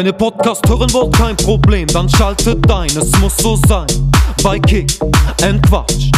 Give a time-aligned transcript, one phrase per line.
[0.00, 3.86] Wenn ihr Podcast hören wollt, kein Problem, dann schaltet ein, es muss so sein.
[4.42, 4.98] Bei Kick
[5.42, 6.10] and Quatsch,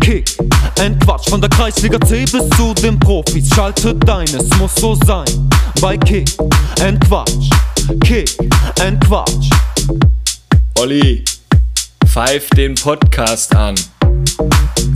[0.00, 0.36] Kick
[0.80, 4.96] and Quatsch, von der Kreisliga C bis zu den Profis, schaltet ein, es muss so
[5.06, 5.24] sein.
[5.80, 6.28] Bei Kick
[6.80, 7.48] and Quatsch,
[8.00, 8.36] Kick
[8.80, 9.48] and Quatsch.
[10.80, 11.24] Olli,
[12.08, 13.76] pfeif den Podcast an.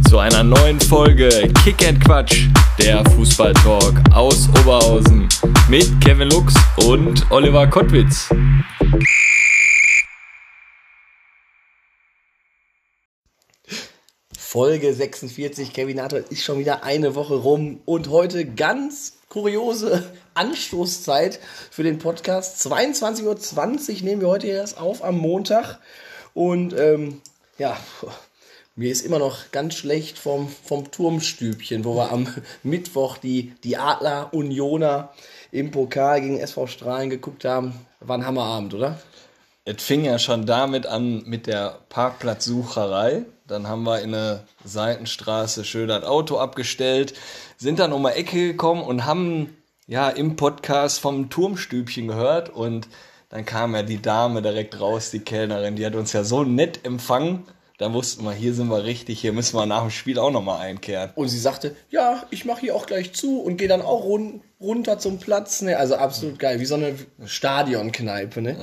[0.09, 1.29] Zu einer neuen Folge
[1.63, 2.49] Kick and Quatsch,
[2.79, 5.29] der Fußballtalk aus Oberhausen
[5.69, 6.55] mit Kevin Lux
[6.87, 8.29] und Oliver Kottwitz.
[14.37, 21.41] Folge 46, Kevin Nato ist schon wieder eine Woche rum und heute ganz kuriose Anstoßzeit
[21.71, 22.67] für den Podcast.
[22.67, 25.79] 22.20 Uhr nehmen wir heute erst auf am Montag
[26.35, 27.21] und ähm,
[27.59, 27.77] ja,
[28.75, 32.27] mir ist immer noch ganz schlecht vom, vom Turmstübchen, wo wir am
[32.63, 35.11] Mittwoch die, die Adler Unioner
[35.51, 37.75] im Pokal gegen SV Strahlen geguckt haben.
[38.01, 39.01] War ein Hammerabend, oder?
[39.65, 43.25] Es fing ja schon damit an mit der Parkplatzsucherei.
[43.47, 47.15] Dann haben wir in eine Seitenstraße schön das Auto abgestellt,
[47.59, 52.89] sind dann um die Ecke gekommen und haben ja im Podcast vom Turmstübchen gehört und
[53.29, 56.85] dann kam ja die Dame direkt raus, die Kellnerin, die hat uns ja so nett
[56.85, 57.45] empfangen.
[57.83, 60.61] Da wussten wir, hier sind wir richtig, hier müssen wir nach dem Spiel auch nochmal
[60.61, 61.11] einkehren.
[61.17, 64.41] Und sie sagte, ja, ich mache hier auch gleich zu und gehe dann auch run
[64.61, 65.63] runter zum Platz.
[65.63, 65.77] Ne?
[65.77, 68.41] Also absolut geil, wie so eine Stadionkneipe.
[68.41, 68.57] Ne?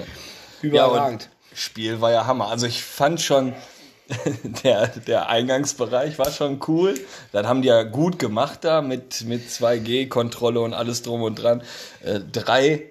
[0.61, 1.23] Überragend.
[1.23, 2.47] Ja, Spiel war ja Hammer.
[2.47, 3.51] Also ich fand schon,
[4.63, 6.93] der, der Eingangsbereich war schon cool.
[7.33, 11.61] Das haben die ja gut gemacht da mit, mit 2G-Kontrolle und alles drum und dran.
[12.05, 12.89] Äh, drei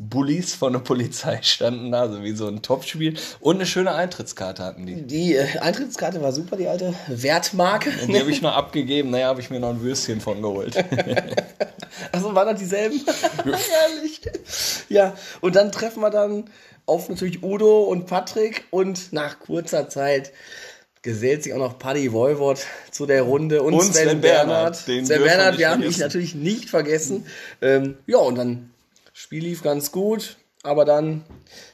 [0.00, 3.14] Bullies von der Polizei standen da, so wie so ein Topspiel.
[3.38, 5.02] Und eine schöne Eintrittskarte hatten die.
[5.02, 7.90] Die äh, Eintrittskarte war super, die alte Wertmarke.
[8.02, 9.10] Und die habe ich noch abgegeben.
[9.10, 10.76] Naja, habe ich mir noch ein Würstchen von geholt.
[12.12, 13.00] Achso, waren das dieselben?
[13.44, 14.22] Herrlich.
[14.88, 16.44] Ja, und dann treffen wir dann
[16.86, 20.32] auf natürlich Udo und Patrick und nach kurzer Zeit
[21.02, 24.86] gesellt sich auch noch Paddy Wolwort zu der Runde und, Und Sven, Sven Bernhard.
[24.86, 27.26] Bernhard, den Sven Bernhard, wir haben dich natürlich nicht vergessen.
[27.62, 28.70] Ähm, ja, und dann
[29.20, 31.26] Spiel lief ganz gut, aber dann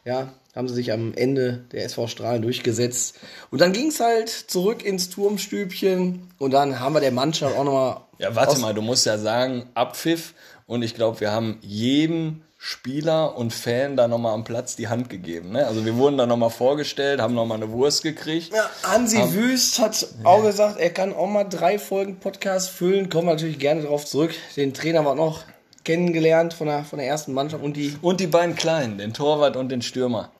[0.05, 3.21] ja, haben sie sich am Ende der SV Strahlen durchgesetzt.
[3.53, 7.63] Und dann ging es halt zurück ins Turmstübchen und dann haben wir der Mannschaft auch
[7.63, 8.01] nochmal.
[8.19, 10.35] Ja, warte mal, du musst ja sagen, Abpfiff.
[10.67, 15.09] Und ich glaube, wir haben jedem Spieler und Fan da nochmal am Platz die Hand
[15.09, 15.53] gegeben.
[15.53, 15.69] Ne?
[15.69, 18.53] Also wir wurden da nochmal vorgestellt, haben nochmal eine Wurst gekriegt.
[18.53, 23.09] Ja, Hansi Wüst hat auch gesagt, er kann auch mal drei Folgen Podcast füllen.
[23.09, 24.35] Kommen wir natürlich gerne darauf zurück.
[24.57, 25.45] Den Trainer war noch
[25.87, 29.57] kennengelernt von der, von der ersten Mannschaft und die Und die beiden Kleinen, den Torwart
[29.57, 30.31] und den Stürmer.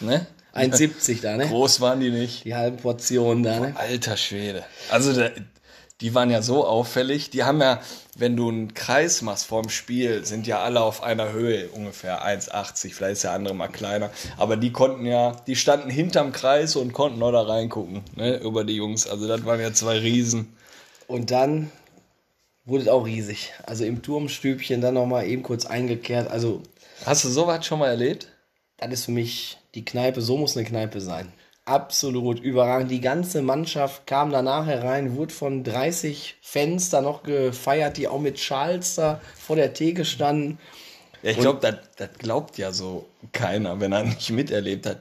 [0.00, 0.26] Ne?
[0.54, 1.46] 1,70 da, ne?
[1.48, 2.44] Groß waren die nicht.
[2.44, 3.74] Die halben Portionen da, ne?
[3.76, 4.64] Alter Schwede.
[4.88, 5.30] Also da,
[6.00, 7.30] die waren ja so auffällig.
[7.30, 7.80] Die haben ja,
[8.16, 12.94] wenn du einen Kreis machst vorm Spiel, sind ja alle auf einer Höhe ungefähr 1,80.
[12.94, 14.10] Vielleicht ist der andere mal kleiner.
[14.36, 18.64] Aber die konnten ja, die standen hinterm Kreis und konnten noch da reingucken, ne, über
[18.64, 19.08] die Jungs.
[19.08, 20.56] Also das waren ja zwei Riesen.
[21.08, 21.70] Und dann
[22.64, 23.52] wurde es auch riesig.
[23.64, 26.30] Also im Turmstübchen dann nochmal eben kurz eingekehrt.
[26.30, 26.62] Also
[27.04, 28.28] Hast du sowas schon mal erlebt?
[28.78, 31.32] das ist für mich die Kneipe, so muss eine Kneipe sein.
[31.64, 32.90] Absolut überragend.
[32.90, 38.20] Die ganze Mannschaft kam danach herein, wurde von 30 Fans da noch gefeiert, die auch
[38.20, 40.58] mit Schals da vor der Theke standen.
[41.22, 45.00] Ja, ich glaube, das das glaubt ja so keiner, wenn er nicht miterlebt hat.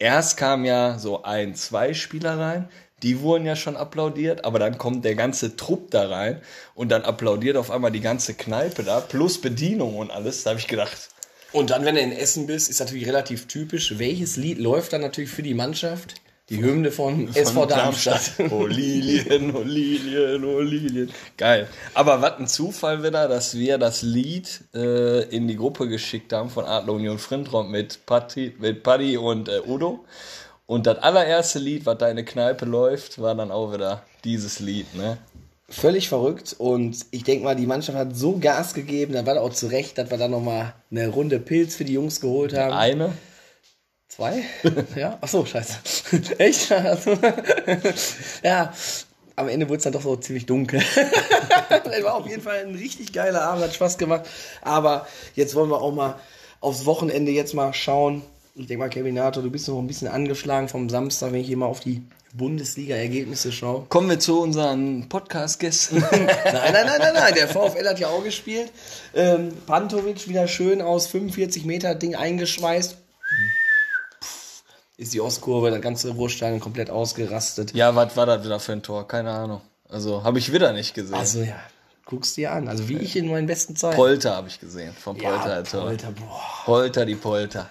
[0.00, 2.68] Erst kam ja so ein, zwei Spieler rein,
[3.02, 6.40] die wurden ja schon applaudiert, aber dann kommt der ganze Trupp da rein
[6.74, 10.44] und dann applaudiert auf einmal die ganze Kneipe da, plus Bedienung und alles.
[10.44, 11.08] Da habe ich gedacht,
[11.52, 13.98] Und dann, wenn du in Essen bist, ist natürlich relativ typisch.
[13.98, 16.14] Welches Lied läuft dann natürlich für die Mannschaft?
[16.48, 18.32] Die Hymne von, SV von Darmstadt.
[18.50, 21.10] Oh Lilien, oh Lilien, oh Lilien.
[21.36, 21.68] Geil.
[21.94, 26.50] Aber was ein Zufall wieder, dass wir das Lied äh, in die Gruppe geschickt haben
[26.50, 30.04] von Adler Union Frintrop mit Patti, mit Paddy und äh, Udo.
[30.72, 35.18] Und das allererste Lied, was deine Kneipe läuft, war dann auch wieder dieses Lied, ne?
[35.68, 36.56] Völlig verrückt.
[36.56, 39.66] Und ich denke mal, die Mannschaft hat so Gas gegeben, dann war das auch zu
[39.66, 42.72] Recht, dass wir dann nochmal eine Runde Pilz für die Jungs geholt haben.
[42.72, 43.12] Eine.
[44.08, 44.44] Zwei?
[44.96, 45.18] ja?
[45.20, 45.74] Ach so, scheiße.
[46.38, 46.72] Echt?
[46.72, 47.18] Also,
[48.42, 48.72] ja,
[49.36, 50.80] am Ende wurde es dann doch so ziemlich dunkel.
[51.68, 54.22] das war auf jeden Fall ein richtig geiler Abend, hat Spaß gemacht.
[54.62, 56.18] Aber jetzt wollen wir auch mal
[56.62, 58.22] aufs Wochenende jetzt mal schauen.
[58.54, 61.46] Ich denke mal, Kevin Nato, du bist noch ein bisschen angeschlagen vom Samstag, wenn ich
[61.46, 62.02] hier mal auf die
[62.34, 63.86] Bundesliga-Ergebnisse schaue.
[63.88, 66.00] Kommen wir zu unseren Podcast-Gästen.
[66.10, 67.34] Nein, nein, nein, nein, nein.
[67.34, 68.70] Der VfL hat ja auch gespielt.
[69.14, 72.96] Ähm, Pantovic wieder schön aus 45 Meter Ding eingeschweißt.
[74.22, 74.62] Pff,
[74.98, 77.72] Ist die Ostkurve, der ganze Ruhrstein komplett ausgerastet.
[77.74, 79.08] ja, was war das wieder für ein Tor?
[79.08, 79.62] Keine Ahnung.
[79.88, 81.14] Also, habe ich wieder nicht gesehen.
[81.14, 81.56] Also ja,
[82.04, 82.68] Guckst dir an.
[82.68, 83.96] Also wie ich in meinen besten Zeiten.
[83.96, 84.92] Polter habe ich gesehen.
[84.92, 85.54] Vom ja, Polter.
[85.54, 85.84] als Tor.
[85.84, 86.40] Polter, boah.
[86.66, 87.70] Polter, die Polter.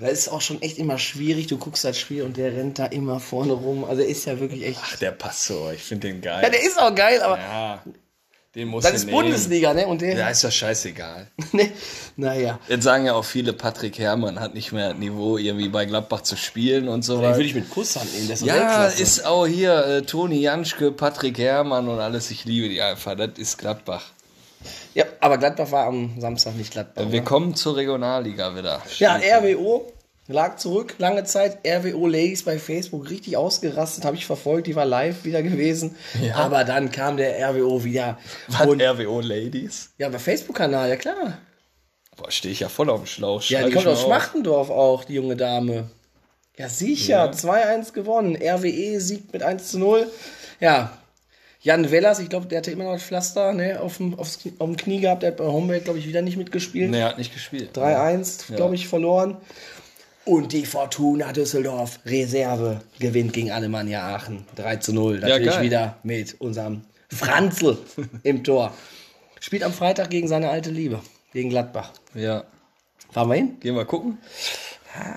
[0.00, 1.46] Da ist es auch schon echt immer schwierig.
[1.46, 3.84] Du guckst das Spiel und der rennt da immer vorne rum.
[3.84, 4.80] Also er ist ja wirklich echt.
[4.82, 5.70] Ach, der passt so.
[5.74, 6.40] Ich finde den geil.
[6.42, 7.82] Ja, der ist auch geil, aber Ja,
[8.56, 9.86] den muss das ist Bundesliga, ne?
[9.86, 10.16] Und der.
[10.16, 11.28] Ja, ist doch scheißegal.
[11.52, 11.70] ne?
[12.16, 12.58] Naja.
[12.68, 16.36] Jetzt sagen ja auch viele, Patrick Herrmann hat nicht mehr Niveau, irgendwie bei Gladbach zu
[16.36, 17.36] spielen und so Den weiter.
[17.36, 18.28] würde ich mit Kusshand nehmen.
[18.28, 22.32] Das ist Ja, ist auch hier äh, Toni Janschke, Patrick Herrmann und alles.
[22.32, 23.14] Ich liebe die einfach.
[23.14, 24.10] Das ist Gladbach.
[24.94, 27.04] Ja, aber Gladbach war am Samstag nicht Gladbach.
[27.08, 27.24] Wir ne?
[27.24, 28.82] kommen zur Regionalliga wieder.
[28.98, 29.92] Ja, RWO
[30.30, 31.58] lag zurück, lange Zeit.
[31.66, 35.96] RWO Ladies bei Facebook richtig ausgerastet, habe ich verfolgt, die war live wieder gewesen.
[36.34, 38.18] Aber dann kam der RWO wieder.
[38.48, 39.90] Was, Und, RWO Ladies?
[39.98, 41.38] ja, bei Facebook-Kanal, ja klar.
[42.16, 43.42] Boah, stehe ich ja voll auf dem Schlauch.
[43.44, 44.02] Ja, die kommt aus.
[44.02, 45.90] Schmachtendorf auch, die junge Dame.
[46.56, 48.36] Ja, sicher, 2-1 gewonnen.
[48.36, 50.06] RWE siegt mit 1 zu 0.
[50.60, 50.98] Ja,
[51.62, 54.54] Jan Wellers, ich glaube, der hatte immer noch das Pflaster ne, auf, dem, aufs, Knie-
[54.58, 55.22] auf dem Knie gehabt.
[55.22, 56.90] Der hat bei Homberg, glaube ich, wieder nicht mitgespielt.
[56.90, 57.76] Nee, er hat nicht gespielt.
[57.76, 59.36] 3-1, glaube ich, verloren.
[60.24, 65.18] Und die Fortuna Düsseldorf Reserve gewinnt gegen Alemannia Aachen 3 zu 0.
[65.20, 65.62] Natürlich geil.
[65.62, 67.76] wieder mit unserem Franzl
[68.22, 68.72] im Tor.
[69.40, 71.00] Spielt am Freitag gegen seine alte Liebe,
[71.32, 71.92] gegen Gladbach.
[72.14, 72.44] Ja.
[73.10, 73.56] Fahren wir hin?
[73.60, 74.18] Gehen wir gucken.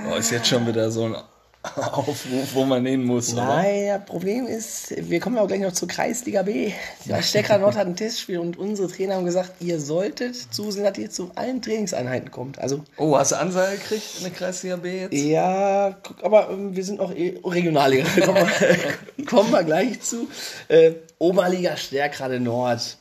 [0.06, 1.16] Boah, ist jetzt schon wieder so ein
[1.76, 3.32] Aufruf, wo man hin muss.
[3.34, 3.46] oder?
[3.46, 6.74] Nein, das Problem ist, wir kommen ja auch gleich noch zur Kreisliga B.
[7.06, 10.98] Der Stecker Nord hat ein Testspiel und unsere Trainer haben gesagt, ihr solltet zusehen, dass
[10.98, 12.60] ihr zu allen Trainingseinheiten kommt.
[12.60, 15.14] Also Oh, hast du Ansage gekriegt in der Kreisliga B jetzt?
[15.14, 18.04] Ja, guck, aber ähm, wir sind auch eh Regionalliga.
[18.26, 20.28] kommen, wir, kommen wir gleich zu.
[20.68, 22.98] Äh, Oberliga Stärkrade Nord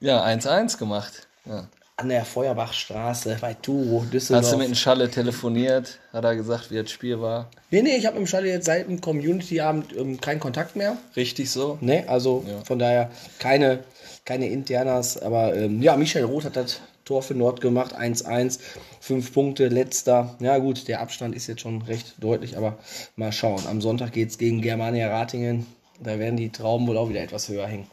[0.00, 1.26] Ja, 1-1 gemacht.
[1.46, 1.68] Ja.
[1.96, 4.44] An der Feuerbachstraße bei Turo, Düsseldorf.
[4.44, 6.00] Hast du mit dem Schalle telefoniert?
[6.12, 7.50] Hat er gesagt, wie das Spiel war?
[7.70, 10.96] nee, nee, ich habe mit dem Schalle jetzt seit dem Community-Abend ähm, keinen Kontakt mehr.
[11.14, 11.78] Richtig so?
[11.80, 13.84] Ne, also von daher keine,
[14.24, 15.22] keine Internas.
[15.22, 18.58] Aber ähm, ja, Michael Roth hat das Tor für Nord gemacht, 1-1,
[18.98, 20.36] fünf Punkte, letzter.
[20.40, 22.78] Ja gut, der Abstand ist jetzt schon recht deutlich, aber
[23.14, 23.66] mal schauen.
[23.68, 25.66] Am Sonntag geht es gegen Germania Ratingen.
[26.02, 27.86] Da werden die Trauben wohl auch wieder etwas höher hängen.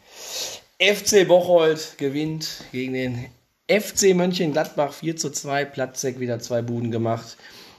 [0.79, 3.25] FC Bocholt gewinnt gegen den
[3.79, 5.63] FC Mönchengladbach 4 zu 2.
[5.65, 7.37] Platzek wieder zwei Buden gemacht.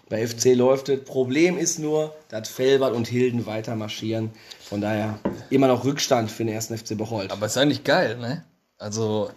[0.08, 1.04] Bei FC läuft es.
[1.04, 4.30] Problem ist nur, dass Felbert und Hilden weiter marschieren.
[4.60, 5.18] Von daher
[5.50, 7.30] immer noch Rückstand für den ersten FC Bocholt.
[7.30, 8.44] Aber ist eigentlich geil, ne?
[8.78, 9.30] Also,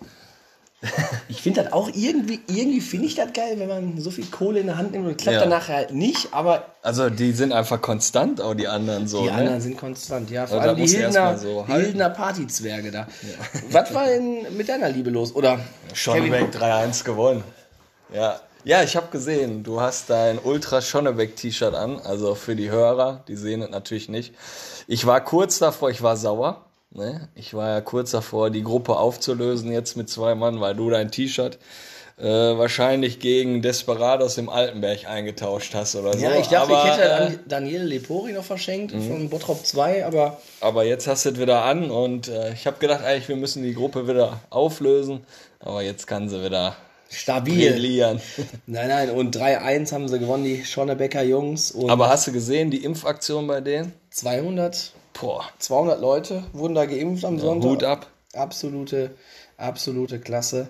[1.28, 4.60] Ich finde das auch irgendwie, irgendwie finde ich das geil, wenn man so viel Kohle
[4.60, 5.40] in der Hand nimmt und klappt Ja.
[5.42, 9.22] dann nachher halt nicht, aber also die sind einfach konstant, auch die anderen so.
[9.22, 9.34] die ne?
[9.34, 10.46] anderen sind konstant, ja.
[10.48, 11.74] Vor Also allem die Hildener, so die.
[11.74, 13.08] Hildener Partyzwerge da.
[13.72, 15.34] Was war denn mit deiner Liebe los?
[15.36, 15.60] Oder
[15.94, 17.44] Schonnebeck 3-1 gewonnen.
[18.14, 18.40] Ja.
[18.64, 23.24] Ja, ich habe gesehen, du hast dein Ultra Schonnebeck T-Shirt an, also für die Hörer,
[23.28, 24.34] die sehen es natürlich nicht.
[24.88, 26.65] Ich war kurz davor, ich war sauer.
[26.96, 27.28] Ne?
[27.36, 31.12] Ich war ja kurz davor, die Gruppe aufzulösen jetzt mit zwei Mann, weil du dein
[31.12, 31.58] T-Shirt
[32.18, 36.20] äh, wahrscheinlich gegen Desperados im Altenberg eingetauscht hast oder so.
[36.24, 40.06] Ja, ich dachte, aber, ich hätte äh, Dan- Daniel Lepori noch verschenkt von Bottrop 2,
[40.06, 43.36] aber aber jetzt hast du es wieder an und äh, ich habe gedacht, eigentlich wir
[43.36, 45.26] müssen die Gruppe wieder auflösen,
[45.60, 46.78] aber jetzt kann sie wieder
[47.10, 47.72] stabil.
[47.72, 48.22] brillieren.
[48.68, 51.76] Nein, nein, und 3-1 haben sie gewonnen, die Schonnebecker Jungs.
[51.90, 53.92] Aber hast du gesehen, die Impfaktion bei denen?
[54.12, 57.70] 200, Boah, 200 Leute wurden da geimpft am Sonntag.
[57.70, 58.08] Hut ab.
[58.34, 59.16] Absolute,
[59.58, 60.68] absolute Klasse.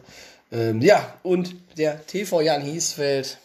[0.52, 3.40] Ähm, ja, und der TV Jan Hiesfeld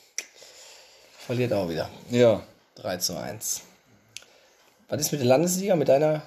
[1.19, 1.89] verliert auch wieder.
[2.11, 2.43] Ja.
[2.77, 3.63] 3 zu 1.
[4.89, 6.23] Was ist mit der Landesliga, mit deiner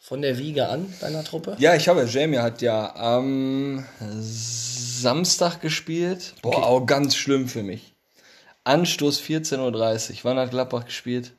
[0.00, 1.56] von der Wiege an, deiner Truppe?
[1.58, 3.86] Ja, ich habe, Jamie hat ja am
[4.20, 6.34] Samstag gespielt.
[6.42, 7.94] Boah, auch ganz schlimm für mich.
[8.64, 9.60] Anstoß 14.30
[10.10, 10.16] Uhr.
[10.24, 11.32] Wann hat Gladbach gespielt?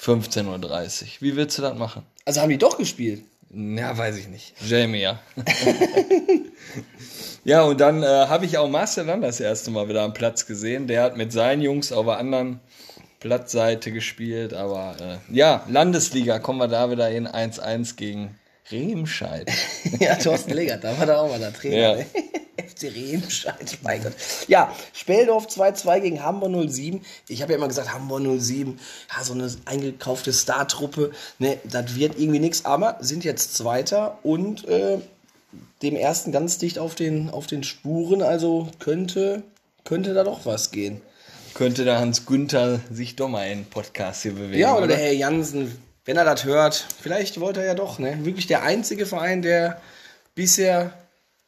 [0.00, 1.08] 15.30 Uhr.
[1.20, 2.04] Wie willst du das machen?
[2.24, 3.22] Also haben die doch gespielt.
[3.50, 4.54] Ja, weiß ich nicht.
[4.66, 5.20] Jamie, ja.
[7.44, 10.46] ja, und dann äh, habe ich auch Marcel Land das erste Mal wieder am Platz
[10.46, 10.86] gesehen.
[10.86, 12.60] Der hat mit seinen Jungs auf der anderen
[13.20, 14.52] Platzseite gespielt.
[14.52, 18.38] Aber äh, ja, Landesliga kommen wir da wieder hin 1-1 gegen
[18.70, 19.50] Remscheid.
[20.00, 21.76] ja, Thorsten Legert, da war da auch mal der Trainer.
[21.76, 21.94] Ja.
[21.96, 22.06] ne?
[22.58, 24.12] FC Remscheid, mein Gott.
[24.48, 27.00] Ja, Speldorf 2-2 gegen Hamburg 07.
[27.28, 28.78] Ich habe ja immer gesagt, Hamburg 07,
[29.16, 34.66] ja, so eine eingekaufte Star-Truppe, ne, das wird irgendwie nichts, aber sind jetzt Zweiter und
[34.66, 34.98] äh,
[35.82, 39.42] dem ersten ganz dicht auf den, auf den Spuren, also könnte,
[39.84, 41.00] könnte da doch was gehen.
[41.54, 44.58] Könnte der Hans Günther sich doch mal in den Podcast hier bewegen.
[44.58, 45.76] Ja, oder der Herr Jansen,
[46.08, 48.24] wenn er das hört, vielleicht wollte er ja doch, ne?
[48.24, 49.78] Wirklich der einzige Verein, der
[50.34, 50.94] bisher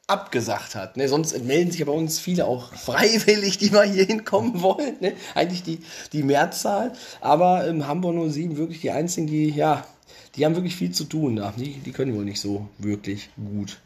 [0.06, 0.98] abgesagt hat.
[0.98, 1.08] Ne?
[1.08, 4.96] Sonst melden sich ja bei uns viele auch freiwillig, die mal hier hinkommen wollen.
[5.00, 5.14] Ne?
[5.34, 5.78] Eigentlich die,
[6.12, 6.92] die Mehrzahl.
[7.22, 9.86] Aber ähm, Hamburg 07 wirklich die einzigen, die ja
[10.36, 11.54] Die haben wirklich viel zu tun da.
[11.56, 13.78] Die, die können wohl nicht so wirklich gut.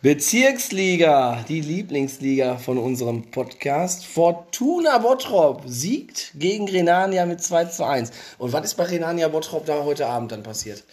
[0.00, 4.06] Bezirksliga, die Lieblingsliga von unserem Podcast.
[4.06, 8.12] Fortuna Bottrop siegt gegen Renania mit 2 zu 1.
[8.38, 10.84] Und was ist bei Renania Bottrop da heute Abend dann passiert?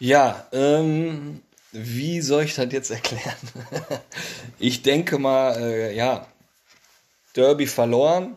[0.00, 3.36] Ja, ähm, wie soll ich das jetzt erklären?
[4.58, 6.26] ich denke mal, äh, ja,
[7.36, 8.34] Derby verloren.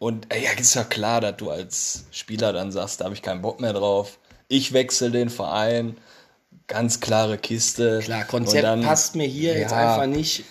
[0.00, 3.22] Und äh, ja, ist ja klar, dass du als Spieler dann sagst, da habe ich
[3.22, 4.18] keinen Bock mehr drauf.
[4.48, 5.96] Ich wechsle den Verein.
[6.70, 8.00] Ganz klare Kiste.
[8.02, 9.92] Klar, Konzept dann- passt mir hier jetzt Ja.
[9.96, 10.44] einfach nicht.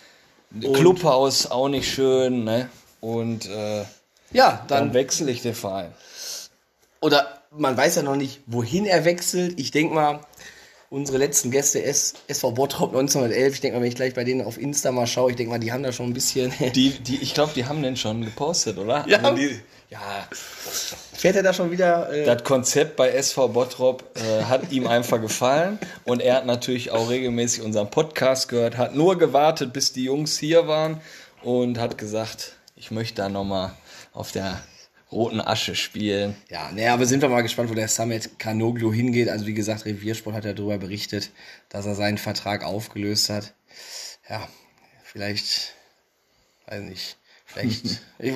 [0.53, 2.69] Und- Clubhaus auch nicht schön, ne?
[3.01, 3.83] Und äh,
[4.31, 5.91] Ja, dann dann wechsle ich den Verein.
[7.01, 9.59] oder man weiß ja noch nicht, wohin er wechselt.
[9.59, 10.19] Ich denke mal,
[10.91, 14.57] unsere letzten Gäste, SV Bottrop 1911, ich denke mal, wenn ich gleich bei denen auf
[14.59, 16.51] Insta mal schaue, ich denke mal, die haben da schon ein bisschen.
[16.75, 19.05] Die, die, ich glaube, die haben den schon gepostet, oder?
[19.07, 19.19] Ja.
[19.19, 19.59] Also die,
[19.89, 20.27] ja,
[21.13, 22.11] Fährt er da schon wieder?
[22.13, 26.91] Äh, das Konzept bei SV Bottrop äh, hat ihm einfach gefallen und er hat natürlich
[26.91, 31.01] auch regelmäßig unseren Podcast gehört, hat nur gewartet, bis die Jungs hier waren
[31.41, 33.73] und hat gesagt, ich möchte da nochmal
[34.13, 34.61] auf der
[35.11, 36.35] roten Asche spielen.
[36.49, 39.27] ja, naja, aber sind wir mal gespannt, wo der Summit Kanoglu hingeht.
[39.27, 41.31] Also wie gesagt, Reviersport hat ja darüber berichtet,
[41.69, 43.53] dass er seinen Vertrag aufgelöst hat.
[44.29, 44.47] Ja,
[45.03, 45.73] vielleicht,
[46.67, 48.01] weiß nicht, vielleicht.
[48.19, 48.35] ich,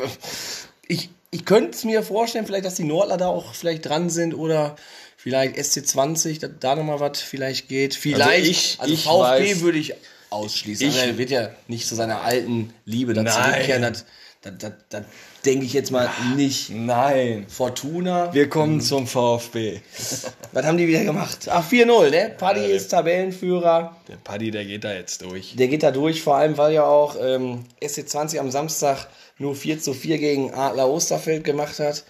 [0.93, 4.33] ich, ich könnte es mir vorstellen, vielleicht, dass die Nordler da auch vielleicht dran sind
[4.33, 4.75] oder
[5.17, 7.95] vielleicht SC20, dass da nochmal was vielleicht geht.
[7.95, 9.93] Vielleicht, ich- also ich VfB weiß- würde ich
[10.29, 10.87] ausschließen.
[10.87, 13.27] Ich- also er wird ja nicht zu seiner alten Liebe Nein.
[13.31, 13.81] zurückkehren.
[13.83, 14.05] Das,
[14.43, 15.03] das, das, das
[15.45, 16.69] denke ich jetzt mal nicht.
[16.69, 18.33] Nein, Fortuna.
[18.33, 19.79] wir kommen zum VfB.
[20.51, 21.47] Was haben die wieder gemacht?
[21.49, 22.35] Ach, 4-0, ne?
[22.37, 23.95] Paddy Ja, ist Tabellenführer.
[24.07, 25.55] Der Paddy, der geht da jetzt durch.
[25.55, 29.07] Der geht da durch, vor allem weil ja auch ähm, SC20 am Samstag
[29.37, 32.03] nur 4 zu 4 gegen Adler Osterfeld gemacht hat.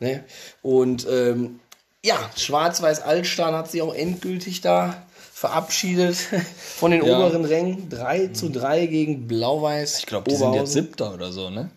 [0.00, 0.24] Ne?
[0.62, 1.60] Und ähm,
[2.02, 6.16] ja, Schwarz-Weiß Altstein hat sich auch endgültig da verabschiedet
[6.76, 7.18] von den Ja.
[7.18, 7.88] oberen Rängen.
[7.90, 9.98] 3 zu 3 gegen Blau-Weiß.
[9.98, 11.70] Ich glaube, die sind jetzt siebter oder so, ne?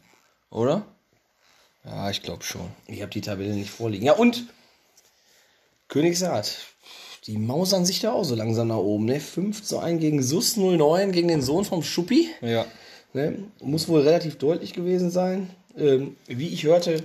[0.51, 0.85] Oder?
[1.83, 2.69] Ja, ich glaube schon.
[2.85, 4.05] Ich habe die Tabelle nicht vorliegen.
[4.05, 4.43] Ja, und
[5.87, 6.55] Königsrath.
[7.25, 9.05] Die mausern sich da auch so langsam nach oben.
[9.05, 9.19] Ne?
[9.19, 12.29] 5 zu 1 gegen SUS 09, gegen den Sohn vom Schuppi.
[12.41, 12.65] Ja.
[13.13, 13.39] Ne?
[13.61, 15.49] Muss wohl relativ deutlich gewesen sein.
[15.75, 17.03] Ähm, wie ich hörte,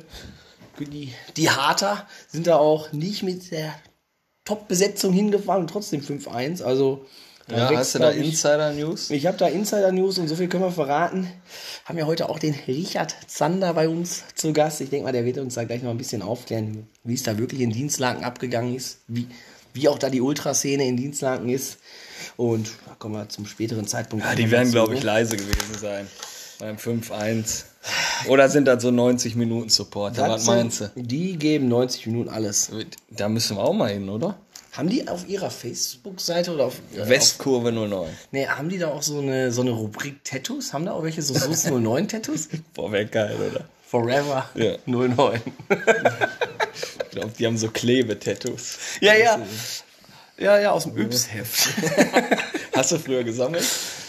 [0.78, 3.74] die, die Harter sind da auch nicht mit der
[4.44, 6.62] Top-Besetzung hingefahren und trotzdem 5-1.
[6.62, 7.06] Also,
[7.48, 9.10] Ja, wächst, hast du da glaub ich, Insider-News?
[9.10, 11.28] ich habe da Insider-News und so viel können wir verraten.
[11.84, 14.80] Haben ja heute auch den Richard Zander bei uns zu Gast.
[14.80, 17.38] Ich denke mal, der wird uns da gleich noch ein bisschen aufklären, wie es da
[17.38, 19.28] wirklich in Dienstlaken abgegangen ist, wie,
[19.74, 21.78] wie auch da die Ultraszene in Dienstlaken ist.
[22.36, 24.24] Und da kommen wir zum späteren Zeitpunkt.
[24.24, 25.06] Ja, die werden, glaube ich, ne?
[25.06, 26.06] leise gewesen sein.
[26.58, 27.64] Beim 5-1.
[28.28, 30.28] Oder sind das so 90 Minuten Supporter?
[30.28, 30.90] Was meinst du?
[30.94, 32.70] Die geben 90 Minuten alles.
[33.10, 34.36] Da müssen wir auch mal hin, oder?
[34.72, 38.08] Haben die auf ihrer Facebook-Seite oder auf, äh, Westkurve 09.
[38.30, 40.72] Nee, haben die da auch so eine, so eine Rubrik Tattoos?
[40.72, 42.48] Haben da auch welche so SUS 09 Tattoos?
[42.74, 43.64] Boah, wäre geil, oder?
[43.86, 44.76] Forever Ja.
[44.86, 45.40] 09.
[45.68, 48.78] Ich glaube, die haben so Klebe-Tattoos.
[49.02, 49.38] Ja, ja.
[50.38, 51.68] Ja, ja, aus dem Yps-Heft.
[52.74, 53.64] Hast du früher gesammelt?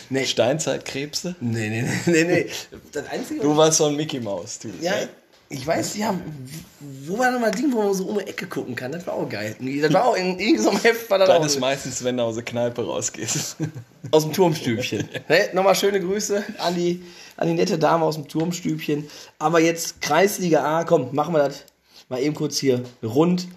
[0.09, 0.25] Nee.
[0.25, 1.35] Steinzeitkrebse?
[1.39, 2.45] Nee, nee, nee, nee.
[2.91, 4.69] Das Einzige, Du warst so ein Mickey Maus, du.
[4.81, 4.93] ja,
[5.49, 6.19] ich weiß, ja,
[7.05, 8.91] wo war nochmal Ding, wo man so um die Ecke gucken kann?
[8.91, 9.55] Das war auch geil.
[9.81, 12.35] Das war auch in irgendeinem Heft, war das Das auch ist meistens, wenn du aus
[12.35, 13.57] der Kneipe rausgehst.
[14.11, 15.07] aus dem Turmstübchen.
[15.29, 15.49] ne?
[15.53, 17.03] Nochmal schöne Grüße an die,
[17.37, 19.07] an die nette Dame aus dem Turmstübchen.
[19.37, 21.65] Aber jetzt Kreisliga A, komm, machen wir das
[22.09, 23.47] mal eben kurz hier rund.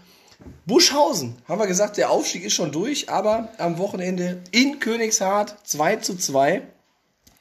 [0.66, 5.96] Buschhausen, haben wir gesagt, der Aufstieg ist schon durch, aber am Wochenende in Königshardt 2
[5.96, 6.62] zu 2.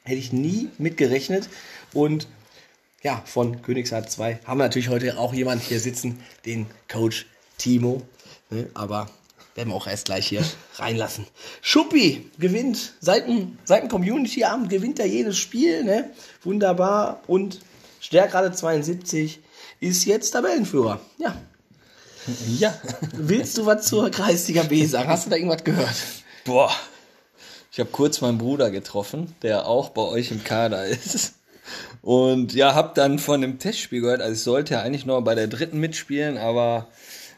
[0.04, 1.48] Hätte ich nie mitgerechnet.
[1.92, 2.28] Und
[3.02, 7.26] ja, von Königshardt 2 haben wir natürlich heute auch jemanden hier sitzen, den Coach
[7.58, 8.02] Timo.
[8.50, 9.08] Ne, aber
[9.54, 10.44] werden wir auch erst gleich hier
[10.76, 11.26] reinlassen.
[11.62, 15.84] Schuppi gewinnt seit dem, seit dem Community-Abend, gewinnt er jedes Spiel.
[15.84, 16.10] Ne?
[16.42, 17.22] Wunderbar.
[17.26, 17.60] Und
[18.00, 19.40] Stärkrade 72
[19.80, 21.00] ist jetzt Tabellenführer.
[21.18, 21.36] Ja.
[22.58, 22.74] Ja.
[23.12, 25.08] Willst du was zur Kreisliga B sagen?
[25.08, 25.96] Hast du da irgendwas gehört?
[26.44, 26.70] Boah.
[27.72, 31.34] Ich habe kurz meinen Bruder getroffen, der auch bei euch im Kader ist.
[32.00, 34.22] Und ja, hab dann von dem Testspiel gehört.
[34.22, 36.86] Also ich sollte ja eigentlich nur bei der dritten mitspielen, aber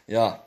[0.07, 0.43] ja,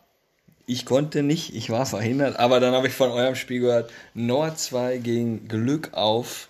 [0.66, 2.38] ich konnte nicht, ich war verhindert.
[2.38, 6.48] Aber dann habe ich von eurem Spiel gehört, Nord 2 gegen Glück auf.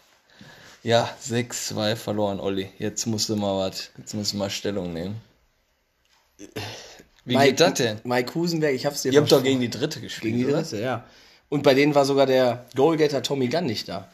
[0.84, 2.70] Ja, 6-2 verloren, Olli.
[2.78, 5.20] Jetzt musst du mal was, jetzt musst du mal Stellung nehmen.
[7.24, 8.00] Wie geht das denn?
[8.04, 10.62] Mike Husenberg, ich hab's dir Ihr habt doch gegen die dritte gespielt, Gegen die oder?
[10.62, 11.04] dritte, ja.
[11.48, 14.08] Und bei denen war sogar der Goalgetter Tommy Gunn nicht da.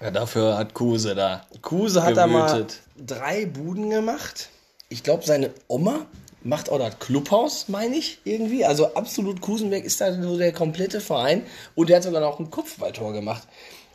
[0.00, 1.46] Ja, dafür hat Kuse da.
[1.60, 2.66] Kruse hat da mal
[2.96, 4.48] drei Buden gemacht.
[4.88, 6.06] Ich glaube, seine Oma
[6.42, 8.64] macht auch das Clubhaus, meine ich, irgendwie.
[8.64, 11.44] Also absolut Kusenberg ist da so der komplette Verein.
[11.76, 13.46] Und der hat sogar noch ein Kopfballtor gemacht.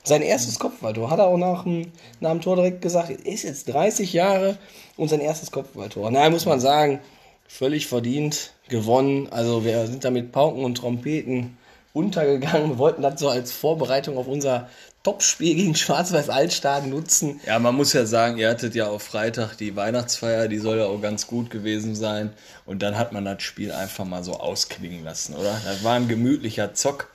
[0.04, 3.68] Sein erstes Kopfballtor hat er auch nach dem, nach dem Tor direkt gesagt, ist jetzt
[3.68, 4.58] 30 Jahre
[4.96, 6.10] und sein erstes Kopfballtor.
[6.12, 7.02] Na, muss man sagen,
[7.48, 9.28] völlig verdient, gewonnen.
[9.32, 11.58] Also wir sind da mit Pauken und Trompeten
[11.94, 12.72] untergegangen.
[12.72, 14.70] Wir wollten das so als Vorbereitung auf unser
[15.04, 17.40] Topspiel gegen Schwarz-Weiß Altstaden nutzen.
[17.46, 20.86] Ja, man muss ja sagen, ihr hattet ja auf Freitag die Weihnachtsfeier, die soll ja
[20.86, 22.34] auch ganz gut gewesen sein.
[22.66, 25.62] Und dann hat man das Spiel einfach mal so ausklingen lassen, oder?
[25.64, 27.08] Das war ein gemütlicher Zock.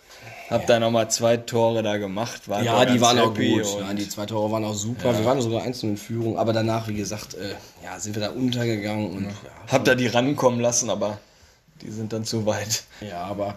[0.53, 2.49] Hab da nochmal zwei Tore da gemacht.
[2.49, 3.81] War Ja, die waren auch gut.
[3.81, 5.17] Nein, die zwei Tore waren auch super.
[5.17, 7.55] Wir waren sogar einzeln in Führung, aber danach, wie gesagt, äh,
[7.85, 9.31] ja, sind wir da untergegangen und ja,
[9.71, 11.19] Hab da die rankommen lassen, aber
[11.81, 12.85] die sind dann zu weit.
[13.01, 13.57] ja aber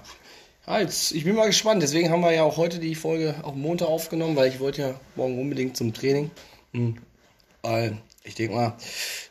[0.68, 1.84] ja, jetzt, ich bin mal gespannt.
[1.84, 5.00] Deswegen haben wir ja auch heute die Folge auch Montag aufgenommen, weil ich wollte ja
[5.16, 6.32] morgen unbedingt zum Training.
[6.74, 6.98] Hm.
[7.62, 8.74] Weil ich denke mal,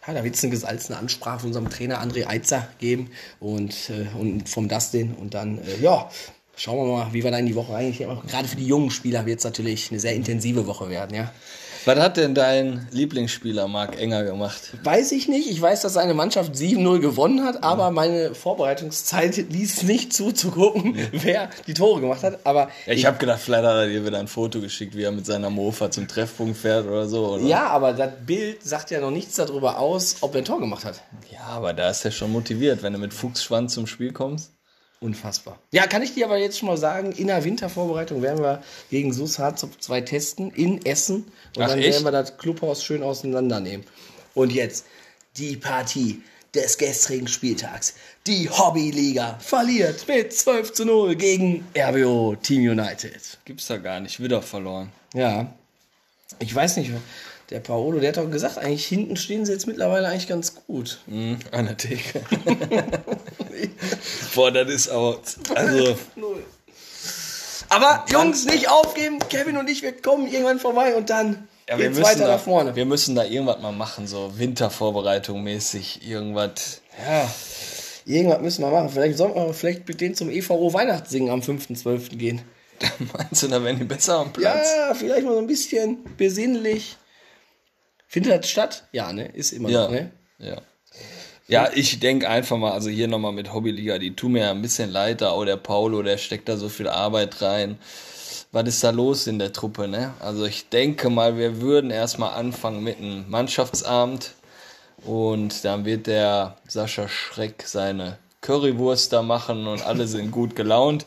[0.06, 4.16] ja, da wird es eine gesalzene Ansprache von unserem Trainer André Eitzer geben und, äh,
[4.16, 6.08] und vom Dustin und dann, äh, ja,
[6.56, 8.06] schauen wir mal, wie wir da in die Woche eigentlich.
[8.08, 11.32] Aber gerade für die jungen Spieler wird es natürlich eine sehr intensive Woche werden, ja.
[11.86, 14.72] Was hat denn dein Lieblingsspieler Marc Enger gemacht?
[14.84, 15.50] Weiß ich nicht.
[15.50, 20.50] Ich weiß, dass seine Mannschaft 7-0 gewonnen hat, aber meine Vorbereitungszeit ließ nicht zu, zu
[20.50, 22.38] gucken, wer die Tore gemacht hat.
[22.46, 25.12] Aber Ja, ich habe gedacht, vielleicht hat er dir wieder ein Foto geschickt, wie er
[25.12, 27.34] mit seiner Mofa zum Treffpunkt fährt oder so.
[27.34, 27.44] Oder?
[27.44, 30.86] ja, aber das Bild sagt ja noch nichts darüber aus, ob er ein Tor gemacht
[30.86, 31.02] hat.
[31.30, 34.52] ja, aber da ist er schon motiviert, wenn du mit Fuchsschwanz zum Spiel kommst.
[35.00, 35.58] Unfassbar.
[35.70, 39.12] Ja, kann ich dir aber jetzt schon mal sagen, in der Wintervorbereitung werden wir gegen
[39.12, 41.24] SUS Harzopf 2 testen in Essen.
[41.56, 41.92] Und Ach, dann echt?
[41.92, 43.84] werden wir das Clubhaus schön auseinandernehmen.
[44.34, 44.86] Und jetzt
[45.36, 46.22] die Partie
[46.54, 47.94] des gestrigen Spieltags.
[48.26, 53.38] Die Hobbyliga verliert mit 12 zu 0 gegen RWO Team United.
[53.44, 54.90] Gibt's da gar nicht, wieder verloren.
[55.12, 55.52] Ja.
[56.38, 56.90] Ich weiß nicht,
[57.50, 61.00] der Paolo, der hat doch gesagt, eigentlich hinten stehen sie jetzt mittlerweile eigentlich ganz gut.
[61.06, 62.22] Mhm, an der Theke.
[64.34, 65.18] Boah, das ist auch.
[65.54, 65.96] Also,
[67.68, 69.18] Aber Jungs, nicht aufgeben.
[69.28, 72.40] Kevin und ich, wir kommen irgendwann vorbei und dann ja, wir, müssen weiter da, nach
[72.40, 72.76] vorne.
[72.76, 76.82] wir müssen da irgendwas mal machen, so Wintervorbereitung mäßig, irgendwas.
[77.04, 77.28] Ja,
[78.04, 78.90] irgendwas müssen wir machen.
[78.90, 82.16] Vielleicht sollten wir vielleicht mit denen zum EVO Weihnachtssingen am 5.12.
[82.16, 82.42] gehen.
[83.16, 84.68] Meinst du, da wären die besser am Platz?
[84.76, 86.96] Ja, vielleicht mal so ein bisschen besinnlich.
[88.06, 88.86] Findet das statt?
[88.92, 89.26] Ja, ne?
[89.28, 89.84] Ist immer Ja.
[89.84, 90.10] noch, ne?
[90.38, 90.60] Ja.
[91.46, 94.62] Ja, ich denke einfach mal, also hier nochmal mit Hobbyliga, die tun mir ja ein
[94.62, 97.78] bisschen leid, da auch der Paulo, der steckt da so viel Arbeit rein.
[98.50, 100.14] Was ist da los in der Truppe, ne?
[100.20, 104.32] Also ich denke mal, wir würden erstmal anfangen mit einem Mannschaftsabend
[105.04, 111.04] und dann wird der Sascha Schreck seine Currywurst da machen und alle sind gut gelaunt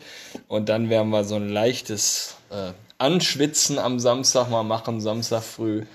[0.47, 5.85] und dann werden wir so ein leichtes äh, Anschwitzen am Samstag mal machen, Samstag früh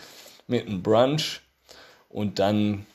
[0.49, 1.43] mit einem Brunch
[2.09, 2.87] und dann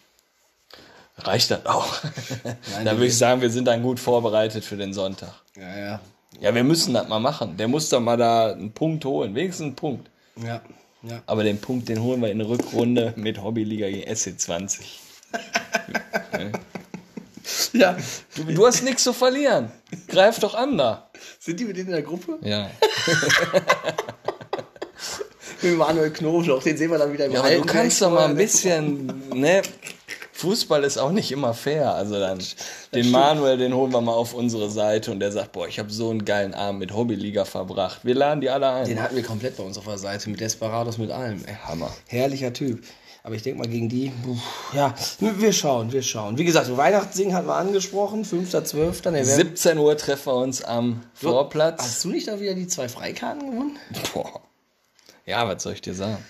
[1.17, 1.95] reicht das auch.
[2.83, 5.33] da würde ich sagen, wir sind dann gut vorbereitet für den Sonntag.
[5.55, 5.99] Ja, ja.
[6.39, 7.57] Ja, wir müssen das mal machen.
[7.57, 10.09] Der muss doch mal da einen Punkt holen, wenigstens einen Punkt.
[10.35, 10.61] Ja,
[11.01, 11.21] ja.
[11.25, 14.81] Aber den Punkt, den holen wir in der Rückrunde mit Hobbyliga gegen SC20.
[17.73, 17.95] Ja.
[18.35, 19.71] Du, du hast nichts zu verlieren.
[20.07, 21.09] Greif doch an da.
[21.39, 22.37] Sind die mit denen in der Gruppe?
[22.41, 22.69] Ja.
[25.61, 28.35] Mit Manuel Knoblauch, den sehen wir dann wieder im Ja, du kannst doch mal ein
[28.35, 29.63] bisschen, ne?
[30.37, 31.95] Fußball ist auch nicht immer fair.
[31.95, 32.37] Also dann,
[32.93, 35.89] den Manuel, den holen wir mal auf unsere Seite und der sagt, boah, ich habe
[35.91, 38.01] so einen geilen Abend mit Hobbyliga verbracht.
[38.03, 38.85] Wir laden die alle ein.
[38.85, 41.43] Den hatten wir komplett bei uns auf der Seite, mit Desperados, mit allem.
[41.45, 41.55] Ey.
[41.65, 41.91] Hammer.
[42.07, 42.83] Herrlicher Typ.
[43.23, 44.11] Aber ich denke mal gegen die,
[44.73, 46.37] ja, wir schauen, wir schauen.
[46.37, 49.01] Wie gesagt, Weihnachtssingen hatten wir angesprochen, 5.12.
[49.01, 51.81] Der Werb- 17 Uhr treffen wir uns am Vorplatz.
[51.81, 53.77] Hast du nicht da wieder die zwei Freikarten gewonnen?
[54.13, 54.39] Boah.
[55.25, 56.23] Ja, was soll ich dir sagen?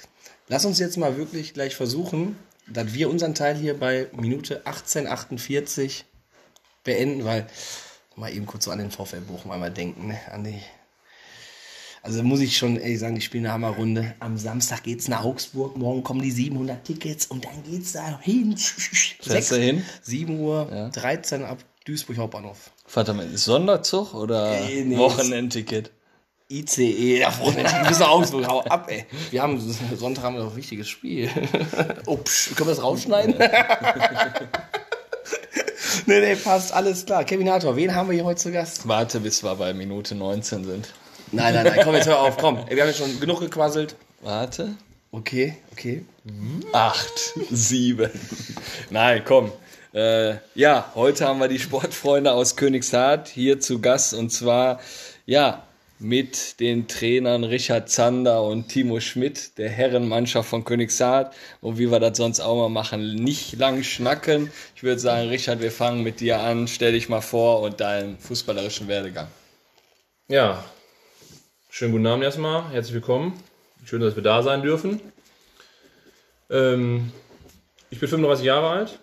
[0.47, 2.35] Lass uns jetzt mal wirklich gleich versuchen,
[2.69, 6.03] dass wir unseren Teil hier bei Minute 18,48
[6.83, 7.47] beenden, weil
[8.15, 10.19] mal eben kurz so an den VfL Bochum einmal denken, ne?
[10.31, 10.61] an die.
[12.03, 14.15] Also muss ich schon ehrlich sagen, die spielen eine Hammerrunde.
[14.19, 18.55] Am Samstag geht's nach Augsburg, morgen kommen die 700 Tickets und dann geht's da hin.
[18.57, 19.83] Fährst hin?
[20.03, 22.71] 7 Uhr 13 ab Duisburg Hauptbahnhof.
[22.93, 25.91] Warte mal, ist Sonderzug oder nee, Wochenendticket?
[26.49, 29.05] ICE, ja, Freunde, du bist nach Augsburg, hau ab, ey.
[29.31, 29.59] Wir haben,
[29.97, 31.29] Sonntag haben wir doch ein wichtiges Spiel.
[32.05, 33.35] Ups, können wir das rausschneiden?
[36.05, 37.25] nee, nee, passt, alles klar.
[37.25, 38.87] Kevin Hator, wen haben wir hier heute zu Gast?
[38.87, 40.93] Warte, bis wir bei Minute 19 sind.
[41.33, 42.59] Nein, nein, nein, komm, jetzt hör auf, komm.
[42.69, 43.97] Wir haben jetzt schon genug gequasselt.
[44.21, 44.77] Warte.
[45.11, 46.05] Okay, okay.
[46.71, 48.09] Acht, sieben.
[48.89, 49.51] Nein, komm.
[49.93, 54.79] Äh, ja, heute haben wir die Sportfreunde aus Königshardt hier zu Gast und zwar,
[55.25, 55.66] ja,
[55.99, 61.33] mit den Trainern Richard Zander und Timo Schmidt, der Herrenmannschaft von Königshardt.
[61.61, 64.51] Und wie wir das sonst auch mal machen, nicht lang schnacken.
[64.75, 66.67] Ich würde sagen, Richard, wir fangen mit dir an.
[66.67, 69.27] Stell dich mal vor und deinen fußballerischen Werdegang.
[70.27, 70.63] Ja,
[71.69, 72.69] schönen guten Abend erstmal.
[72.71, 73.33] Herzlich willkommen.
[73.85, 75.01] Schön, dass wir da sein dürfen.
[76.49, 77.11] Ähm,
[77.89, 78.99] ich bin 35 Jahre alt.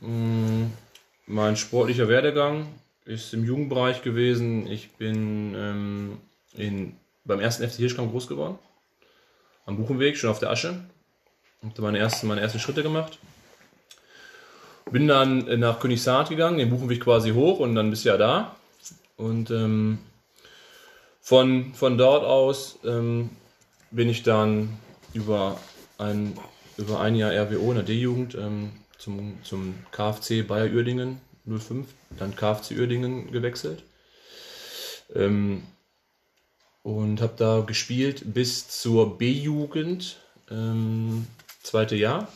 [0.00, 0.66] Mm,
[1.26, 2.66] Mein sportlicher Werdegang
[3.04, 4.66] ist im Jugendbereich gewesen.
[4.66, 6.18] Ich bin ähm,
[6.54, 8.58] in, beim ersten FC Hirschkamp groß geworden.
[9.66, 10.82] Am Buchenweg, schon auf der Asche.
[11.62, 13.18] Habe meine ersten, meine ersten Schritte gemacht.
[14.90, 18.56] Bin dann äh, nach Königshardt gegangen, den Buchenweg quasi hoch und dann bis ja da.
[19.16, 19.98] Und ähm,
[21.20, 23.30] von, von dort aus ähm,
[23.90, 24.76] bin ich dann
[25.14, 25.58] über
[25.98, 26.36] ein,
[26.76, 31.86] über ein Jahr RWO in der D-Jugend ähm, zum, zum KfC Bayer Uerdingen 05,
[32.18, 33.82] dann KfC Uerdingen gewechselt.
[35.14, 35.62] Ähm,
[36.82, 40.18] und habe da gespielt bis zur B-Jugend,
[40.50, 41.26] ähm,
[41.62, 42.28] zweite Jahr.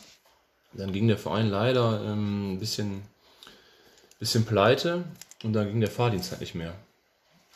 [0.73, 3.01] Dann ging der Verein leider ähm, ein bisschen,
[4.19, 5.03] bisschen pleite
[5.43, 6.73] und dann ging der Fahrdienst halt nicht mehr.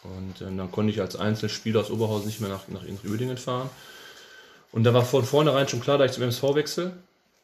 [0.03, 3.69] Und ähm, dann konnte ich als Einzelspieler aus Oberhausen nicht mehr nach, nach Uerdingen fahren.
[4.71, 6.93] Und da war von vornherein schon klar, dass ich zum MSV wechsle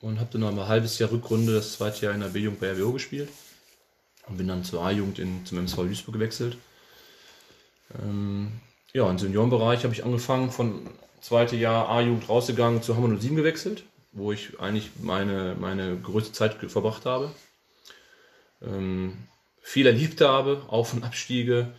[0.02, 2.72] und habe dann noch ein halbes Jahr Rückrunde, das zweite Jahr in der B-Jugend bei
[2.72, 3.30] RWO gespielt
[4.28, 6.58] und bin dann zur A-Jugend zum MSV Duisburg gewechselt.
[8.02, 8.52] Ähm,
[8.94, 10.90] ja, im Seniorenbereich habe ich angefangen, von
[11.22, 16.56] zweite Jahr A-Jugend rausgegangen zu Hammer 07 gewechselt, wo ich eigentlich meine, meine größte Zeit
[16.56, 17.32] verbracht habe.
[18.62, 19.18] Ähm,
[19.62, 21.74] viel erlebt habe, Auf- und Abstiege,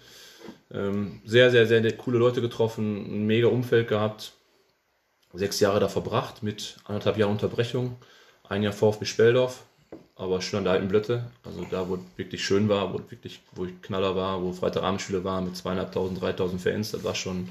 [0.71, 4.33] ähm, sehr, sehr, sehr coole Leute getroffen, ein mega Umfeld gehabt,
[5.33, 7.97] sechs Jahre da verbracht mit anderthalb Jahren Unterbrechung,
[8.49, 9.65] ein Jahr VfB Speldorf,
[10.19, 13.41] aber schon an der alten Blötte, also da, wo es wirklich schön war, wo wirklich,
[13.53, 17.49] wo ich Knaller war, wo Freitagabendspiele war mit zweieinhalbtausend, dreitausend Fans, das war schon,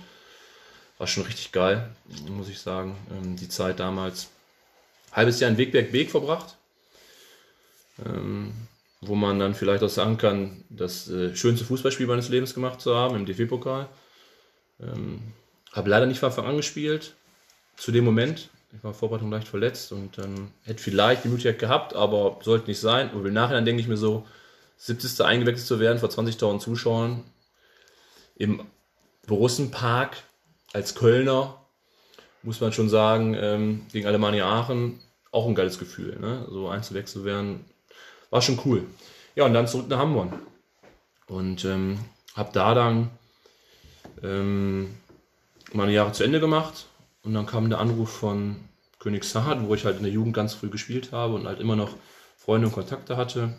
[0.97, 1.89] war schon richtig geil,
[2.29, 4.27] muss ich sagen, ähm, die Zeit damals.
[5.13, 6.57] Halbes Jahr in Wegberg Beek verbracht,
[8.05, 8.51] ähm,
[8.99, 12.93] wo man dann vielleicht auch sagen kann, das äh, schönste Fußballspiel meines Lebens gemacht zu
[12.93, 13.87] haben im DFB-Pokal.
[14.81, 15.21] Ähm,
[15.71, 17.13] habe leider nicht von Anfang an gespielt,
[17.77, 18.49] zu dem Moment.
[18.77, 22.79] Ich war Vorbereitung leicht verletzt und ähm, hätte vielleicht die Möglichkeit gehabt, aber sollte nicht
[22.79, 23.09] sein.
[23.09, 24.23] Und im Nachhinein denke ich mir so,
[24.77, 25.25] 70.
[25.25, 27.23] eingewechselt zu werden vor 20.000 Zuschauern
[28.35, 28.61] im
[29.25, 30.17] Borussenpark
[30.73, 31.59] als Kölner,
[32.43, 34.99] muss man schon sagen, ähm, gegen Alemannia Aachen
[35.31, 36.19] auch ein geiles Gefühl.
[36.19, 36.45] Ne?
[36.47, 37.65] So einzuwechseln werden,
[38.29, 38.83] war schon cool.
[39.33, 40.33] Ja, und dann zurück nach Hamburg.
[41.25, 41.97] Und ähm,
[42.35, 43.09] habe da dann
[44.21, 44.95] ähm,
[45.73, 46.85] meine Jahre zu Ende gemacht.
[47.27, 48.55] Und dann kam der Anruf von
[48.99, 51.89] Königshardt, wo ich halt in der Jugend ganz früh gespielt habe und halt immer noch
[52.37, 53.53] Freunde und Kontakte hatte.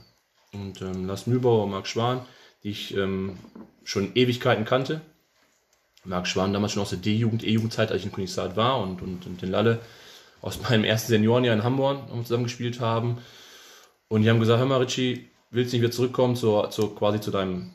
[0.55, 2.23] Und ähm, Lars Mühlbauer und Marc Schwan,
[2.63, 3.37] die ich ähm,
[3.85, 5.03] schon Ewigkeiten kannte.
[6.03, 9.27] Marc Schwan damals schon aus der D-Jugend, E-Jugendzeit, als ich in Königshardt war und, und,
[9.27, 9.81] und den Lalle
[10.41, 13.19] aus meinem ersten Seniorenjahr in Hamburg wo wir zusammen gespielt haben.
[14.09, 17.21] Und die haben gesagt, hör mal Richie, willst du nicht wieder zurückkommen zur, zur, quasi
[17.21, 17.75] zu deinem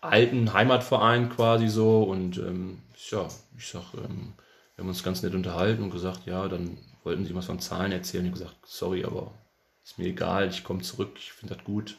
[0.00, 4.32] alten Heimatverein quasi so und ähm, ja, ich sag, ähm,
[4.82, 7.92] wir haben uns ganz nett unterhalten und gesagt, ja, dann wollten sie was von Zahlen
[7.92, 8.24] erzählen.
[8.24, 9.32] Ich habe gesagt, sorry, aber
[9.84, 11.96] ist mir egal, ich komme zurück, ich finde das gut,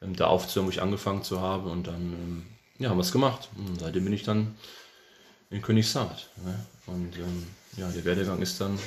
[0.00, 2.46] ähm, da aufzuhören, wo ich angefangen zu haben und dann ähm,
[2.78, 3.48] ja, haben wir es gemacht.
[3.56, 4.54] Und seitdem bin ich dann
[5.50, 6.30] in Königshardt.
[6.44, 6.54] Ne?
[6.86, 7.46] Und ähm,
[7.76, 8.78] ja, der Werdegang ist dann,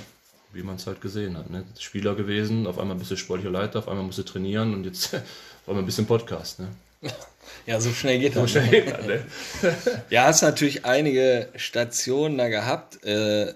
[0.54, 1.66] wie man es halt gesehen hat, ne?
[1.78, 5.68] Spieler gewesen, auf einmal ein bisschen sportlicher Leiter, auf einmal musste trainieren und jetzt auf
[5.68, 6.60] einmal ein bisschen Podcast.
[6.62, 6.70] Ne?
[7.66, 8.42] Ja, so schnell geht das.
[8.44, 9.26] So schnell geht das, ne?
[10.10, 13.04] Ja, hast natürlich einige Stationen da gehabt.
[13.04, 13.54] Äh,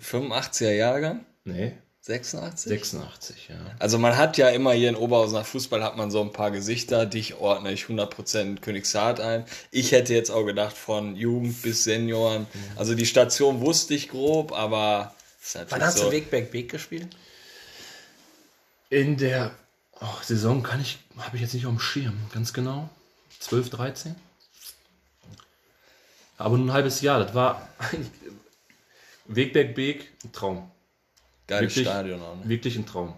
[0.00, 2.70] 85er Jahrgang, Nee, 86?
[2.70, 3.56] 86, ja.
[3.78, 7.06] Also man hat ja immer hier in Oberhausener Fußball hat man so ein paar Gesichter.
[7.06, 9.44] Dich ordne ich 100% Königshardt ein.
[9.70, 12.46] Ich hätte jetzt auch gedacht von Jugend bis Senioren.
[12.76, 15.14] Also die Station wusste ich grob, aber
[15.68, 16.04] Wann hast so.
[16.06, 17.08] du Wegberg Beek gespielt?
[18.88, 19.52] In der
[20.00, 22.88] oh, Saison kann ich, habe ich jetzt nicht auf dem Schirm, ganz genau.
[23.40, 24.14] 12, 13.
[26.36, 28.10] Aber nur ein halbes Jahr, das war eigentlich
[29.26, 30.70] Wegberg Beek, ein Traum.
[31.46, 32.36] Geiles wirklich- Stadion auch.
[32.36, 32.42] Ne?
[32.48, 33.14] Wirklich ein Traum.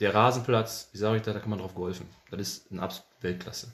[0.00, 2.06] Der Rasenplatz, wie sage ich da, da kann man drauf golfen.
[2.30, 3.72] Das ist eine absolute Weltklasse.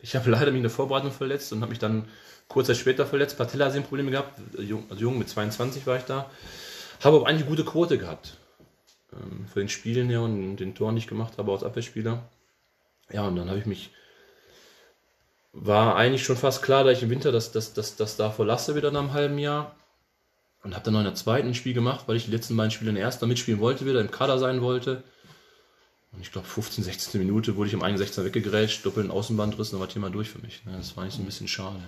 [0.00, 2.08] Ich habe leider mich in der Vorbereitung verletzt und habe mich dann
[2.48, 6.30] kurz Zeit später verletzt, Patellasehnenprobleme gehabt, also jung, mit 22 war ich da.
[7.02, 8.36] Habe aber eigentlich eine gute Quote gehabt.
[9.12, 12.22] Ähm, für den Spielen her und den Toren, die ich gemacht habe als Abwehrspieler.
[13.12, 13.90] Ja, und dann habe ich mich,
[15.52, 18.76] war eigentlich schon fast klar, dass ich im Winter das, das, das, das da verlasse
[18.76, 19.74] wieder nach einem halben Jahr.
[20.62, 22.90] Und habe dann noch in der zweiten Spiel gemacht, weil ich die letzten beiden Spiele
[22.90, 25.02] in der ersten mitspielen wollte, wieder im Kader sein wollte.
[26.12, 27.18] Und ich glaube, 15, 16.
[27.18, 30.64] Minute wurde ich im 61er weggegrätscht, doppelten Außenbandriss, dann war Thema durch für mich.
[30.66, 30.76] ne.
[30.76, 31.80] Das war nicht so ein bisschen schade.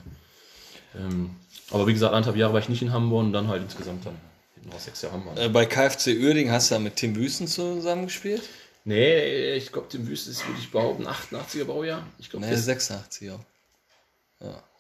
[0.97, 1.31] Ähm,
[1.71, 4.17] aber wie gesagt, anderthalb Jahre war ich nicht in Hamburg und dann halt insgesamt dann
[4.65, 5.39] noch sechs Jahre Hamburg.
[5.39, 8.43] Äh, bei KfC Uerdingen hast du da mit Tim Wüsten zusammengespielt?
[8.85, 12.05] Nee, ich glaube, dem Wüste ist, würde ich behaupten, 88er Baujahr.
[12.19, 13.39] Ich glaube, Nee, 86, ja.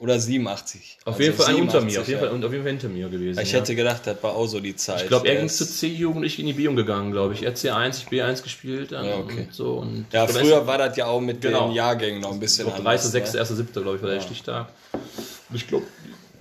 [0.00, 0.98] Oder 87.
[1.04, 2.26] auf Also jeden Fall unter 87, mir, auf jeden ja.
[2.26, 3.38] Fall, und auf jeden Fall hinter mir gewesen.
[3.40, 3.60] Ich ja.
[3.60, 5.02] hätte gedacht, das war auch so die Zeit.
[5.02, 7.44] Ich glaube, er ging zur C-Jugend, ich in die B-Jugend gegangen, glaube ich.
[7.44, 9.42] Er C1, ich B1 gespielt dann Ja, okay.
[9.46, 9.74] und so.
[9.74, 11.68] Und Ja, glaub, früher war das ja auch mit Genau.
[11.68, 13.38] den Jahrgängen noch ein bisschen Ich glaube, 3., 6., ne?
[13.40, 14.68] 1., 7., glaube ich, war der Stichtag.
[14.92, 15.86] Und ich glaube,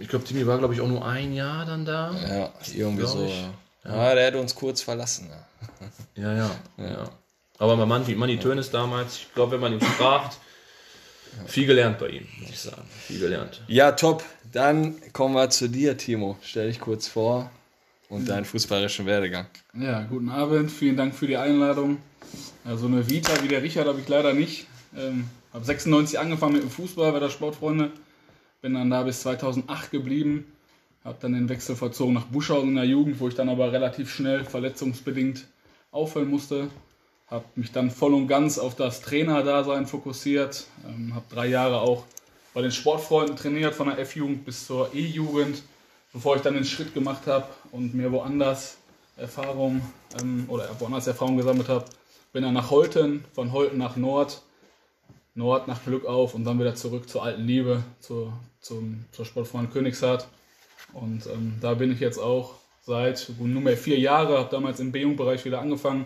[0.02, 2.14] ich glaube, Timmy war, glaube ich, auch nur ein Jahr dann da.
[2.28, 3.26] Ja, irgendwie so.
[3.26, 3.54] Ja.
[3.84, 5.30] Ja, der hat uns kurz verlassen.
[6.16, 6.34] Ja.
[6.34, 6.90] Ja, ja.
[6.90, 7.10] ja.
[7.60, 10.38] Aber mein Mann, wie Manni Tönes damals, ich glaube, wenn man ihn fragt,
[11.46, 12.82] viel gelernt bei ihm, muss ich sagen.
[13.08, 13.62] Viel gelernt.
[13.68, 14.24] ja, top.
[14.52, 16.38] Dann kommen wir zu dir, Timo.
[16.42, 17.50] Stell dich kurz vor
[18.10, 19.46] und deinen fußballerischen Werdegang.
[19.74, 21.98] Ja, guten Abend, vielen Dank für die Einladung.
[22.66, 24.68] Also eine Vita wie der Richard habe ich leider nicht.
[24.98, 27.92] Ähm, habe 96 angefangen mit dem Fußball bei der Sportfreunde,
[28.62, 30.46] bin dann da bis 2008 geblieben,
[31.04, 34.14] habe dann den Wechsel vollzogen nach Buschhausen in der Jugend, wo ich dann aber relativ
[34.14, 35.48] schnell verletzungsbedingt
[35.92, 36.70] aufhören musste.
[37.28, 42.04] Habe mich dann voll und ganz auf das Trainerdasein fokussiert, ähm, habe drei Jahre auch
[42.54, 45.64] bei den Sportfreunden trainiert, von der F-Jugend bis zur E-Jugend,
[46.12, 48.78] bevor ich dann den Schritt gemacht habe und mir woanders
[49.16, 49.82] Erfahrung
[50.22, 51.86] ähm, oder woanders Erfahrung gesammelt habe.
[52.34, 54.42] Bin dann nach Holten, von Holten nach Nord,
[55.34, 59.72] Nord nach Glück auf und dann wieder zurück zur alten Liebe, zur, zum, zur Sportfreund
[59.72, 60.28] Königshardt.
[60.94, 65.46] Und ähm, da bin ich jetzt auch seit nunmehr vier Jahre, habe damals im B-Jugendbereich
[65.46, 66.06] wieder angefangen,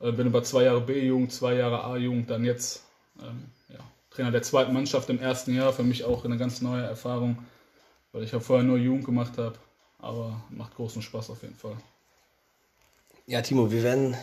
[0.00, 2.84] äh, bin über zwei Jahre B-Jugend, zwei Jahre A-Jugend, dann jetzt
[3.20, 6.82] ähm, ja, Trainer der zweiten Mannschaft im ersten Jahr, für mich auch eine ganz neue
[6.82, 7.38] Erfahrung,
[8.12, 9.56] weil ich ja vorher nur Jugend gemacht habe,
[9.98, 11.76] aber macht großen Spaß auf jeden Fall.
[13.26, 14.16] Ja, Timo, wir werden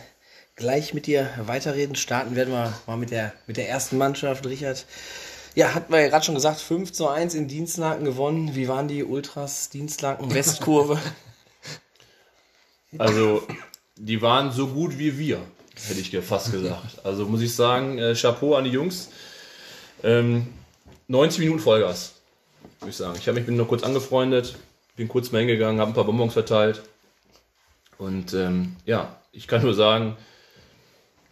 [0.58, 1.94] gleich mit dir weiterreden.
[1.94, 4.44] Starten werden wir mal mit der, mit der ersten Mannschaft.
[4.46, 4.84] Richard,
[5.54, 8.54] ja, hatten wir ja gerade schon gesagt, 5 zu 1 in Dienstlaken gewonnen.
[8.54, 10.98] Wie waren die Ultras Dienstlaken Westkurve?
[12.96, 13.46] Also,
[13.96, 15.42] die waren so gut wie wir,
[15.88, 17.04] hätte ich fast gesagt.
[17.04, 19.10] Also muss ich sagen, äh, Chapeau an die Jungs.
[20.02, 20.46] Ähm,
[21.08, 22.14] 90 Minuten Vollgas,
[22.80, 23.18] würde ich sagen.
[23.18, 24.56] Ich habe mich bin noch kurz angefreundet,
[24.96, 26.80] bin kurz mal hingegangen, habe ein paar Bonbons verteilt.
[27.98, 30.16] Und ähm, ja, ich kann nur sagen,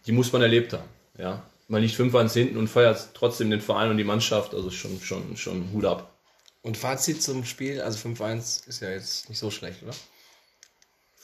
[0.07, 0.87] die muss man erlebt haben.
[1.17, 1.43] Ja?
[1.67, 4.53] Man liegt 5-1 hinten und feiert trotzdem den Verein und die Mannschaft.
[4.53, 6.17] Also schon, schon, schon Hut ab.
[6.61, 9.93] Und Fazit zum Spiel, also 5-1 ist ja jetzt nicht so schlecht, oder?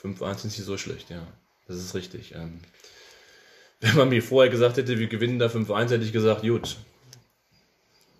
[0.01, 1.25] 5-1 ist nicht so schlecht, ja.
[1.67, 2.33] Das ist richtig.
[2.35, 2.59] Ähm,
[3.79, 6.77] wenn man mir vorher gesagt hätte, wir gewinnen da 5-1, hätte ich gesagt, gut.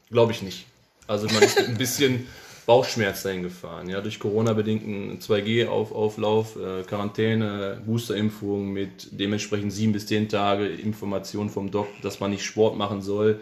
[0.10, 0.66] Glaube ich nicht.
[1.08, 2.28] Also man ist ein bisschen
[2.66, 3.90] Bauchschmerz dahin gefahren.
[3.90, 11.72] Ja, durch Corona-bedingten 2G-Auflauf, äh, Quarantäne, Boosterimpfung mit dementsprechend sieben bis zehn Tage Information vom
[11.72, 13.40] Doc, dass man nicht Sport machen soll.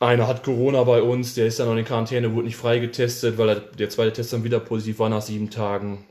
[0.00, 3.48] Einer hat Corona bei uns, der ist dann noch in Quarantäne, wurde nicht freigetestet, weil
[3.48, 6.04] er, der zweite Test dann wieder positiv war nach sieben Tagen.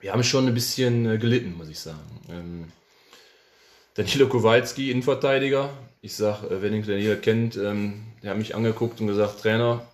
[0.00, 2.20] Wir haben schon ein bisschen äh, gelitten, muss ich sagen.
[2.28, 2.72] Ähm,
[3.94, 5.70] Danilo Kowalski, Innenverteidiger.
[6.00, 9.86] Ich sag, äh, wenn ihn Danilo kennt, ähm, der hat mich angeguckt und gesagt, Trainer,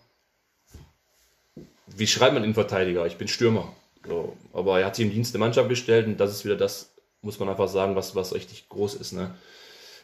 [1.98, 3.06] wie schreibt man Innenverteidiger?
[3.06, 3.72] Ich bin Stürmer.
[4.06, 6.94] So, aber er hat sich im Dienst der Mannschaft gestellt und das ist wieder das,
[7.20, 9.12] muss man einfach sagen, was, was richtig groß ist.
[9.12, 9.34] Ne?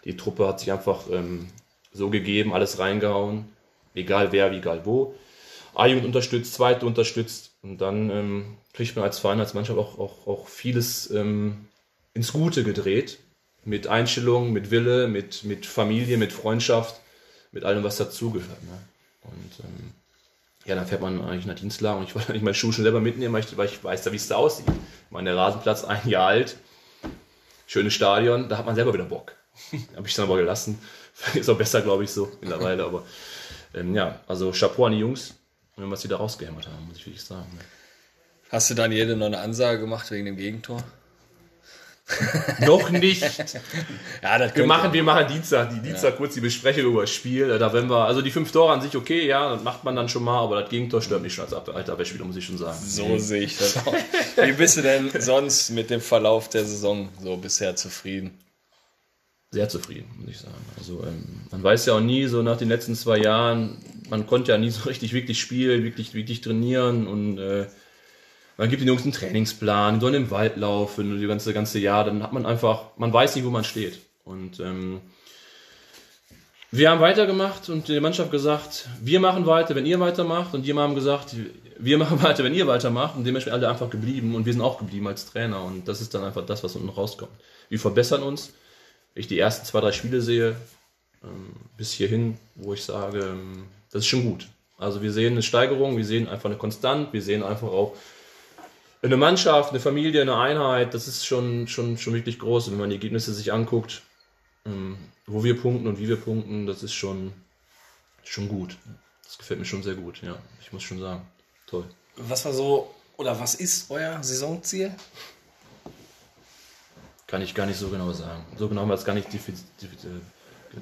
[0.04, 1.48] Die Truppe hat sich einfach ähm,
[1.92, 3.46] so gegeben, alles reingehauen,
[3.94, 5.14] egal wer, egal wo.
[5.74, 10.26] A-Jugend unterstützt, Zweite unterstützt und dann ähm, kriegt man als Verein, als Mannschaft auch, auch,
[10.26, 11.68] auch vieles ähm,
[12.12, 13.18] ins Gute gedreht.
[13.64, 17.00] Mit Einstellung, mit Wille, mit, mit Familie, mit Freundschaft,
[17.50, 18.62] mit allem, was dazugehört.
[18.62, 18.78] Ne?
[19.22, 19.92] Und ähm,
[20.64, 23.00] ja, dann fährt man eigentlich nach Dienstlagen und ich wollte nicht meine Schuhe schon selber
[23.00, 24.66] mitnehmen, weil ich, weiß, wie es da aussieht.
[24.68, 26.56] Ich meine, der Rasenplatz, ein Jahr alt,
[27.66, 29.32] schönes Stadion, da hat man selber wieder Bock.
[29.96, 30.78] Habe ich dann aber gelassen.
[31.34, 32.84] Ist auch besser, glaube ich, so mittlerweile.
[32.84, 33.04] Aber
[33.74, 35.34] ähm, ja, also Chapeau an die Jungs,
[35.76, 37.58] was sie da rausgehämmert haben, muss ich wirklich sagen.
[38.50, 40.82] Hast du Daniele noch eine Ansage gemacht wegen dem Gegentor?
[42.66, 43.22] Noch nicht.
[44.22, 47.58] Ja, das Wir machen, wir machen Dienstag, die Dienstag kurz die Besprechung über das Spiel.
[47.58, 50.08] Da wenn wir, also die fünf Tore an sich okay, ja, das macht man dann
[50.08, 52.78] schon mal, aber das Gegentor stört mich schon als alter Abwehrspieler, muss ich schon sagen.
[52.78, 53.94] So sehe ich das auch.
[54.36, 58.38] Wie bist du denn sonst mit dem Verlauf der Saison so bisher zufrieden?
[59.54, 60.64] sehr zufrieden, muss ich sagen.
[60.76, 63.78] Also ähm, man weiß ja auch nie, so nach den letzten zwei Jahren,
[64.10, 67.66] man konnte ja nie so richtig wirklich spielen, wirklich, wirklich trainieren und äh,
[68.56, 71.78] man gibt den Jungs einen Trainingsplan, die sollen im Wald laufen und das ganze, ganze
[71.78, 73.98] Jahr, dann hat man einfach, man weiß nicht, wo man steht.
[74.24, 75.00] Und ähm,
[76.70, 80.54] wir haben weitergemacht und die Mannschaft gesagt, wir machen weiter, wenn ihr weitermacht.
[80.54, 81.36] Und die haben gesagt,
[81.78, 83.16] wir machen weiter, wenn ihr weitermacht.
[83.16, 85.62] Und dementsprechend alle einfach geblieben und wir sind auch geblieben als Trainer.
[85.62, 87.30] Und das ist dann einfach das, was unten rauskommt.
[87.68, 88.54] Wir verbessern uns.
[89.14, 90.56] Wenn ich die ersten zwei, drei Spiele sehe,
[91.22, 94.48] ähm, bis hierhin, wo ich sage, ähm, das ist schon gut.
[94.76, 97.94] Also wir sehen eine Steigerung, wir sehen einfach eine Konstant, wir sehen einfach auch
[99.04, 100.94] eine Mannschaft, eine Familie, eine Einheit.
[100.94, 102.68] Das ist schon, schon, schon wirklich groß.
[102.68, 104.02] Und wenn man die Ergebnisse sich anguckt,
[104.64, 107.32] ähm, wo wir punkten und wie wir punkten, das ist schon,
[108.22, 108.76] schon gut.
[109.24, 110.36] Das gefällt mir schon sehr gut, ja.
[110.60, 111.22] Ich muss schon sagen.
[111.66, 111.84] Toll.
[112.16, 114.94] Was war so, oder was ist euer Saisonziel?
[117.26, 118.44] Kann ich gar nicht so genau sagen.
[118.56, 119.28] So genau haben wir es gar nicht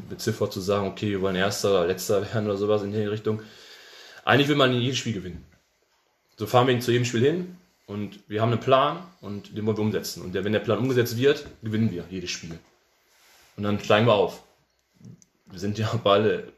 [0.09, 3.43] beziffert zu sagen, okay, wir wollen Erster oder Letzter werden oder sowas in die Richtung.
[4.25, 5.45] Eigentlich will man in jedem Spiel gewinnen.
[6.37, 7.57] So fahren wir zu jedem Spiel hin
[7.93, 10.23] und wir haben einen Plan und den wollen wir umsetzen.
[10.23, 12.59] Und der, wenn der Plan umgesetzt wird, gewinnen wir jedes Spiel.
[13.57, 14.43] Und dann steigen wir auf.
[15.47, 16.53] Wir sind ja beide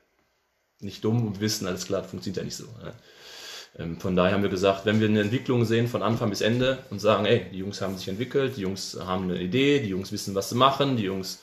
[0.81, 2.64] nicht dumm und wissen, alles klar, funktioniert ja nicht so.
[2.64, 2.94] Ne?
[3.79, 6.79] Ähm, von daher haben wir gesagt, wenn wir eine Entwicklung sehen von Anfang bis Ende
[6.90, 10.12] und sagen, ey, die Jungs haben sich entwickelt, die Jungs haben eine Idee, die Jungs
[10.12, 11.40] wissen, was sie machen, die Jungs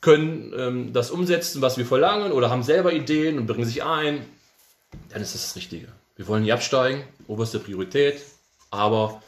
[0.00, 4.24] können ähm, das umsetzen, was wir verlangen oder haben selber Ideen und bringen sich ein,
[5.10, 5.88] dann ist das das Richtige.
[6.16, 8.22] Wir wollen nicht absteigen, oberste Priorität,
[8.70, 9.22] aber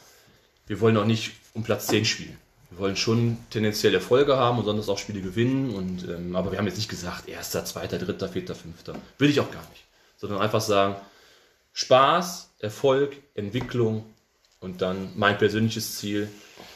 [0.67, 2.37] wir wollen auch nicht um Platz 10 spielen.
[2.69, 5.73] Wir wollen schon tendenziell Erfolge haben und sonst auch Spiele gewinnen.
[5.73, 8.95] Und, ähm, aber wir haben jetzt nicht gesagt, erster, zweiter, dritter, vierter, fünfter.
[9.17, 9.83] Will ich auch gar nicht.
[10.17, 10.95] Sondern einfach sagen,
[11.73, 14.03] Spaß, Erfolg, Entwicklung
[14.59, 16.29] und dann mein persönliches Ziel.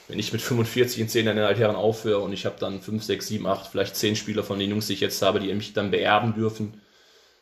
[0.08, 3.28] Wenn ich mit 45 in 10 Jahren Herren aufhöre und ich habe dann 5, 6,
[3.28, 5.92] 7, 8, vielleicht 10 Spieler von den Jungs, die ich jetzt habe, die mich dann
[5.92, 6.82] beerben dürfen,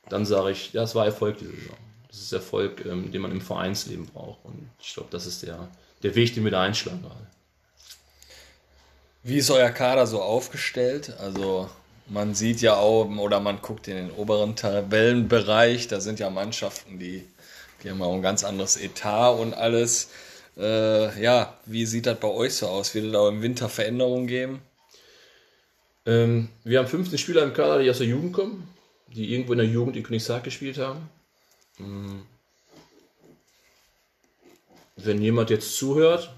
[0.08, 1.76] dann sage ich, ja, es war Erfolg diese Saison.
[2.10, 4.44] Das ist Erfolg, ähm, den man im Vereinsleben braucht.
[4.44, 5.68] Und ich glaube, das ist der,
[6.04, 7.28] der Weg, den wir da einschlagen gerade.
[9.24, 11.14] Wie ist euer Kader so aufgestellt?
[11.20, 11.70] Also
[12.08, 17.00] man sieht ja auch, oder man guckt in den oberen Tabellenbereich, da sind ja Mannschaften,
[17.00, 17.28] die
[17.84, 20.10] die haben auch ein ganz anderes Etat und alles.
[20.58, 22.94] Äh, ja, wie sieht das bei euch so aus?
[22.94, 24.62] Wird es da im Winter Veränderungen geben?
[26.06, 28.68] Ähm, wir haben 15 Spieler im Kader, die aus der Jugend kommen,
[29.08, 31.10] die irgendwo in der Jugend in Königshaag gespielt haben.
[31.80, 32.22] Mhm.
[34.96, 36.34] Wenn jemand jetzt zuhört,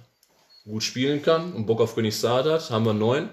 [0.66, 3.30] gut spielen kann und Bock auf Königshaag hat, haben wir neun.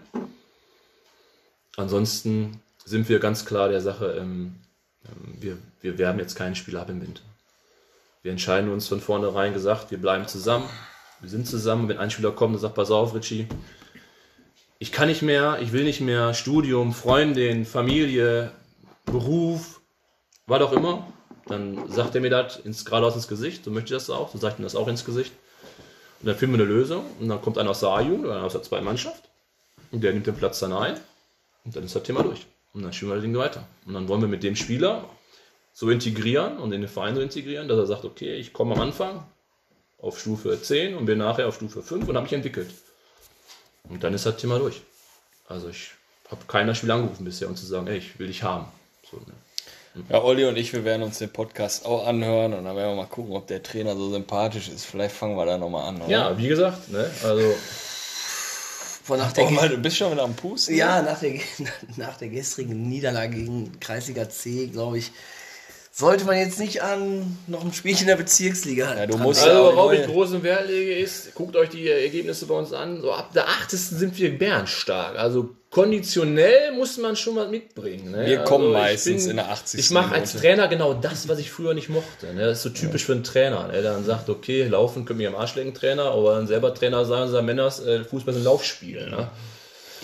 [1.77, 4.57] Ansonsten sind wir ganz klar der Sache, ähm,
[5.05, 7.23] ähm wir, wir werben jetzt keinen Spieler ab im Winter.
[8.23, 10.68] Wir entscheiden uns von vornherein gesagt, wir bleiben zusammen.
[11.21, 11.88] Wir sind zusammen.
[11.88, 13.47] Wenn ein Spieler kommt und sagt, pass auf, Richie,
[14.79, 18.53] ich kann nicht mehr, ich will nicht mehr, Studium, Freundin, Familie,
[19.05, 19.81] Beruf,
[20.47, 21.07] was auch immer,
[21.48, 24.38] dann sagt er mir das ins, geradeaus ins Gesicht, so möchte ich das auch, so
[24.38, 25.32] sagt mir das auch ins Gesicht.
[26.20, 28.44] Und dann finden wir eine Lösung und dann kommt einer aus der A-Jugend oder einer
[28.44, 29.22] aus der zweiten Mannschaft
[29.92, 30.98] und der nimmt den Platz dann ein
[31.64, 32.46] und dann ist das Thema durch.
[32.74, 33.66] Und dann spielen wir das Ding weiter.
[33.87, 35.08] Und dann wollen wir mit dem Spieler
[35.72, 38.80] so integrieren und in den Verein so integrieren, dass er sagt, okay, ich komme am
[38.80, 39.24] Anfang
[39.98, 42.70] auf Stufe 10 und bin nachher auf Stufe 5 und habe mich entwickelt.
[43.84, 44.82] Und dann ist das Thema durch.
[45.46, 45.92] Also ich
[46.30, 48.66] habe keiner Spiel angerufen bisher, um zu sagen, ey, ich will dich haben.
[49.11, 49.32] So, ne?
[50.08, 53.02] Ja, Olli und ich, wir werden uns den Podcast auch anhören und dann werden wir
[53.02, 54.84] mal gucken, ob der Trainer so sympathisch ist.
[54.84, 56.11] Vielleicht fangen wir da nochmal an, oder?
[56.11, 57.11] Ja, wie gesagt, ne?
[57.24, 57.54] Also.
[59.04, 60.76] Von nach der oh, mal, du bist schon wieder am Pusten?
[60.76, 61.40] Ja, nach der,
[61.96, 65.12] nach der gestrigen Niederlage gegen Kreisliga C, glaube ich,
[65.98, 69.64] sollte man jetzt nicht an noch ein Spielchen in der Bezirksliga ja, du musst Also,
[69.64, 73.00] worauf ich großen Wert lege, ist, guckt euch die Ergebnisse bei uns an.
[73.00, 73.72] So ab der 8.
[73.72, 75.18] sind wir bärenstark.
[75.18, 78.12] Also konditionell muss man schon mal mitbringen.
[78.12, 78.26] Ne?
[78.26, 79.80] Wir also kommen meistens bin, in der 80.
[79.80, 82.32] Ich mache als Trainer genau das, was ich früher nicht mochte.
[82.32, 82.46] Ne?
[82.46, 83.06] Das ist so typisch ja.
[83.06, 83.66] für einen Trainer.
[83.66, 83.82] Ne?
[83.82, 87.04] Der dann sagt, okay, laufen können wir am Arsch legen, Trainer, aber dann selber Trainer
[87.06, 89.11] sagen, sagen Männers, äh, Fußball ist ein Laufspiel.
[89.11, 89.30] Ne?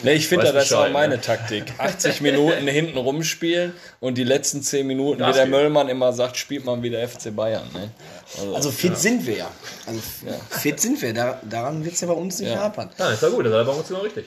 [0.02, 1.20] Ne, ich finde, das ist auch meine ne?
[1.20, 1.64] Taktik.
[1.78, 6.36] 80 Minuten hinten rumspielen und die letzten 10 Minuten, das wie der Möllmann immer sagt,
[6.36, 7.68] spielt man wieder FC Bayern.
[7.72, 7.90] Ne?
[8.38, 8.96] Also, also, fit ja.
[8.96, 9.50] sind wir ja.
[9.86, 10.32] Also ja.
[10.58, 11.14] fit sind wir.
[11.14, 12.58] Da, daran wird es ja bei uns nicht ja.
[12.58, 12.90] hapern.
[12.98, 14.26] Ja, ist ja gut, das ist bei uns genau richtig.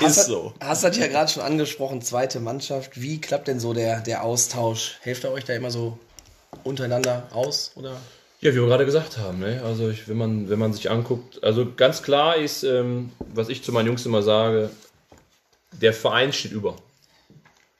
[0.00, 0.52] ist so.
[0.60, 3.00] Hast das ja gerade schon angesprochen, zweite Mannschaft.
[3.00, 4.98] Wie klappt denn so der, der Austausch?
[5.02, 5.98] Helft ihr euch da immer so
[6.64, 7.72] untereinander aus?
[7.76, 7.96] Oder?
[8.42, 9.62] Ja, wie wir gerade gesagt haben, ne?
[9.64, 13.62] also ich, wenn, man, wenn man sich anguckt, also ganz klar ist, ähm, was ich
[13.62, 14.68] zu meinen Jungs immer sage,
[15.70, 16.76] der Verein steht über.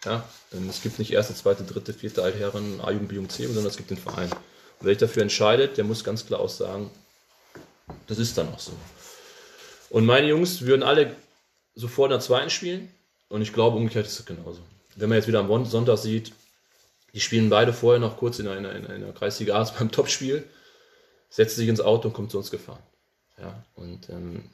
[0.04, 0.24] Ja?
[0.70, 3.98] Es gibt nicht erste, zweite, dritte, vierte Altherren, A-Jugend, B-Jugend, C, sondern es gibt den
[3.98, 4.30] Verein.
[4.30, 4.38] Und
[4.82, 6.92] wer sich dafür entscheidet, der muss ganz klar auch sagen,
[8.06, 8.72] das ist dann auch so.
[9.90, 11.16] Und meine Jungs würden alle
[11.74, 12.88] sofort in der zweiten spielen
[13.28, 14.60] und ich glaube, umgekehrt ist es genauso.
[14.94, 16.32] Wenn man jetzt wieder am Sonntag sieht,
[17.14, 20.44] die spielen beide vorher noch kurz in einer, in einer Kreisliga A beim Topspiel,
[21.32, 22.82] setzt sich ins Auto und kommt zu uns gefahren.
[23.40, 24.44] Ja, und ähm,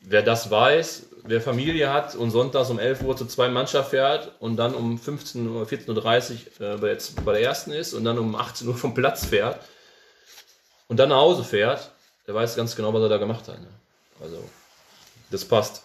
[0.00, 4.32] wer das weiß, wer Familie hat und sonntags um 11 Uhr zu zwei Mannschaft fährt
[4.40, 8.04] und dann um 15 Uhr, 14.30 Uhr äh, bei, der, bei der ersten ist und
[8.04, 9.60] dann um 18 Uhr vom Platz fährt
[10.88, 11.90] und dann nach Hause fährt,
[12.26, 13.60] der weiß ganz genau, was er da gemacht hat.
[13.60, 13.68] Ne?
[14.22, 14.42] Also,
[15.30, 15.82] das passt.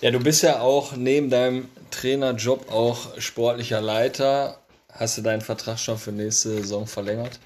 [0.00, 4.58] Ja, du bist ja auch neben deinem Trainerjob auch sportlicher Leiter.
[4.90, 7.38] Hast du deinen Vertrag schon für nächste Saison verlängert?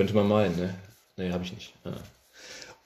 [0.00, 0.74] Könnte man meinen, ne?
[1.18, 1.74] Nee, habe ich nicht.
[1.84, 1.92] Ja.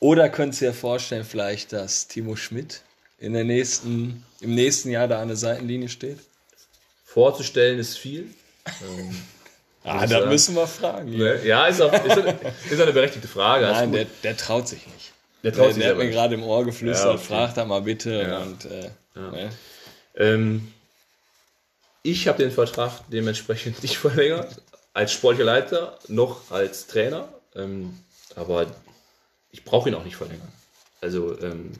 [0.00, 2.80] Oder könntest du dir vorstellen, vielleicht, dass Timo Schmidt
[3.20, 6.18] in der nächsten, im nächsten Jahr da an der Seitenlinie steht?
[7.04, 8.26] Vorzustellen ist viel.
[8.66, 9.14] Ähm,
[9.84, 11.16] Ah, da müssen wir fragen.
[11.16, 11.44] ne?
[11.44, 12.34] ja, ist, auch, ist, eine,
[12.70, 13.66] ist eine berechtigte Frage.
[13.66, 15.12] Nein, der, der traut sich nicht.
[15.44, 16.14] der Der, traut sich der hat mir nicht.
[16.14, 17.24] gerade im Ohr geflüstert, Ja, okay.
[17.24, 18.22] frag da mal bitte.
[18.22, 18.38] Ja.
[18.38, 19.50] Und, äh, ne?
[20.16, 20.72] Ähm,
[22.02, 24.56] ich habe den Vertrag dementsprechend nicht verlängert,
[24.94, 27.28] als sportlicher Leiter, noch als Trainer.
[27.54, 27.98] Ähm,
[28.34, 28.66] aber
[29.50, 30.48] ich brauche ihn auch nicht verlängern.
[31.00, 31.72] Also ähm,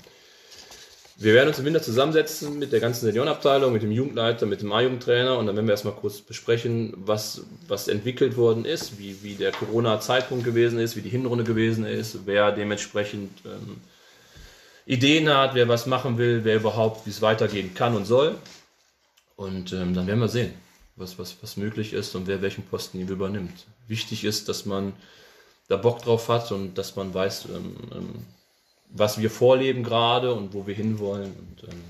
[1.17, 4.73] wir werden uns im Winter zusammensetzen mit der ganzen Seniorenabteilung, mit dem Jugendleiter, mit dem
[4.73, 9.35] A-Jugendtrainer und dann werden wir erstmal kurz besprechen, was, was entwickelt worden ist, wie, wie
[9.35, 13.81] der Corona-Zeitpunkt gewesen ist, wie die Hinrunde gewesen ist, wer dementsprechend ähm,
[14.87, 18.37] Ideen hat, wer was machen will, wer überhaupt, wie es weitergehen kann und soll.
[19.37, 20.53] Und ähm, dann werden wir sehen,
[20.97, 23.67] was, was, was möglich ist und wer welchen Posten ihn übernimmt.
[23.89, 24.93] Wichtig ist, dass man
[25.69, 28.09] da Bock drauf hat und dass man weiß, ähm, ähm,
[28.91, 31.81] was wir vorleben gerade und wo wir hinwollen und ähm,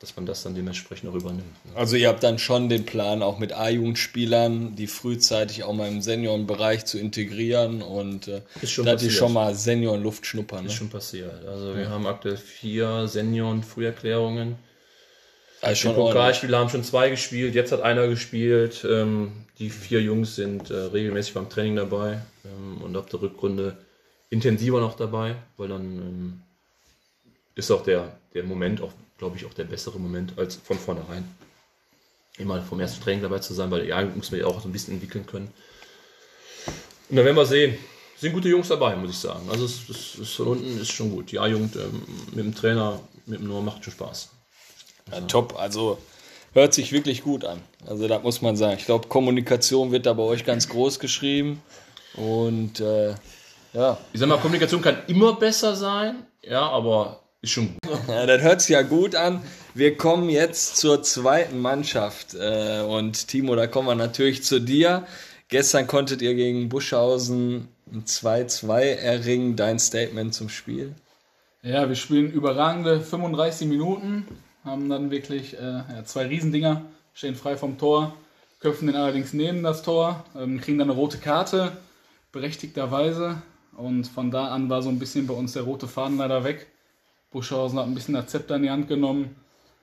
[0.00, 1.64] dass man das dann dementsprechend auch übernimmt.
[1.64, 1.72] ne?
[1.74, 6.02] Also ihr habt dann schon den Plan, auch mit A-Jugendspielern, die frühzeitig auch mal im
[6.02, 9.12] Seniorenbereich zu integrieren und äh, dass die passiert.
[9.12, 10.62] schon mal Seniorenluft schnuppern.
[10.64, 10.70] Ne?
[10.70, 11.44] Ist schon passiert.
[11.46, 14.56] Also wir haben aktuell vier Senioren-Früherklärungen.
[15.60, 16.14] Also Die ordentlich.
[16.14, 18.86] Pokalspieler haben schon zwei gespielt, jetzt hat einer gespielt.
[18.88, 23.76] Ähm, die vier Jungs sind äh, regelmäßig beim Training dabei ähm, und ab der Rückrunde
[24.30, 26.40] intensiver noch dabei, weil dann ähm,
[27.54, 31.24] ist auch der, der Moment, auch glaube ich, auch der bessere Moment als von vornherein.
[32.38, 34.72] Immer vom ersten Training dabei zu sein, weil ja, muss man ja auch so ein
[34.72, 35.48] bisschen entwickeln können.
[37.10, 37.76] Und dann werden wir sehen.
[38.16, 39.48] Sind gute Jungs dabei, muss ich sagen.
[39.50, 41.30] Also es, es, es von unten ist schon gut.
[41.32, 42.02] Die A-Jugend ähm,
[42.32, 44.30] mit dem Trainer, mit dem Noah macht schon Spaß.
[45.12, 45.98] Ja, top, also
[46.52, 47.60] hört sich wirklich gut an.
[47.86, 48.76] Also das muss man sagen.
[48.78, 51.62] Ich glaube, Kommunikation wird da bei euch ganz groß geschrieben.
[52.14, 53.14] Und äh,
[53.72, 53.98] ja.
[54.12, 57.98] Ich sag mal, Kommunikation kann immer besser sein, ja, aber ist schon gut.
[58.08, 59.42] ja, das hört sich ja gut an.
[59.74, 62.34] Wir kommen jetzt zur zweiten Mannschaft.
[62.34, 65.06] Äh, und Timo, da kommen wir natürlich zu dir.
[65.48, 69.56] Gestern konntet ihr gegen Buschhausen ein 2-2 erringen.
[69.56, 70.94] Dein Statement zum Spiel?
[71.62, 74.26] Ja, wir spielen überragende 35 Minuten,
[74.68, 76.82] haben dann wirklich äh, ja, zwei Riesendinger,
[77.14, 78.14] stehen frei vom Tor,
[78.60, 81.72] köpfen den allerdings neben das Tor, ähm, kriegen dann eine rote Karte,
[82.32, 83.42] berechtigterweise.
[83.76, 86.66] Und von da an war so ein bisschen bei uns der rote Faden leider weg.
[87.30, 89.36] Buschhausen hat ein bisschen das Zepter in die Hand genommen,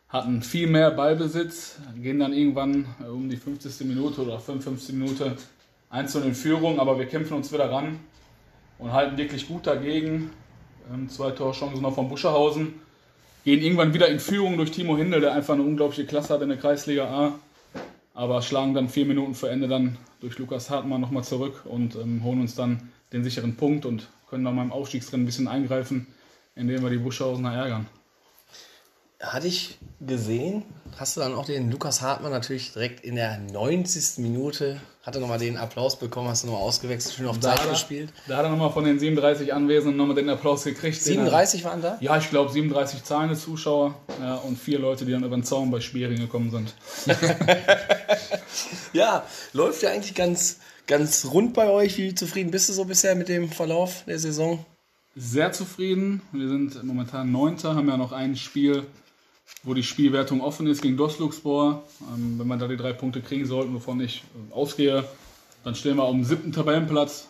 [0.09, 3.87] hatten viel mehr Ballbesitz, gehen dann irgendwann äh, um die 50.
[3.87, 4.95] Minute oder 55.
[4.95, 5.37] Minute
[5.89, 7.99] einzeln in Führung, aber wir kämpfen uns wieder ran
[8.79, 10.31] und halten wirklich gut dagegen.
[10.93, 12.84] Ähm, zwei Torchancen noch von Buschehausen.
[13.45, 16.49] Gehen irgendwann wieder in Führung durch Timo Hindel, der einfach eine unglaubliche Klasse hat in
[16.49, 17.39] der Kreisliga A.
[18.15, 22.23] Aber schlagen dann vier Minuten vor Ende dann durch Lukas Hartmann nochmal zurück und ähm,
[22.23, 26.07] holen uns dann den sicheren Punkt und können dann beim Aufstiegsrennen ein bisschen eingreifen,
[26.55, 27.85] indem wir die Buschhausener ärgern.
[29.21, 30.63] Hatte ich gesehen,
[30.97, 34.17] hast du dann auch den Lukas Hartmann natürlich direkt in der 90.
[34.21, 37.71] Minute, hatte nochmal den Applaus bekommen, hast du nochmal ausgewechselt, schön auf Da Zeit er-
[37.71, 38.11] gespielt.
[38.27, 40.97] Da hat er nochmal von den 37 Anwesenden nochmal den Applaus gekriegt.
[41.05, 41.97] den er- 37 waren da?
[42.01, 45.71] Ja, ich glaube 37 zahlende Zuschauer ja, und vier Leute, die dann über den Zaun
[45.71, 46.73] bei Spiering gekommen sind.
[48.93, 51.97] Ja, läuft ja eigentlich ganz, ganz rund bei euch.
[51.97, 54.65] Wie zufrieden bist du so bisher mit dem Verlauf der Saison?
[55.17, 56.21] sehr zufrieden.
[56.33, 58.85] Wir sind momentan Neunter, haben ja noch ein Spiel,
[59.63, 61.83] wo die Spielwertung offen ist gegen Dosluxbor.
[62.13, 65.03] Ähm, wenn wir da die drei Punkte kriegen sollten, wovon ich äh, ausgehe,
[65.63, 67.27] dann stehen wir auf dem siebten Tabellenplatz.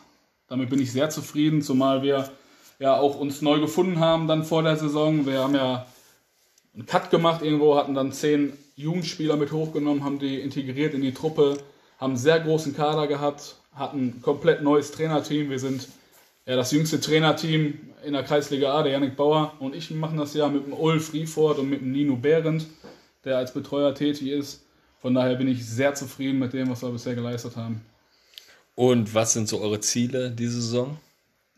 [0.47, 2.29] Damit bin ich sehr zufrieden, zumal wir
[2.79, 5.25] ja auch uns neu gefunden haben dann vor der Saison.
[5.25, 5.87] Wir haben ja
[6.73, 11.13] einen Cut gemacht irgendwo, hatten dann zehn Jugendspieler mit hochgenommen, haben die integriert in die
[11.13, 11.57] Truppe,
[11.97, 15.49] haben einen sehr großen Kader gehabt, hatten ein komplett neues Trainerteam.
[15.49, 15.87] Wir sind
[16.45, 20.33] ja, das jüngste Trainerteam in der Kreisliga A, der Yannick Bauer und ich machen das
[20.33, 22.67] ja mit dem Ulf Riefort und mit dem Nino Behrendt,
[23.23, 24.63] der als Betreuer tätig ist.
[24.99, 27.81] Von daher bin ich sehr zufrieden mit dem, was wir bisher geleistet haben.
[28.75, 30.97] Und was sind so eure Ziele diese Saison?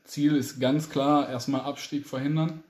[0.05, 2.63] Ziel ist ganz klar erstmal Abstieg verhindern,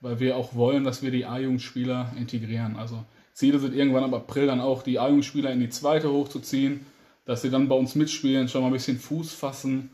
[0.00, 2.76] weil wir auch wollen, dass wir die A-Jugendspieler integrieren.
[2.76, 3.04] Also
[3.34, 6.86] Ziele sind irgendwann ab April dann auch die A-Jugendspieler in die zweite hochzuziehen,
[7.26, 9.90] dass sie dann bei uns mitspielen, schon mal ein bisschen Fuß fassen.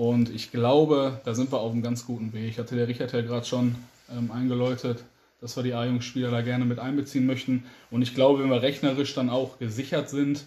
[0.00, 2.56] Und ich glaube, da sind wir auf einem ganz guten Weg.
[2.56, 3.74] Hatte der Richard ja gerade schon
[4.10, 5.04] ähm, eingeläutet,
[5.42, 7.66] dass wir die A-Jugendspieler da gerne mit einbeziehen möchten.
[7.90, 10.46] Und ich glaube, wenn wir rechnerisch dann auch gesichert sind,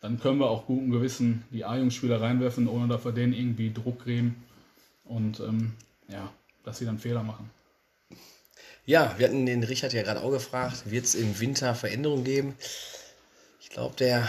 [0.00, 4.06] dann können wir auch guten Gewissen die A-Jugendspieler reinwerfen, ohne dass wir denen irgendwie Druck
[4.06, 4.42] geben
[5.04, 5.74] und ähm,
[6.08, 6.32] ja,
[6.64, 7.50] dass sie dann Fehler machen.
[8.86, 12.56] Ja, wir hatten den Richard ja gerade auch gefragt, wird es im Winter Veränderungen geben?
[13.60, 14.26] Ich glaube, der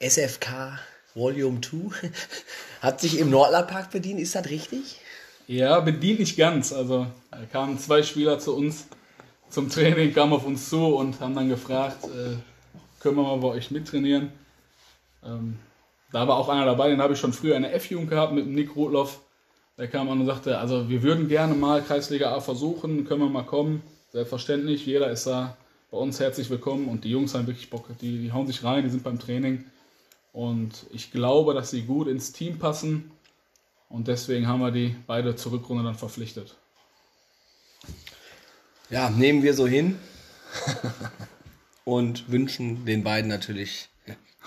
[0.00, 0.80] SFK
[1.14, 2.10] Volume 2
[2.80, 5.00] hat sich im Nordlerpark bedient, ist das richtig?
[5.46, 6.72] Ja, bedient nicht ganz.
[6.72, 8.86] Also da kamen zwei Spieler zu uns
[9.48, 12.36] zum Training, kamen auf uns zu und haben dann gefragt, äh,
[13.00, 14.30] können wir mal bei euch mittrainieren?
[15.24, 15.58] Ähm,
[16.12, 18.46] da war auch einer dabei, den habe ich schon früher in der F-Jugend gehabt mit
[18.46, 19.20] Nick Rotloff.
[19.78, 23.28] Der kam an und sagte, also wir würden gerne mal Kreisliga A versuchen, können wir
[23.28, 23.82] mal kommen.
[24.12, 25.56] Selbstverständlich, jeder ist da
[25.90, 28.84] bei uns herzlich willkommen und die Jungs haben wirklich Bock, die, die hauen sich rein,
[28.84, 29.64] die sind beim Training.
[30.32, 33.10] Und ich glaube, dass sie gut ins Team passen.
[33.88, 36.56] Und deswegen haben wir die beide zur Rückrunde dann verpflichtet.
[38.88, 39.98] Ja, nehmen wir so hin
[41.84, 43.88] und wünschen den beiden natürlich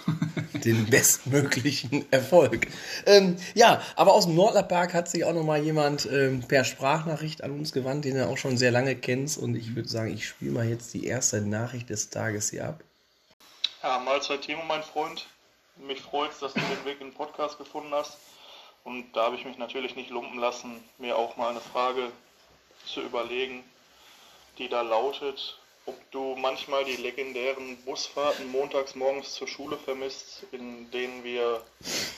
[0.63, 2.67] den bestmöglichen Erfolg.
[3.05, 7.43] Ähm, ja, aber aus dem Nordlerpark hat sich auch noch mal jemand ähm, per Sprachnachricht
[7.43, 9.37] an uns gewandt, den er auch schon sehr lange kennt.
[9.37, 12.83] Und ich würde sagen, ich spiele mal jetzt die erste Nachricht des Tages hier ab.
[13.81, 15.27] Ja, Mahlzeit Timo, mein Freund.
[15.75, 18.17] Mich freut es, dass du den Weg in den Podcast gefunden hast.
[18.83, 22.11] Und da habe ich mich natürlich nicht lumpen lassen, mir auch mal eine Frage
[22.85, 23.63] zu überlegen,
[24.57, 30.89] die da lautet, ob du manchmal die legendären Busfahrten montags morgens zur Schule vermisst, in
[30.91, 31.61] denen wir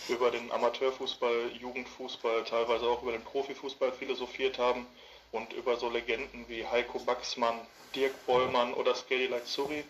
[0.08, 4.86] über den Amateurfußball, Jugendfußball, teilweise auch über den Profifußball philosophiert haben
[5.32, 7.60] und über so Legenden wie Heiko Baxmann,
[7.96, 9.84] Dirk Bollmann oder Skelly Lazzuri.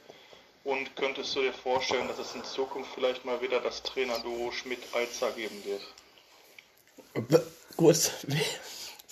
[0.65, 5.31] Und könntest du dir vorstellen, dass es in Zukunft vielleicht mal wieder das Trainerduo Schmidt-Alzer
[5.31, 7.27] geben wird?
[7.29, 7.37] B
[7.77, 8.41] kurz, wer,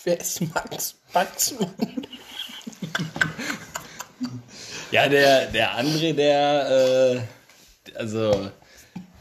[0.03, 2.07] wer ist Max Baxmann?
[4.89, 7.21] Ja, der, der André, der,
[7.91, 8.51] äh, also,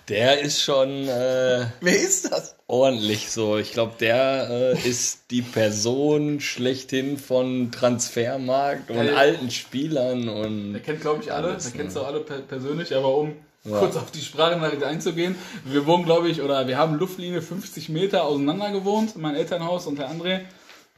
[0.08, 2.56] der ist schon äh, Wer ist das?
[2.72, 3.58] Ordentlich so.
[3.58, 9.14] Ich glaube, der äh, ist die Person schlechthin von Transfermarkt und ja.
[9.14, 11.48] alten Spielern und Der kennt, glaube ich, alle.
[11.48, 12.00] Alles, Der kennst ne?
[12.02, 13.78] du alle per persönlich, aber um Ja.
[13.78, 15.36] kurz auf die Sprachnachricht einzugehen.
[15.66, 19.98] Wir wohnen, glaube ich, oder wir haben Luftlinie 50 Meter auseinander gewohnt, mein Elternhaus und
[19.98, 20.40] der André.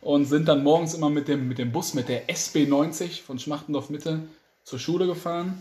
[0.00, 3.90] Und sind dann morgens immer mit dem, mit dem Bus, mit der SB90 von Schmachtendorf
[3.90, 4.20] Mitte
[4.62, 5.58] zur Schule gefahren.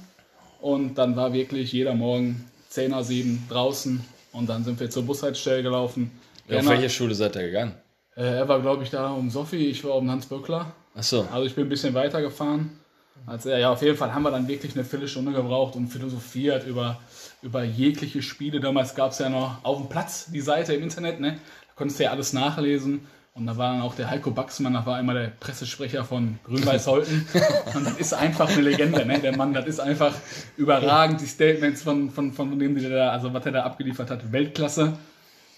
[0.61, 4.03] Und dann war wirklich jeder Morgen 10er 7 draußen.
[4.33, 6.11] Und dann sind wir zur Bushaltestelle gelaufen.
[6.49, 7.75] Ja, auf welche Schule seid ihr gegangen?
[8.15, 10.71] äh, er war, glaube ich, da um Sophie, ich war um Hans Böckler.
[10.95, 11.25] Achso.
[11.31, 12.79] Also ich bin ein bisschen weiter gefahren
[13.25, 13.57] als er.
[13.57, 16.99] Ja, auf jeden Fall haben wir dann wirklich eine Viertelstunde gebraucht und philosophiert über,
[17.41, 18.59] über jegliche Spiele.
[18.59, 21.39] Damals gab es ja noch auf dem Platz die Seite im Internet, ne?
[21.67, 23.07] Da konntest du ja alles nachlesen.
[23.35, 27.27] Und da war dann auch der Heiko Baxmann, das war immer der Pressesprecher von Grün-Weiß-Holten.
[27.73, 29.19] Und das ist einfach eine Legende, ne?
[29.19, 30.13] Der Mann, das ist einfach
[30.55, 31.19] überragend.
[31.19, 34.93] Die Statements von, von, von dem, die da, also was er da abgeliefert hat, Weltklasse.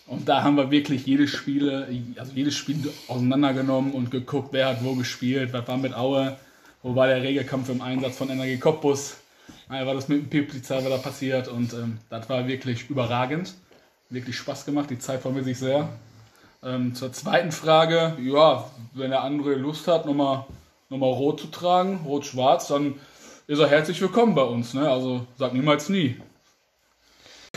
[0.08, 4.84] Und da haben wir wirklich jedes Spiel, also jedes Spiel auseinandergenommen und geguckt, wer hat
[4.84, 6.38] wo gespielt, was war mit Aue,
[6.82, 9.18] wo war der Regelkampf im Einsatz von Energie Cottbus,
[9.68, 13.54] war das mit dem Pipliza da passiert und ähm, das war wirklich überragend.
[14.12, 15.90] Wirklich Spaß gemacht, die Zeit vermisse ich sehr.
[16.66, 20.46] Ähm, zur zweiten Frage, ja, wenn der andere Lust hat, nochmal
[20.90, 23.00] noch mal rot zu tragen, rot-schwarz, dann
[23.46, 24.74] ist er herzlich willkommen bei uns.
[24.74, 24.90] Ne?
[24.90, 26.18] Also sag niemals nie.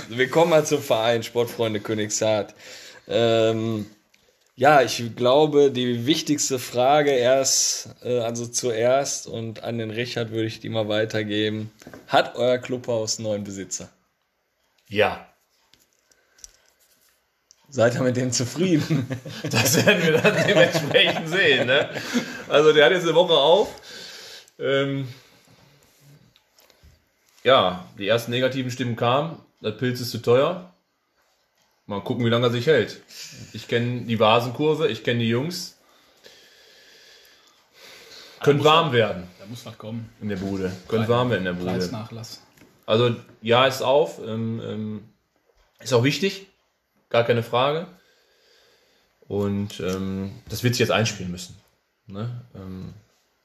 [0.09, 2.55] Wir kommen mal zum Verein Sportfreunde Königshardt.
[3.09, 3.87] Ähm,
[4.57, 10.49] ja, ich glaube, die wichtigste Frage erst, äh, also zuerst und an den Richard würde
[10.49, 11.71] ich die mal weitergeben.
[12.09, 13.89] Hat euer Clubhaus einen neuen Besitzer?
[14.89, 15.28] Ja.
[17.71, 19.07] Seid ihr mit dem zufrieden?
[19.51, 21.67] Das werden wir dann dementsprechend sehen.
[21.67, 21.91] Ne?
[22.49, 23.69] Also der hat jetzt eine Woche auf.
[24.59, 25.07] Ähm,
[27.45, 29.39] ja, die ersten negativen Stimmen kamen.
[29.61, 30.73] Das Pilz ist zu teuer.
[31.87, 33.01] Mal gucken, wie lange er sich hält.
[33.53, 35.77] Ich kenne die Vasenkurve, ich kenne die Jungs.
[38.41, 40.11] Könnte warm werden Da muss was kommen.
[40.21, 40.71] in der Bude.
[40.87, 41.73] Könnte warm werden in der Bude.
[41.73, 42.43] Preisnachlass.
[42.87, 44.19] Also ja, ist auf.
[44.19, 45.09] Ähm, ähm,
[45.81, 46.47] ist auch wichtig.
[47.11, 47.87] Gar keine Frage.
[49.27, 51.57] Und ähm, das wird sich jetzt einspielen müssen.
[52.07, 52.31] Ne?
[52.55, 52.95] Ähm,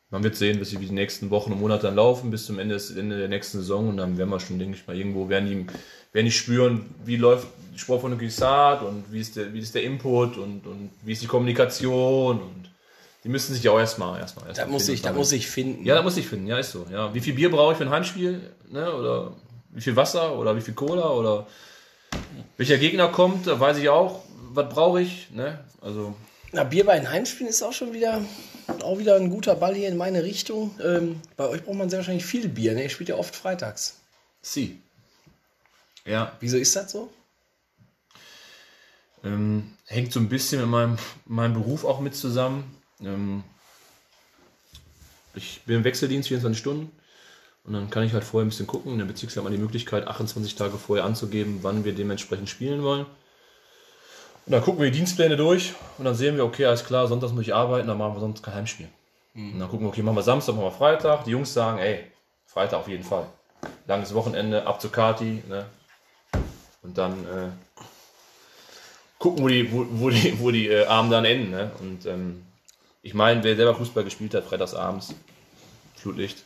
[0.09, 2.91] man wird sehen, wie die nächsten Wochen und Monate dann laufen, bis zum Ende, des,
[2.91, 3.89] Ende der nächsten Saison.
[3.89, 5.65] Und dann werden wir schon, denke ich mal, irgendwo werden die,
[6.13, 9.73] werden die spüren, wie läuft die Sport von Gissart und wie ist der, wie ist
[9.75, 12.41] der Input und, und wie ist die Kommunikation.
[12.41, 12.69] Und
[13.23, 15.83] die müssen sich ja auch erstmal erstmal erst Da muss ich, da muss ich finden.
[15.83, 16.85] ja, da muss ich finden, ja, ist so.
[16.91, 17.13] Ja.
[17.13, 18.39] Wie viel Bier brauche ich für ein Heimspiel?
[18.69, 18.93] Ne?
[18.93, 19.33] Oder
[19.71, 21.47] wie viel Wasser oder wie viel Cola oder
[22.57, 25.29] welcher Gegner kommt, da weiß ich auch, was brauche ich.
[25.31, 25.63] Ne?
[25.81, 26.15] Also,
[26.51, 28.21] Na, Bier bei den Heimspielen ist auch schon wieder,
[28.83, 30.79] auch wieder ein guter Ball hier in meine Richtung.
[30.83, 32.83] Ähm, bei euch braucht man sehr wahrscheinlich viel Bier, ne?
[32.83, 33.99] Ihr spielt ja oft freitags.
[34.41, 34.79] sie.
[36.05, 37.09] Ja, Wieso ist das so?
[39.23, 42.75] ähm, hängt so ein bisschen mit meinem, meinem Beruf auch mit zusammen.
[43.01, 43.43] Ähm,
[45.33, 46.91] ich bin im Wechseldienst 24 Stunden
[47.65, 48.93] und dann kann ich halt vorher ein bisschen gucken.
[48.93, 52.83] In der Bezirksliga hat man die Möglichkeit, 28 Tage vorher anzugeben, wann wir dementsprechend spielen
[52.83, 53.05] wollen.
[54.45, 57.31] Und dann gucken wir die Dienstpläne durch und dann sehen wir, okay, alles klar, sonntags
[57.31, 58.89] muss ich arbeiten, dann machen wir sonst kein Heimspiel.
[59.35, 61.23] Und dann gucken wir, okay, machen wir Samstag, machen wir Freitag.
[61.23, 62.03] Die Jungs sagen, ey,
[62.45, 63.25] Freitag auf jeden Fall.
[63.87, 65.65] Langes Wochenende, ab zu Kati, ne?
[66.81, 67.49] Und dann äh,
[69.17, 71.71] gucken, wo die, wo, wo die, wo die äh, Abende dann enden, ne?
[71.79, 72.43] Und ähm,
[73.01, 75.15] ich meine, wer selber Fußball gespielt hat, freitags abends,
[75.95, 76.43] Flutlicht.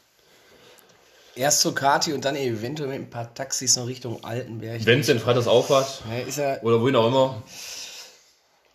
[1.37, 4.85] Erst zur Kati und dann eventuell mit ein paar Taxis noch Richtung Altenberg.
[4.85, 6.01] Wenn es denn freitags aufhat,
[6.35, 7.43] Ja, oder wohin auch immer,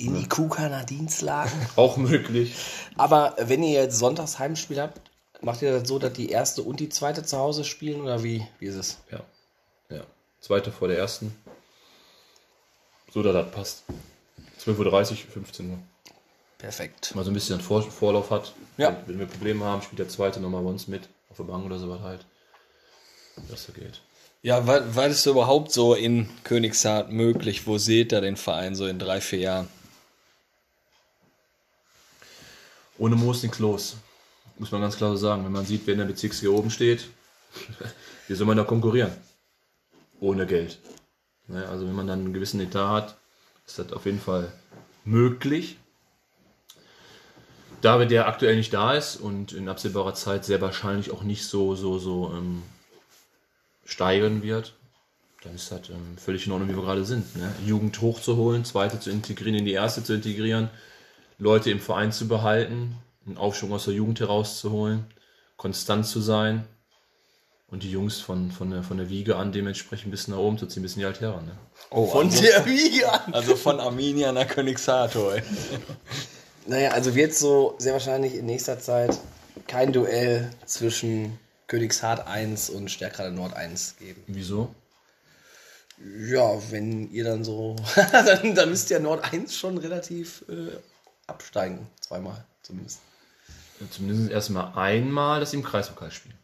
[0.03, 1.53] in die Kukaner Dienstlagen.
[1.77, 2.55] auch möglich.
[2.97, 5.01] Aber wenn ihr jetzt sonntags Heimspiel habt,
[5.41, 8.47] macht ihr das so, dass die erste und die zweite zu Hause spielen oder wie,
[8.59, 8.99] wie ist es?
[9.11, 9.21] Ja.
[9.91, 10.03] ja.
[10.41, 11.37] Zweite vor der ersten.
[13.13, 13.85] So, dass das passt.
[14.65, 15.79] 12.30 Uhr, 15 Uhr.
[16.59, 17.15] Perfekt.
[17.15, 18.55] Mal so ein bisschen Vor Vorlauf hat.
[18.77, 18.97] Ja.
[19.07, 21.09] Wenn, wir Probleme haben, spielt der zweite nochmal bei uns mit.
[21.31, 22.25] Auf der Bank oder sowas halt.
[23.49, 24.01] Dass so geht.
[24.43, 27.67] Ja, war das überhaupt so in Königshardt möglich?
[27.67, 29.69] Wo seht ihr den Verein so in drei, vier Jahren?
[32.99, 33.97] Ohne Moos nichts los.
[34.59, 35.45] Muss man ganz klar so sagen.
[35.45, 37.09] Wenn man sieht, wer in der Bezirksliga oben steht,
[38.29, 39.13] wie soll man da konkurrieren?
[40.21, 40.79] Ohne Geld.
[41.47, 43.17] Ne, also wenn man dann einen gewissen Etat hat,
[43.67, 44.53] ist das auf jeden Fall
[45.05, 45.77] möglich.
[47.81, 51.47] Da wir der aktuell nicht da ist und in absehbarer Zeit sehr wahrscheinlich auch nicht
[51.47, 52.63] so, so, so ähm,
[53.85, 54.75] steigern wird,
[55.43, 57.35] dann ist das ähm, völlig in Ordnung, wie wir gerade sind.
[57.37, 57.53] Ne?
[57.67, 60.71] Jugend hochzuholen, zweite zu integrieren, in die erste zu integrieren,
[61.39, 65.07] Leute im Verein zu behalten, einen Aufschwung aus der Jugend herauszuholen,
[65.57, 66.65] konstant zu sein
[67.69, 70.59] und die Jungs von, von, der, von der Wiege an dementsprechend ein bisschen nach oben
[70.59, 71.47] zu ziehen, ein bisschen die Altherren.
[71.47, 71.53] Ne?
[71.91, 73.33] Oh, Von also, der Wiege an.
[73.35, 75.43] also von Arminia nach Königshardt, ey.
[76.67, 79.19] Naja, also wird so sehr wahrscheinlich in nächster Zeit
[79.67, 81.39] kein Duell zwischen
[81.73, 84.23] Königshardt 1 und Stärkrade Nord 1 geben.
[84.27, 84.75] Wieso?
[86.29, 87.77] Ja, wenn ihr dann so,
[88.13, 90.77] dann, dann müsst ihr Nord 1 schon relativ äh,
[91.27, 91.89] absteigen.
[91.99, 93.01] Zweimal zumindest.
[93.81, 96.37] Ja, zumindest erstmal einmal, dass sie im Kreispokal spielen.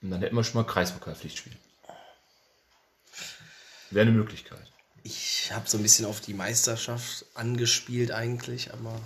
[0.00, 1.56] Und dann hätten wir schon mal Kreispokalpflichtspiel.
[3.90, 4.70] Wäre eine Möglichkeit.
[5.02, 9.00] Ich habe so ein bisschen auf die Meisterschaft angespielt eigentlich, aber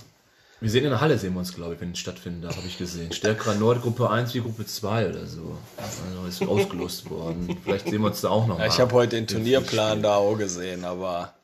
[0.65, 2.67] Wir sehen in der Halle, sehen wir uns, glaube ich, wenn es stattfinden darf, habe
[2.67, 3.13] ich gesehen.
[3.13, 5.59] Stärkerer Nord, Gruppe 1 wie Gruppe 2 oder so.
[5.77, 7.55] Also ist ausgelost worden.
[7.63, 10.37] Vielleicht sehen wir uns da auch noch Ja, ich habe heute den Turnierplan da auch
[10.39, 11.35] gesehen, aber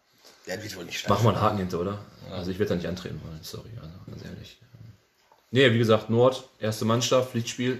[0.46, 1.98] der wird wohl nicht Machen wir einen Haken hinter, oder?
[2.32, 4.56] Also ich werde da nicht antreten wollen, sorry, also ganz ehrlich.
[5.50, 7.78] Nee, wie gesagt, Nord, erste Mannschaft, Pflichtspiel.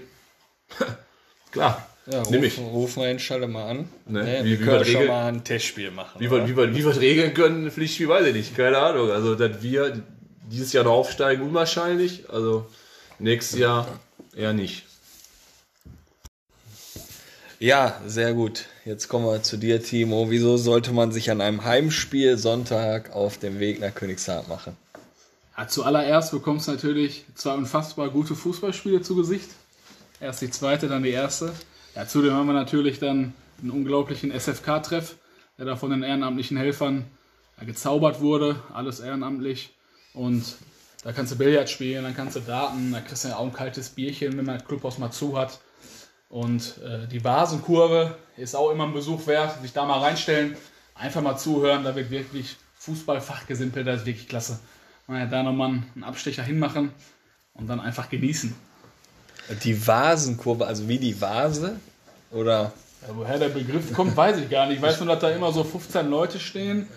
[1.51, 2.57] Klar, ja, nimm ich.
[2.59, 3.77] rufen, rufen wir den Schalle mal an.
[4.05, 6.19] Ne, Ne, wie- wir wie können wir schon regeln- mal ein Testspiel machen.
[6.19, 8.55] Wie wir, wie, wir, wie wir das regeln können, ein Pflichtspiel, weiß ich nicht.
[8.55, 9.09] Keine Ahnung.
[9.09, 10.03] Also, dass wir
[10.49, 12.29] dieses Jahr noch aufsteigen, unwahrscheinlich.
[12.29, 12.65] Also,
[13.19, 13.87] nächstes Jahr
[14.35, 14.85] eher nicht.
[17.59, 18.65] Ja, sehr gut.
[18.85, 20.31] Jetzt kommen wir zu dir, Timo.
[20.31, 24.75] Wieso sollte man sich an einem Heimspiel Sonntag auf dem Weg nach Königshardt machen?
[25.55, 29.49] Ja, zuallererst bekommst du natürlich zwei unfassbar gute Fußballspiele zu Gesicht.
[30.19, 31.53] Erst die zweite, dann die erste.
[31.95, 35.17] Ja, zudem haben wir natürlich dann einen unglaublichen SFK-Treff,
[35.59, 37.05] der da von den ehrenamtlichen Helfern
[37.59, 38.55] ja, gezaubert wurde.
[38.73, 39.71] Alles ehrenamtlich.
[40.13, 40.55] Und
[41.03, 43.53] da kannst du Billard spielen, dann kannst du Daten, da kriegst du ja auch ein
[43.53, 45.59] kaltes Bierchen, wenn man Clubhaus mal zu hat.
[46.29, 50.55] Und äh, die Vasenkurve ist auch immer ein Besuch wert, sich da mal reinstellen,
[50.95, 54.59] einfach mal zuhören, da wird wirklich Fußballfachgesimpelt, das ist wirklich klasse.
[55.07, 56.91] Naja, da nochmal einen Abstecher hinmachen
[57.53, 58.55] und dann einfach genießen.
[59.63, 61.79] Die Vasenkurve, also wie die Vase?
[62.31, 62.71] Oder?
[63.01, 64.77] Ja, woher der Begriff kommt, weiß ich gar nicht.
[64.77, 66.87] Ich weiß nur, dass da immer so 15 Leute stehen.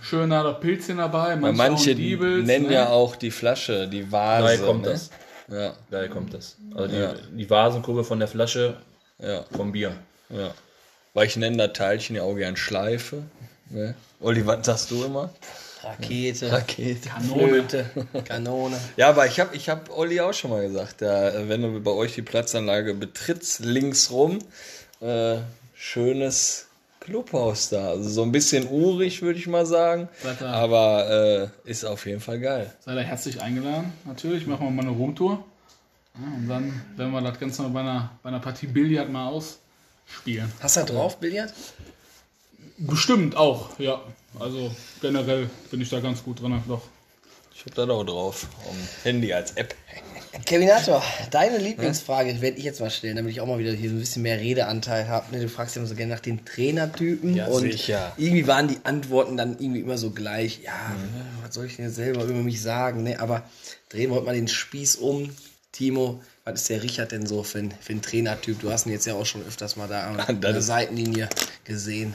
[0.00, 2.74] Schöner da Pilzchen dabei, manche, Manche auch Diebels, nennen ne?
[2.74, 4.44] ja auch die Flasche, die Vase.
[4.44, 4.88] Daher kommt ne?
[4.90, 5.10] das.
[5.48, 6.56] Ja, Daher kommt das.
[6.74, 7.14] Also die, Ja.
[7.30, 8.76] die Vasenkurve von der Flasche
[9.18, 9.92] ja, vom Bier.
[10.30, 10.52] ja.
[11.14, 13.22] Weil ich nenne das Teilchen ja auch gern Schleife.
[13.68, 13.94] Ne?
[14.20, 15.28] Olli, was sagst du immer?
[15.82, 17.10] Rakete, Rakete.
[17.30, 17.84] Flöte,
[18.24, 18.78] Kanone.
[18.96, 21.80] Ja, aber ich habe ich hab Olli auch schon mal gesagt, ja, äh, wenn du
[21.80, 24.38] bei euch die Platzanlage betrittst, links rum,
[25.02, 25.38] äh,
[25.74, 26.68] schönes
[27.00, 27.90] Clubhaus da.
[27.90, 30.08] Also so ein bisschen urig, würde ich mal sagen.
[30.40, 32.72] Aber äh, ist auf jeden Fall geil.
[32.80, 34.46] Seid ihr herzlich eingeladen, natürlich.
[34.46, 35.44] Machen wir mal eine Roomtour.
[36.14, 39.28] Ja, und dann werden wir das Ganze mal bei einer, bei einer Partie Billard mal
[39.28, 40.52] ausspielen.
[40.60, 41.52] Hast du da drauf, Billard?
[42.78, 44.00] Bestimmt auch, ja.
[44.38, 46.82] Also generell bin ich da ganz gut drin, doch.
[47.54, 48.46] Ich habe da auch drauf.
[48.68, 49.74] Am Handy als App.
[50.46, 53.96] Kevinator, deine Lieblingsfrage werde ich jetzt mal stellen, damit ich auch mal wieder hier so
[53.96, 55.34] ein bisschen mehr Redeanteil habe.
[55.34, 58.12] Ne, du fragst ja immer so gerne nach den Trainertypen Ja, und sicher.
[58.16, 60.60] irgendwie waren die Antworten dann irgendwie immer so gleich.
[60.62, 60.72] Ja,
[61.44, 63.02] was soll ich denn jetzt selber über mich sagen?
[63.02, 63.20] Ne?
[63.20, 63.42] Aber
[63.90, 65.30] drehen wir heute mal den Spieß um.
[65.70, 68.58] Timo, was ist der Richard denn so für ein, für ein Trainertyp?
[68.60, 71.28] Du hast ihn jetzt ja auch schon öfters mal da an das der Seitenlinie
[71.64, 72.14] gesehen.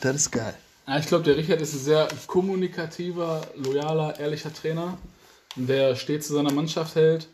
[0.00, 0.54] Das ist geil.
[0.86, 4.96] Ja, ich glaube, der Richard ist ein sehr kommunikativer, loyaler, ehrlicher Trainer,
[5.54, 7.28] der stets zu seiner Mannschaft hält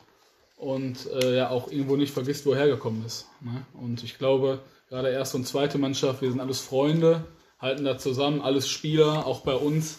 [0.56, 3.26] und äh, ja auch irgendwo nicht vergisst, wo er hergekommen ist.
[3.40, 3.64] Ne?
[3.74, 7.24] Und ich glaube, gerade erste und zweite Mannschaft, wir sind alles Freunde,
[7.58, 9.98] halten da zusammen, alles Spieler, auch bei uns,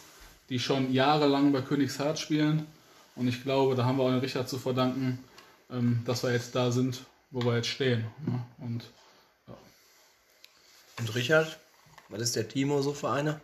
[0.49, 2.65] die schon jahrelang bei Königshardt spielen.
[3.15, 5.19] Und ich glaube, da haben wir auch den Richard zu verdanken,
[5.71, 7.01] ähm, dass wir jetzt da sind,
[7.31, 8.05] wo wir jetzt stehen.
[8.25, 8.43] Ne?
[8.59, 8.83] Und
[10.97, 11.59] Und Richard,
[12.09, 13.41] was ist der Timo so für einer?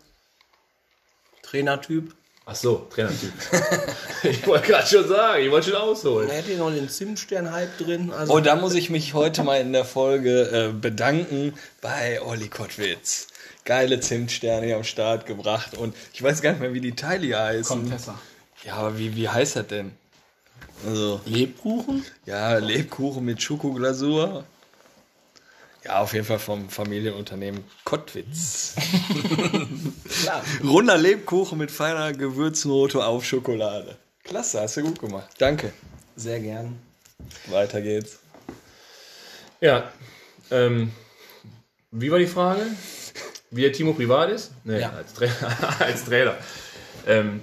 [1.42, 2.16] Trainertyp?
[2.52, 3.32] Ach so, Trainertyp.
[4.24, 6.30] ich wollte gerade schon sagen, ich wollte schon ausholen.
[6.30, 8.12] Er hat hier noch den Zimtstern-Hype drin.
[8.12, 12.50] Also Oh, da muss ich mich heute mal in der Folge äh, bedanken bei Olli
[12.50, 13.28] Kottwitz.
[13.64, 17.26] Geile Zimtsterne hier am Start gebracht und ich weiß gar nicht mehr, wie die Teile
[17.26, 17.84] hier heißen.
[17.84, 18.20] Contessa.
[18.66, 19.94] Ja, aber wie, wie heißt das denn?
[20.86, 22.04] Also, Lebkuchen?
[22.26, 24.44] ja, Lebkuchen mit Schokoglasur.
[25.84, 28.76] Ja, auf jeden Fall vom Familienunternehmen Kottwitz.
[30.22, 30.44] Klar.
[30.64, 33.98] Runder Lebkuchen mit feiner Gewürznote auf Schokolade.
[34.24, 35.28] Klasse, hast du gut gemacht.
[35.40, 35.74] Danke.
[36.16, 36.78] Sehr gern.
[37.48, 38.20] Weiter geht's.
[39.60, 39.92] Ja,
[40.52, 40.92] ähm,
[41.92, 42.66] wie war die Frage?
[43.50, 44.52] Wie der Timo privat ist?
[44.64, 44.92] Nee, Ja.
[44.92, 45.26] als, Tra
[45.80, 46.38] als Trainer.
[47.08, 47.42] Ähm,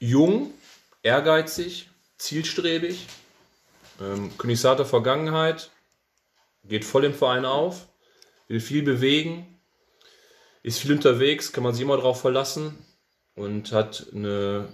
[0.00, 0.50] jung,
[1.02, 1.88] ehrgeizig,
[2.18, 3.06] zielstrebig,
[4.00, 5.70] ähm, Königsharter Vergangenheit,
[6.68, 7.88] geht voll im Verein auf,
[8.48, 9.58] will viel bewegen,
[10.62, 12.76] ist viel unterwegs, kann man sich immer darauf verlassen
[13.34, 14.68] und hat eine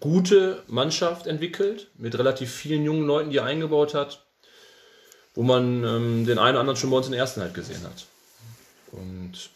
[0.00, 4.24] gute Mannschaft entwickelt, mit relativ vielen jungen Leuten, die er eingebaut hat,
[5.34, 7.82] wo man ähm, den einen oder anderen schon bei uns in der ersten halt gesehen
[7.84, 8.06] hat.
[8.92, 9.50] Und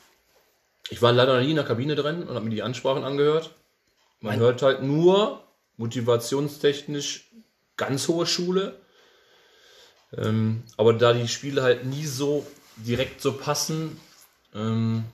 [0.88, 3.50] ich war leider noch nie in der Kabine drin und habe mir die Ansprachen angehört.
[4.20, 5.42] Man hört halt nur
[5.76, 7.30] motivationstechnisch
[7.76, 8.80] ganz hohe Schule.
[10.16, 12.46] Ähm, aber da die Spiele halt nie so
[12.76, 14.00] direkt so passen,
[14.54, 15.04] ähm,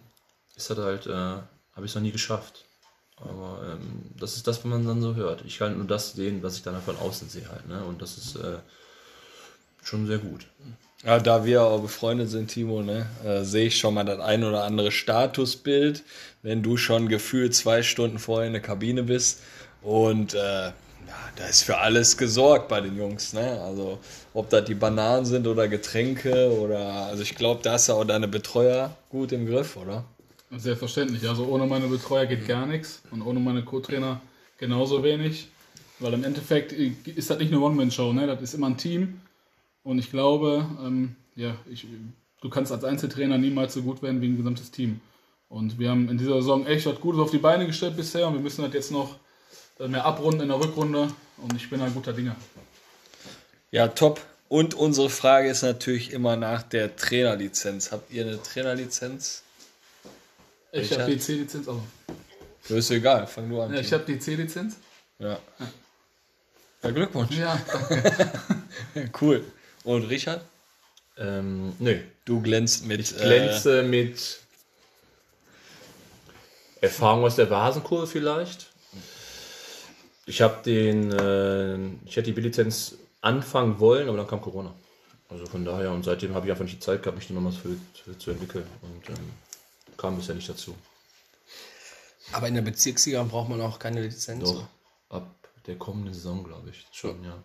[0.57, 2.65] ist das halt, äh, habe ich es noch nie geschafft.
[3.17, 5.45] Aber ähm, das ist das, was man dann so hört.
[5.47, 7.69] Ich kann nur das sehen, was ich dann von außen sehe halt.
[7.69, 7.83] Ne?
[7.85, 8.59] Und das ist äh,
[9.83, 10.47] schon sehr gut.
[11.05, 14.45] Ja, da wir auch befreundet sind, Timo, ne, äh, sehe ich schon mal das ein
[14.45, 16.05] oder andere Statusbild,
[16.43, 19.41] wenn du schon gefühlt zwei Stunden vorher in der Kabine bist.
[19.83, 20.71] Und äh,
[21.07, 23.33] ja, da ist für alles gesorgt bei den Jungs.
[23.33, 23.61] Ne?
[23.63, 23.99] Also
[24.35, 28.05] ob das die Bananen sind oder Getränke oder also ich glaube, da hast du auch
[28.05, 30.05] deine Betreuer gut im Griff, oder?
[30.51, 31.29] Selbstverständlich.
[31.29, 34.21] Also ohne meine Betreuer geht gar nichts und ohne meine Co-Trainer
[34.59, 35.49] genauso wenig.
[35.99, 38.27] Weil im Endeffekt ist das nicht eine One-Man-Show, ne?
[38.27, 39.21] das ist immer ein Team.
[39.85, 41.87] Und ich glaube, ähm, ja, ich,
[42.41, 45.01] du kannst als Einzeltrainer niemals so gut werden wie ein gesamtes Team.
[45.49, 48.35] Und wir haben in dieser Saison echt was Gutes auf die Beine gestellt bisher und
[48.35, 49.19] wir müssen das jetzt noch äh,
[49.79, 51.09] mehr abrunden in der Rückrunde.
[51.39, 52.37] Und ich bin ein guter Dinger.
[53.71, 54.21] Ja, top.
[54.49, 57.91] Und unsere Frage ist natürlich immer nach der Trainerlizenz.
[57.91, 59.43] Habt ihr eine Trainerlizenz?
[60.73, 61.67] Ich habe die C-Lizenz.
[61.69, 61.83] Also,
[62.69, 63.73] Das ist egal, fang du an.
[63.75, 64.77] ja, ich habe die C-Lizenz.
[65.19, 65.39] ja.
[66.83, 67.37] ja, Glückwunsch.
[67.37, 67.59] Ja,
[69.21, 69.45] Cool.
[69.85, 70.45] Und Richard?
[71.17, 73.01] Ähm, nö, Du glänzt mit.
[73.01, 74.39] Ich glänze mit
[76.81, 78.67] Erfahrung aus der Vasenkurve vielleicht.
[80.27, 84.73] Ich habe den, äh, ich hätte die B-Lizenz anfangen wollen, aber dann kam Corona.
[85.29, 87.53] Also von daher und seitdem habe ich einfach nicht die Zeit gehabt, mich da nochmal
[87.53, 89.31] für, für, zu entwickeln und ähm,
[89.97, 90.75] kam bisher nicht dazu.
[92.33, 94.45] Aber in der Bezirksliga braucht man auch keine Lizenz.
[94.45, 94.67] Doch
[95.09, 95.35] ab
[95.67, 97.43] der kommenden Saison, glaube ich, schon, ja.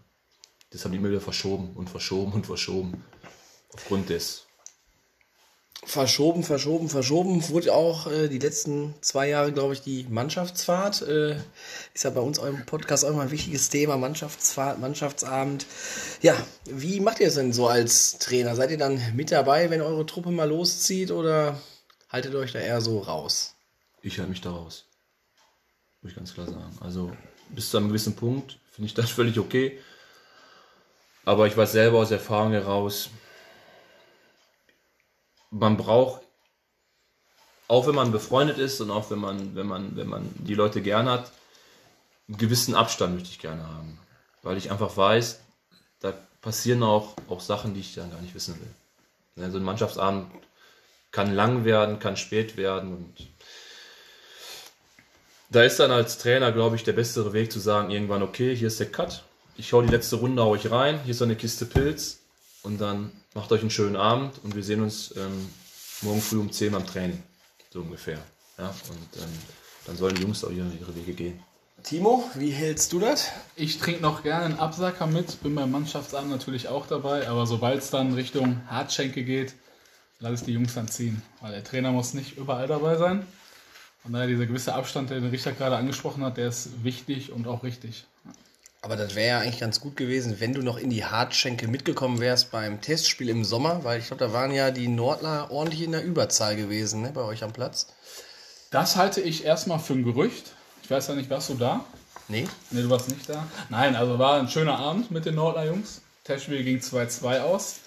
[0.69, 3.03] Das haben die immer wieder verschoben und verschoben und verschoben.
[3.73, 4.46] Aufgrund des
[5.85, 7.47] Verschoben, verschoben, verschoben.
[7.49, 11.03] Wurde auch äh, die letzten zwei Jahre, glaube ich, die Mannschaftsfahrt.
[11.03, 11.37] Äh,
[11.93, 13.95] ist ja bei uns eurem Podcast auch immer ein wichtiges Thema.
[13.95, 15.65] Mannschaftsfahrt, Mannschaftsabend.
[16.21, 18.55] Ja, wie macht ihr es denn so als Trainer?
[18.55, 21.61] Seid ihr dann mit dabei, wenn eure Truppe mal loszieht oder
[22.09, 23.55] haltet euch da eher so raus?
[24.01, 24.85] Ich halte mich da raus.
[26.01, 26.77] Muss ich ganz klar sagen.
[26.81, 27.11] Also
[27.49, 29.79] bis zu einem gewissen Punkt finde ich das völlig okay.
[31.23, 33.09] Aber ich weiß selber aus Erfahrung heraus,
[35.51, 36.21] man braucht,
[37.67, 40.81] auch wenn man befreundet ist und auch wenn man, wenn man, wenn man die Leute
[40.81, 41.31] gern hat,
[42.27, 43.99] einen gewissen Abstand möchte ich gerne haben.
[44.43, 45.39] Weil ich einfach weiß,
[45.99, 49.43] da passieren auch, auch Sachen, die ich dann gar nicht wissen will.
[49.43, 50.31] Ne, So ein Mannschaftsabend
[51.11, 53.27] kann lang werden, kann spät werden und
[55.49, 58.67] da ist dann als Trainer, glaube ich, der bessere Weg zu sagen, irgendwann, okay, hier
[58.67, 59.23] ist der Cut.
[59.55, 62.19] Ich hau die letzte Runde hau ich rein, hier ist so eine Kiste Pilz
[62.67, 65.49] und dann macht euch einen schönen Abend und wir sehen uns ähm,
[66.01, 67.23] morgen früh um 10 beim Training.
[67.71, 68.19] So ungefähr.
[68.57, 69.31] Ja, und ähm,
[69.85, 71.39] dann sollen die Jungs auch ihre, ihre Wege gehen.
[71.83, 73.31] Timo, wie hältst du das?
[73.55, 77.79] Ich trinke noch gerne einen Absacker mit, bin beim Mannschaftsabend natürlich auch dabei, aber sobald
[77.79, 79.53] es dann Richtung Hartschenke geht,
[80.19, 81.21] lasse ich die Jungs dann ziehen.
[81.39, 83.25] Weil der Trainer muss nicht überall dabei sein.
[84.03, 87.47] Von daher dieser gewisse Abstand, den der Richter gerade angesprochen hat, der ist wichtig und
[87.47, 88.05] auch richtig.
[88.87, 92.21] Aber das wäre ja eigentlich ganz gut gewesen, wenn du noch in die Hartschenke mitgekommen
[92.21, 95.91] wärst beim Testspiel im Sommer, weil ich glaube, da waren ja die Nordler ordentlich in
[95.91, 97.87] der Überzahl gewesen, ne, bei euch am Platz.
[98.71, 100.53] Das halte ich erstmal für ein Gerücht.
[100.83, 101.83] Ich weiß ja nicht, warst du da?
[102.29, 102.47] Nee?
[102.71, 103.45] Ne, du warst nicht da.
[103.67, 105.99] Nein, also war ein schöner Abend mit den Nordler Jungs.
[106.23, 107.81] Testspiel ging 2-2 aus.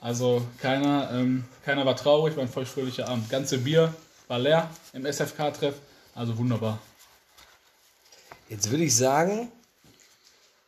[0.00, 3.30] Also keiner, ähm, keiner war traurig, war ein feuchtfröhlicher Abend.
[3.30, 3.94] Ganze Bier
[4.26, 5.76] war leer im SFK-Treff.
[6.16, 6.80] Also wunderbar.
[8.48, 9.52] Jetzt würde ich sagen,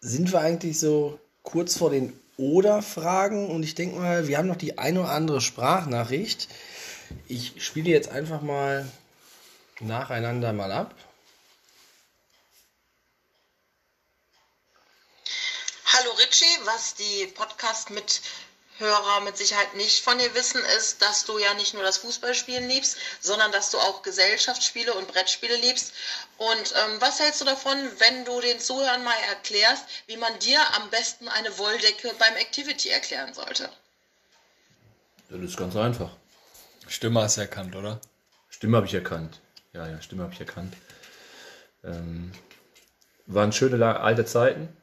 [0.03, 4.57] sind wir eigentlich so kurz vor den Oder-Fragen und ich denke mal, wir haben noch
[4.57, 6.49] die eine oder andere Sprachnachricht.
[7.29, 8.91] Ich spiele jetzt einfach mal
[9.81, 10.95] nacheinander mal ab.
[15.87, 18.21] Hallo Richie, was die Podcast-Mithörer mit
[19.43, 23.53] Sicherheit nicht von dir wissen, ist, dass du ja nicht nur das Fußballspielen liebst, sondern
[23.53, 25.93] dass du auch Gesellschaftsspiele und Brettspiele liebst.
[26.39, 30.61] Und ähm, was hältst du davon, wenn du den Zuhörern mal erklärst, wie man dir
[30.75, 33.69] am besten eine Wolldecke beim Activity erklären sollte?
[35.29, 36.11] Das ist ganz einfach.
[36.89, 38.01] Stimme hast du erkannt, oder?
[38.51, 39.41] Stimme habe ich erkannt.
[39.73, 40.75] Ja, ja, Stimme habe ich erkannt.
[41.85, 42.33] Ähm,
[43.27, 44.77] waren schöne alte Zeiten.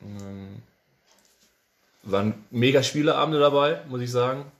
[0.00, 0.62] Ähm,
[2.06, 4.50] waren mega Spieleabende dabei, muss ich sagen.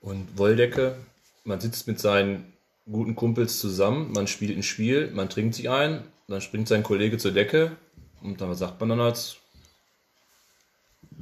[0.00, 0.96] Und Wolldecke,
[1.44, 2.52] man sitzt mit seinen
[2.84, 7.16] guten Kumpels zusammen, man spielt ein Spiel, man trinkt sich ein, dann springt sein Kollege
[7.16, 7.76] zur Decke
[8.22, 9.36] und dann was sagt man dann als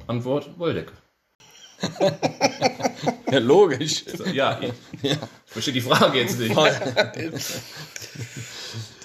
[0.07, 0.93] Antwort Wolldecke.
[3.33, 4.05] Ja, logisch.
[4.31, 4.71] Ja, ich,
[5.01, 5.17] ich
[5.47, 6.55] verstehe die Frage jetzt nicht.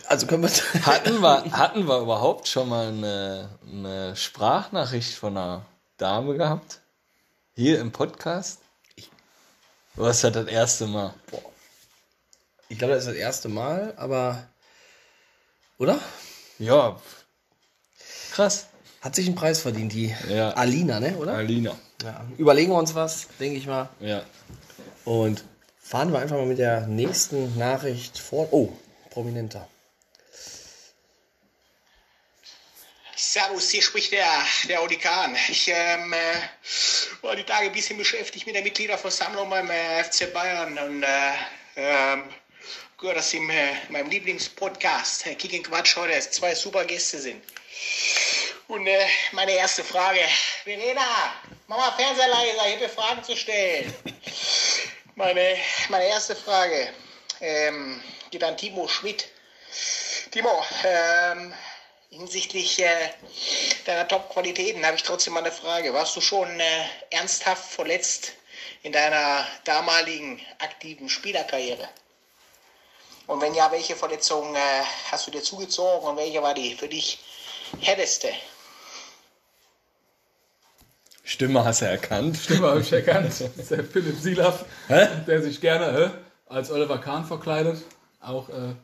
[0.08, 0.48] Also können wir.
[0.86, 5.66] Hatten wir, hatten wir überhaupt schon mal eine, eine Sprachnachricht von einer
[5.98, 6.80] Dame gehabt?
[7.54, 8.60] Hier im Podcast?
[9.96, 11.12] Was hat das erste Mal?
[12.70, 14.46] Ich glaube, das ist das erste Mal, aber.
[15.78, 15.98] Oder?
[16.58, 16.96] Ja,
[18.32, 18.66] krass.
[19.02, 20.50] Hat sich einen Preis verdient, die Ja.
[20.52, 21.16] Alina, ne?
[21.18, 21.34] Oder?
[21.34, 21.74] Alina.
[22.02, 22.24] Ja.
[22.38, 23.90] Überlegen wir uns was, denke ich mal.
[24.00, 24.22] Ja.
[25.04, 25.44] Und
[25.78, 28.48] fahren wir einfach mal mit der nächsten Nachricht fort.
[28.52, 28.72] Oh,
[29.10, 29.68] prominenter.
[33.20, 35.36] Servus, hier spricht der, der Audi Kahn.
[35.48, 36.40] Ich ähm, äh,
[37.20, 41.32] war die Tage ein bisschen beschäftigt mit der Mitgliederversammlung beim äh, FC Bayern und äh,
[41.74, 42.32] ähm,
[42.96, 47.42] gehört, dass in äh, meinem Lieblingspodcast äh, Kick Quatsch heute zwei super Gäste sind.
[48.68, 50.20] Und äh, meine erste Frage,
[50.62, 51.34] Verena,
[51.66, 53.92] Mama Fernseher leiser, ich habe Fragen zu stellen.
[55.16, 55.56] Meine,
[55.88, 56.92] meine erste Frage
[57.40, 58.00] ähm,
[58.30, 59.26] geht an Timo Schmidt.
[60.30, 61.52] Timo, ähm,
[62.10, 63.10] hinsichtlich äh,
[63.86, 65.92] deiner Top-Qualitäten habe ich trotzdem mal eine Frage.
[65.92, 66.64] Warst du schon äh,
[67.10, 68.32] ernsthaft verletzt
[68.82, 71.88] in deiner damaligen aktiven Spielerkarriere?
[73.26, 74.58] Und wenn ja, welche Verletzung äh,
[75.10, 77.18] hast du dir zugezogen und welche war die für dich
[77.80, 78.28] härteste?
[81.24, 82.38] Stimme hast du erkannt.
[82.38, 83.26] Stimme habe ich erkannt.
[83.38, 86.10] Das ist der Philipp Silaf, der sich gerne hä,
[86.46, 87.82] als Oliver Kahn verkleidet.
[88.22, 88.74] Auch äh,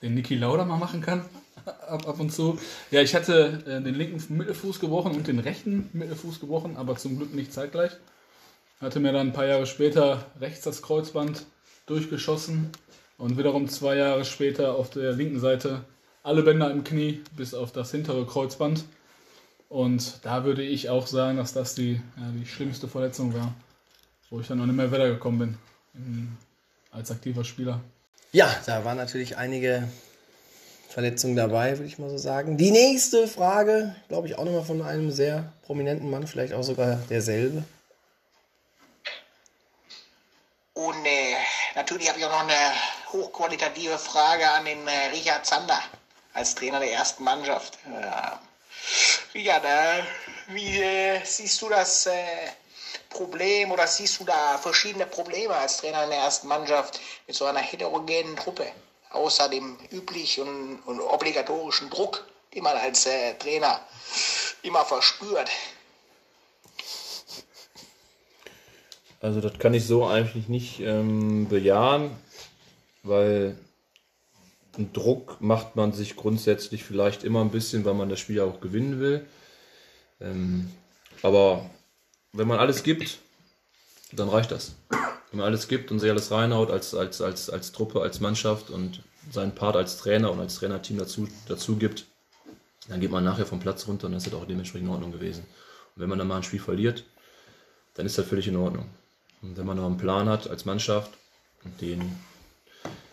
[0.00, 1.28] den Niki Lauda mal machen kann.
[1.68, 2.58] Ab, ab und zu.
[2.90, 7.16] Ja, ich hatte äh, den linken Mittelfuß gebrochen und den rechten Mittelfuß gebrochen, aber zum
[7.16, 7.92] Glück nicht zeitgleich.
[8.80, 11.44] Hatte mir dann ein paar Jahre später rechts das Kreuzband
[11.86, 12.70] durchgeschossen
[13.16, 15.84] und wiederum zwei Jahre später auf der linken Seite
[16.22, 18.84] alle Bänder im Knie bis auf das hintere Kreuzband.
[19.68, 23.54] Und da würde ich auch sagen, dass das die, ja, die schlimmste Verletzung war,
[24.30, 25.58] wo ich dann noch nicht mehr weitergekommen bin
[25.94, 26.36] in,
[26.90, 27.80] als aktiver Spieler.
[28.32, 29.88] Ja, da waren natürlich einige
[30.88, 32.56] Verletzungen dabei, würde ich mal so sagen.
[32.56, 36.96] Die nächste Frage, glaube ich, auch nochmal von einem sehr prominenten Mann, vielleicht auch sogar
[37.10, 37.62] derselbe.
[40.72, 41.34] Und äh,
[41.74, 42.72] natürlich habe ich auch noch eine
[43.12, 45.82] hochqualitative Frage an den äh, Richard Zander
[46.32, 47.78] als Trainer der ersten Mannschaft.
[48.02, 48.40] Ja.
[49.34, 50.02] Richard, äh,
[50.48, 52.12] wie äh, siehst du das äh,
[53.10, 57.44] Problem oder siehst du da verschiedene Probleme als Trainer in der ersten Mannschaft mit so
[57.44, 58.72] einer heterogenen Truppe?
[59.10, 63.80] Außer dem üblichen und, obligatorischen Druck, den man als äh, Trainer
[64.62, 65.50] immer verspürt.
[69.20, 72.10] Also das kann ich so eigentlich nicht ähm, bejahen,
[73.02, 73.58] weil
[74.76, 78.60] einen Druck macht man sich grundsätzlich vielleicht immer ein bisschen, weil man das Spiel auch
[78.60, 79.26] gewinnen will.
[80.20, 80.70] Ähm,
[81.22, 81.68] aber
[82.32, 83.18] wenn man alles gibt,
[84.12, 84.74] dann reicht das.
[85.30, 88.70] Wenn man alles gibt und sich alles reinhaut als, als, als, als Truppe, als Mannschaft
[88.70, 92.06] und seinen Part als Trainer und als Trainerteam dazu, dazu gibt,
[92.88, 95.44] dann geht man nachher vom Platz runter und das ist auch dementsprechend in Ordnung gewesen.
[95.94, 97.04] Und wenn man dann mal ein Spiel verliert,
[97.94, 98.86] dann ist das völlig in Ordnung.
[99.42, 101.12] Und wenn man noch einen Plan hat als Mannschaft
[101.64, 102.18] und den,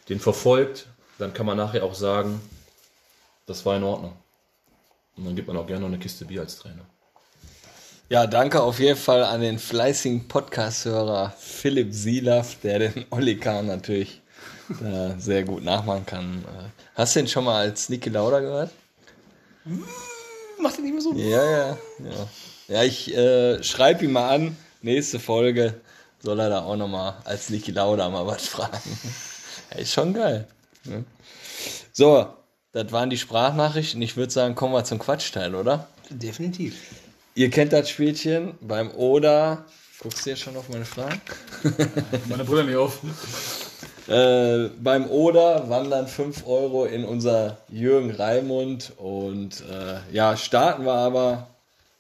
[0.08, 0.88] den verfolgt,
[1.18, 2.42] dann kann man nachher auch sagen,
[3.46, 4.16] das war in Ordnung.
[5.18, 6.86] Und dann gibt man auch gerne noch eine Kiste Bier als Trainer.
[8.08, 13.66] Ja, danke auf jeden Fall an den fleißigen Podcast-Hörer Philipp Sielaff, der den Olli Kahn
[13.66, 14.22] natürlich
[14.70, 16.44] äh, sehr gut nachmachen kann.
[16.44, 18.70] Äh, Hast du ihn schon mal als Niki Lauda gehört?
[20.60, 21.14] Macht den nicht mehr so.
[21.14, 22.28] Ja, ja, ja.
[22.68, 24.58] Ja, ich äh, schreibe ihn mal an.
[24.84, 25.74] Nächste Folge
[26.22, 29.00] soll er da auch nochmal als Niki Lauda mal was fragen.
[29.72, 30.48] ja, ist schon geil.
[30.84, 31.04] Ne?
[31.92, 32.28] So,
[32.72, 34.00] das waren die Sprachnachrichten.
[34.04, 35.88] Ich würde sagen, kommen wir zum Quatschteil, oder?
[36.12, 36.76] Definitiv.
[37.38, 39.66] Ihr kennt das Spielchen beim Oder.
[40.00, 41.20] Guckst du jetzt schon auf meine Fragen?
[42.30, 43.00] Meine Brüder nicht auf.
[44.08, 48.94] Äh, beim Oder wandern 5 Euro in unser Jürgen Raimund.
[48.98, 51.48] Und äh, ja, starten wir aber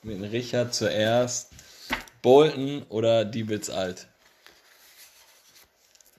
[0.03, 1.49] mit Richard zuerst.
[2.21, 4.07] Bolton oder Diebitz Alt?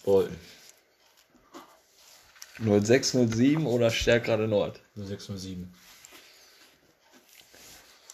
[0.04, 0.36] Bolton.
[2.58, 4.80] 0607 oder Stärkrade Nord?
[4.96, 5.72] 0607.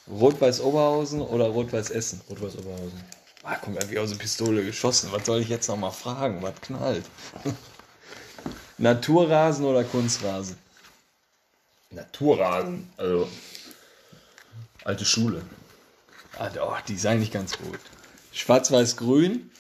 [0.09, 2.21] Rot-Weiß Oberhausen oder Rot-Weiß Essen?
[2.29, 3.05] Rot-Weiß Oberhausen.
[3.45, 5.11] Ah, guck mal, wie aus der Pistole geschossen.
[5.13, 6.43] Was soll ich jetzt noch mal fragen?
[6.43, 7.05] Was knallt?
[8.79, 10.57] Naturrasen oder Kunstrasen?
[11.91, 12.91] Naturrasen.
[12.97, 13.29] Also,
[14.85, 15.43] alte Schule.
[16.39, 17.81] Ah, doch, die ist eigentlich ganz gut.
[18.33, 19.51] Schwarz-Weiß-Grün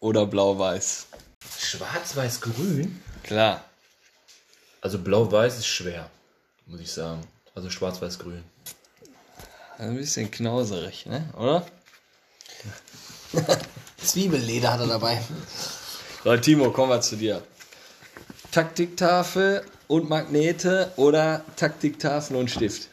[0.00, 1.06] oder Blau-Weiß?
[1.58, 3.00] Schwarz-Weiß-Grün?
[3.22, 3.64] Klar.
[4.86, 6.08] Also blau-weiß ist schwer,
[6.66, 7.26] muss ich sagen.
[7.56, 8.44] Also schwarz-weiß-grün.
[9.78, 11.28] Ein bisschen knauserig, ne?
[11.36, 11.66] Oder?
[13.98, 15.20] Zwiebelleder hat er dabei.
[16.24, 17.42] So, Timo, kommen wir zu dir.
[18.52, 22.88] Taktiktafel und Magnete oder Taktiktafel und Stift?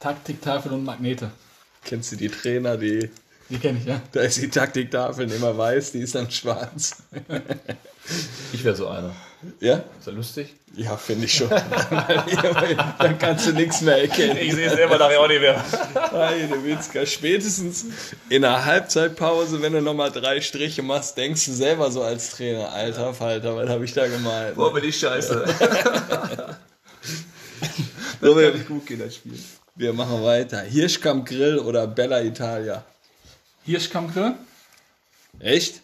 [0.00, 1.30] Taktiktafel und Magnete.
[1.84, 3.10] Kennst du die Trainer, die.
[3.50, 4.00] Die kenne ich, ja.
[4.12, 7.02] Da ist die Taktiktafel immer weiß, die ist dann schwarz.
[8.52, 9.14] Ich wäre so einer.
[9.60, 9.76] Ja?
[9.98, 10.54] Ist das lustig?
[10.74, 11.48] Ja, finde ich schon.
[12.98, 14.36] dann kannst du nichts mehr erkennen.
[14.36, 15.62] sehe es selber nachher auch nicht mehr.
[16.12, 17.86] Meine Witzka, spätestens
[18.28, 22.72] in der Halbzeitpause, wenn du nochmal drei Striche machst, denkst du selber so als Trainer,
[22.72, 24.54] alter Falter, was habe ich da gemeint?
[24.54, 25.44] Boah, bin ich scheiße.
[28.20, 29.36] So, wir, gut gehen, das Spiel.
[29.74, 30.60] wir machen weiter.
[30.60, 32.84] Hirschkamp Grill oder Bella Italia?
[33.64, 34.34] Hirschkammgrill?
[35.40, 35.81] Echt?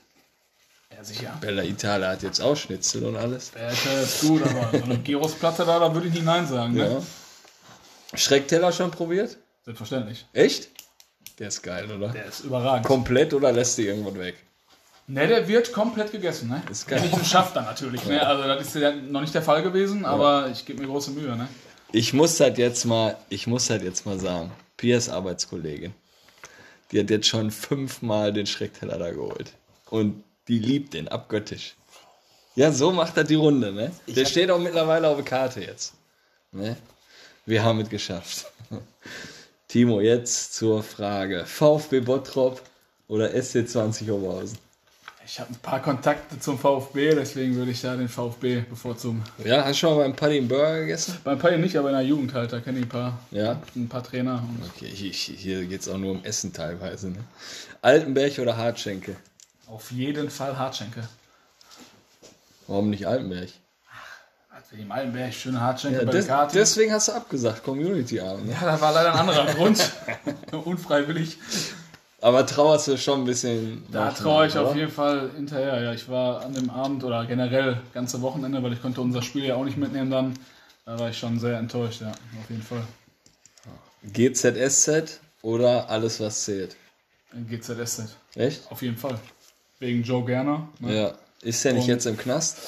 [0.99, 1.39] Ja, sicher.
[1.41, 3.53] Bella Italia hat jetzt auch Schnitzel und alles.
[3.55, 6.75] Ja, ist ja gut, aber so eine Gyros-Platte da, da würde ich nicht Nein sagen.
[6.75, 6.91] Ne?
[6.91, 8.19] Ja.
[8.19, 9.37] Schreckteller schon probiert?
[9.65, 10.27] Selbstverständlich.
[10.33, 10.71] Echt?
[11.39, 12.09] Der ist geil, oder?
[12.09, 12.85] Der ist überragend.
[12.85, 14.39] Komplett oder lässt du irgendwas weg?
[15.07, 16.63] Ne, der wird komplett gegessen, ne?
[16.69, 17.09] Ist geil.
[17.13, 18.27] Ihn schaffe, dann natürlich, ne?
[18.27, 21.37] Also das ist ja noch nicht der Fall gewesen, aber ich gebe mir große Mühe,
[21.37, 21.47] ne?
[21.93, 25.95] Ich muss halt jetzt mal, ich muss halt jetzt mal sagen, Piers Arbeitskollegin,
[26.91, 29.53] die hat jetzt schon fünfmal den Schreckteller da geholt.
[29.91, 31.75] Und die liebt den abgöttisch.
[32.55, 33.93] Ja, so macht er die Runde, ne?
[34.09, 35.93] Der steht auch mittlerweile auf der Karte jetzt.
[36.51, 36.77] Ne?
[37.47, 38.47] Wir haben es geschafft.
[39.69, 41.45] Timo, jetzt zur Frage.
[41.47, 42.63] VfB Bottrop
[43.07, 44.59] oder SC20 Oberhausen?
[45.27, 49.23] Ich habe ein paar Kontakte zum VfB, deswegen würde ich da den VfB bevorzugen.
[49.45, 51.19] Ja, hast du schon mal beim Paddy einen Burger gegessen?
[51.23, 53.61] Beim Pay nicht, aber in der Jugend halt, da kenne ich ein paar, Ja.
[53.77, 54.43] ein paar Trainer.
[54.75, 57.19] Okay, hier, hier geht es auch nur um Essen teilweise, ne?
[57.83, 59.17] Altenberg oder Hartschenke?
[59.69, 61.07] Auf jeden Fall Hartschenke.
[62.67, 63.49] Warum nicht Altenberg?
[64.51, 66.59] Also im Altenberg, schöne Hartschenke Ja, bei des, der Karte.
[66.59, 68.47] deswegen hast du abgesagt, Community-Abend.
[68.47, 68.53] Ne?
[68.53, 69.93] ja, das war leider ein anderer Grund.
[70.65, 71.39] Unfreiwillig.
[72.21, 73.85] Aber trauerst du schon ein bisschen.
[73.93, 74.69] Da traue ich oder?
[74.69, 75.81] auf jeden Fall hinterher.
[75.81, 79.45] Ja, ich war an dem Abend oder generell ganze Wochenende, weil ich konnte unser Spiel
[79.45, 80.35] ja auch nicht mitnehmen dann.
[80.85, 82.83] Da war ich schon sehr enttäuscht, ja, auf jeden Fall.
[84.13, 86.77] GZSZ oder alles, was zählt.
[87.33, 88.63] GZSZ, Echt?
[88.71, 89.19] auf jeden Fall.
[89.81, 90.69] Wegen Joe Gerner.
[90.81, 90.95] Ne?
[90.97, 91.13] Ja.
[91.43, 92.59] Ist der nicht Und- jetzt im Knast?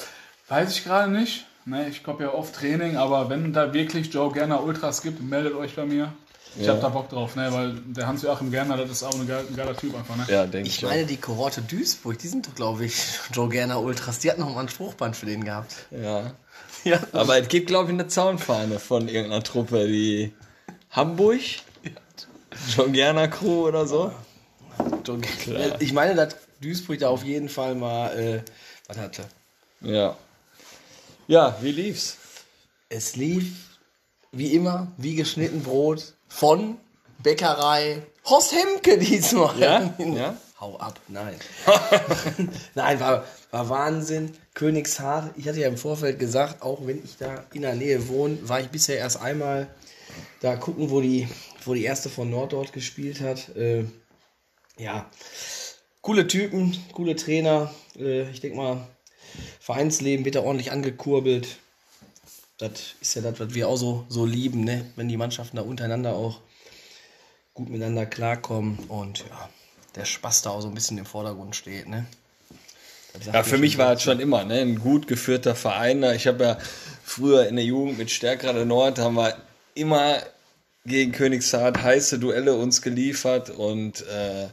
[0.47, 1.45] Weiß ich gerade nicht.
[1.65, 5.53] Ne, ich komme ja oft Training, aber wenn da wirklich Joe Gerner Ultras gibt, meldet
[5.53, 6.11] euch bei mir.
[6.59, 6.73] Ich Ja.
[6.73, 9.55] hab da Bock drauf, ne, weil der Hans-Joachim Gerner, das ist auch ein geiler, ein
[9.55, 10.15] geiler Typ einfach.
[10.17, 10.25] Ne?
[10.27, 10.77] Ja, denke ich.
[10.77, 12.95] Ich meine, die Kohorte Duisburg, die sind doch, glaube ich,
[13.33, 14.19] Joe Gerner Ultras.
[14.19, 15.73] Die hatten noch mal ein Spruchband für den gehabt.
[15.91, 15.97] auch.
[16.03, 16.31] Ja.
[16.83, 16.99] Ja.
[17.11, 20.33] Aber es gibt, glaube ich, eine Zaunfahne von irgendeiner Truppe, die
[20.89, 21.39] Hamburg,
[22.75, 24.11] John Gerner Crew oder so.
[25.05, 25.79] Joe Gerner.
[25.79, 28.41] Ich meine, dass Duisburg da auf jeden Fall mal äh,
[28.87, 29.25] was hatte.
[29.81, 30.17] Ja.
[31.27, 32.17] Ja, wie lief's?
[32.89, 33.79] Es lief
[34.31, 36.77] wie immer, wie geschnitten Brot von
[37.19, 39.57] Bäckerei Horst Hemke diesmal.
[39.59, 39.93] Ja?
[39.99, 40.37] ja?
[40.61, 40.99] hau ab.
[41.07, 41.35] Nein.
[42.75, 44.31] Nein, war, war Wahnsinn.
[44.53, 48.37] Königshardt, ich hatte ja im Vorfeld gesagt, auch wenn ich da in der Nähe wohne,
[48.47, 49.67] war ich bisher erst einmal
[50.41, 51.27] da gucken, wo die,
[51.65, 53.55] wo die erste von Nord dort gespielt hat.
[53.55, 53.85] Äh,
[54.77, 55.09] ja,
[56.01, 57.73] coole Typen, coole Trainer.
[57.97, 58.87] Äh, ich denke mal,
[59.59, 61.57] Vereinsleben wird da ordentlich angekurbelt.
[62.57, 64.85] Das ist ja das, was wir auch so, so lieben, ne?
[64.95, 66.41] wenn die Mannschaften da untereinander auch
[67.53, 69.49] gut miteinander klarkommen und ja,
[69.95, 71.87] der Spaß da auch so ein bisschen im Vordergrund steht.
[71.87, 72.05] Ne?
[73.31, 76.03] Ja, für mich war es schon immer ne, ein gut geführter Verein.
[76.15, 76.57] Ich habe ja
[77.03, 79.35] früher in der Jugend mit Stärkrade Nord haben wir
[79.73, 80.17] immer
[80.85, 84.47] gegen Königshardt heiße Duelle uns geliefert und äh,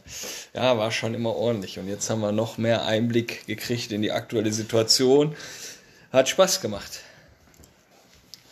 [0.53, 1.79] ja, war schon immer ordentlich.
[1.79, 5.35] Und jetzt haben wir noch mehr Einblick gekriegt in die aktuelle Situation.
[6.11, 7.01] Hat Spaß gemacht.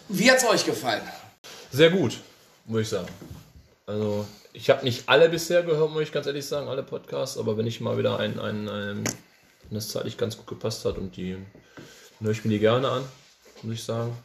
[0.10, 1.02] Wie hat's euch gefallen?
[1.72, 2.20] Sehr gut,
[2.66, 3.08] muss ich sagen.
[3.86, 7.58] Also, ich habe nicht alle bisher gehört, muss ich ganz ehrlich sagen, alle Podcasts, aber
[7.58, 11.16] wenn ich mal wieder einen, einen, einen wenn das zeitlich ganz gut gepasst hat und
[11.18, 11.38] die
[12.20, 13.04] höre ich mir die gerne an,
[13.64, 14.16] muss ich sagen.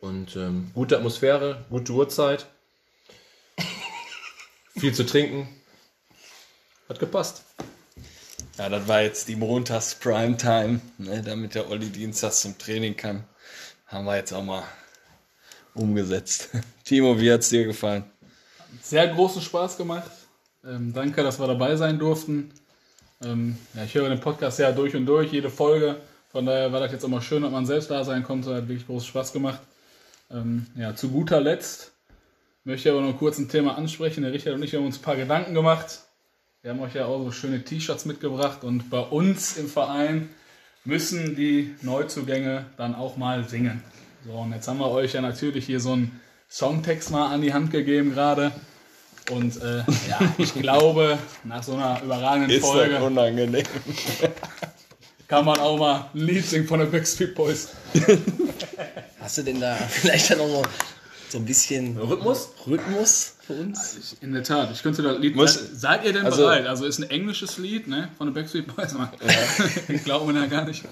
[0.00, 2.46] Und ähm, gute Atmosphäre, gute Uhrzeit,
[4.76, 5.48] viel zu trinken,
[6.88, 7.44] hat gepasst.
[8.58, 13.24] Ja, das war jetzt die Montags-Primetime, ne, damit der Olli dienstags zum Training kann.
[13.86, 14.64] Haben wir jetzt auch mal
[15.74, 16.50] umgesetzt.
[16.84, 18.04] Timo, wie hat's dir gefallen?
[18.82, 20.10] Sehr großen Spaß gemacht.
[20.64, 22.52] Ähm, danke, dass wir dabei sein durften.
[23.22, 26.00] Ähm, ja, ich höre den Podcast ja durch und durch, jede Folge.
[26.30, 28.54] Von daher war das jetzt auch mal schön, dass man selbst da sein konnte.
[28.54, 29.60] Hat wirklich großen Spaß gemacht.
[30.30, 31.92] Ähm, ja, zu guter Letzt
[32.68, 34.22] möchte aber noch kurz ein Thema ansprechen.
[34.22, 36.00] Der Richard und ich haben uns ein paar Gedanken gemacht.
[36.60, 40.28] Wir haben euch ja auch so schöne T-Shirts mitgebracht und bei uns im Verein
[40.84, 43.82] müssen die Neuzugänge dann auch mal singen.
[44.26, 47.54] So, und jetzt haben wir euch ja natürlich hier so einen Songtext mal an die
[47.54, 48.52] Hand gegeben gerade.
[49.30, 53.64] Und äh, ja, ich glaube, nach so einer überragenden Ist Folge das unangenehm?
[55.28, 57.70] kann man auch mal ein Lied singen von den Backstreet Boys.
[59.20, 60.68] Hast du denn da vielleicht dann auch noch
[61.30, 62.50] so ein bisschen Rhythmus?
[62.66, 64.16] Rhythmus für uns?
[64.20, 65.36] In der Tat, ich könnte das Lied.
[65.36, 66.66] Muss- seid, ihr denn also- bereit?
[66.66, 68.08] Also ist ein englisches Lied, ne?
[68.18, 68.94] Von den Backstreet Boys.
[69.88, 70.84] ich glaube mir ja gar nicht.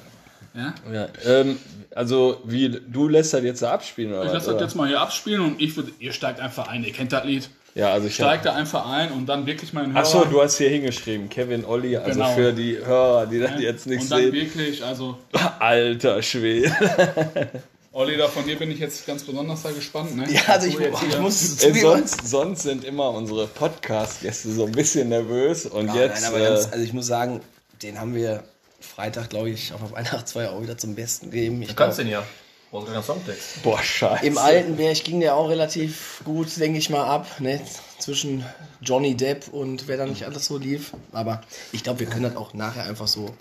[0.55, 0.75] Ja?
[0.91, 1.59] Ja, ähm,
[1.95, 4.25] also, wie, du lässt das jetzt da abspielen, oder?
[4.25, 6.83] Ich lasse das jetzt mal hier abspielen und ich würde, ihr steigt einfach ein.
[6.83, 7.51] Ihr kennt das Lied.
[7.75, 9.99] Ja, also ich Steigt da einfach ein und dann wirklich mal Hörer.
[9.99, 12.35] Achso, du hast hier hingeschrieben, Kevin Olli, also Genau.
[12.35, 14.33] für die Hörer, die das jetzt nicht Und dann sehen.
[14.33, 15.19] wirklich, also
[15.59, 16.73] Alter Schwede.
[17.97, 20.15] Olli, da von dir bin ich jetzt ganz besonders da gespannt.
[20.15, 20.31] Ne?
[20.31, 21.81] Ja, also ich, ich muss zugeben.
[21.81, 26.21] sonst, sonst sind immer unsere Podcast-Gäste so ein bisschen nervös und Nein, jetzt.
[26.21, 27.41] nein, aber ganz, äh, also ich muss sagen,
[27.81, 28.45] den haben wir
[28.81, 31.63] Freitag, glaube ich, auf der Weihnachtsfeier auch wieder zum Besten gegeben.
[31.63, 32.23] Ich Du kannst glaub, den ja.
[32.71, 33.63] Brauchst keinen Songtext.
[33.63, 34.27] boah, scheiße.
[34.27, 37.27] Im Altenberg ging der auch relativ gut, denke ich mal, ab.
[37.41, 37.63] Ne?
[37.99, 38.45] Zwischen
[38.83, 40.93] Johnny Depp und wer da nicht alles so lief.
[41.13, 41.41] Aber
[41.73, 43.35] ich glaube, wir können das auch nachher einfach so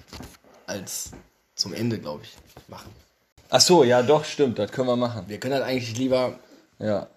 [0.66, 1.12] als
[1.56, 2.30] zum Ende, glaube ich,
[2.70, 2.90] machen.
[3.50, 5.24] Achso, ja, doch, stimmt, das können wir machen.
[5.28, 6.40] Wir können das eigentlich lieber
[6.80, 7.08] Ja,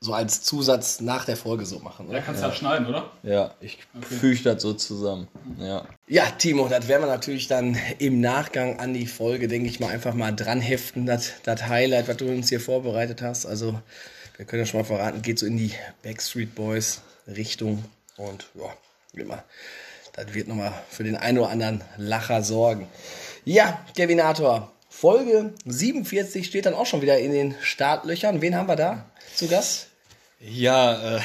[0.00, 2.20] so als Zusatz nach der Folge so machen, Da oder?
[2.22, 3.10] kannst du ja schneiden, oder?
[3.24, 5.26] ja, ich füge das so zusammen.
[5.58, 5.84] Ja.
[6.06, 9.88] Ja, Timo, das werden wir natürlich dann im Nachgang an die Folge, denke ich mal,
[9.90, 13.44] einfach mal dran heften, das, das Highlight, was du uns hier vorbereitet hast.
[13.44, 13.80] Also,
[14.36, 15.72] wir können ja schon mal verraten, geht so in die
[16.04, 17.84] Backstreet Boys Richtung
[18.16, 18.72] und ja,
[19.14, 19.42] wie immer,
[20.14, 22.86] das wird nochmal für den einen oder anderen Lacher sorgen.
[23.44, 24.70] Ja, Kevinator,
[25.00, 28.42] Folge 47 steht dann auch schon wieder in den Startlöchern.
[28.42, 29.90] Wen haben wir da zu Gast?
[30.40, 31.20] Ja, äh,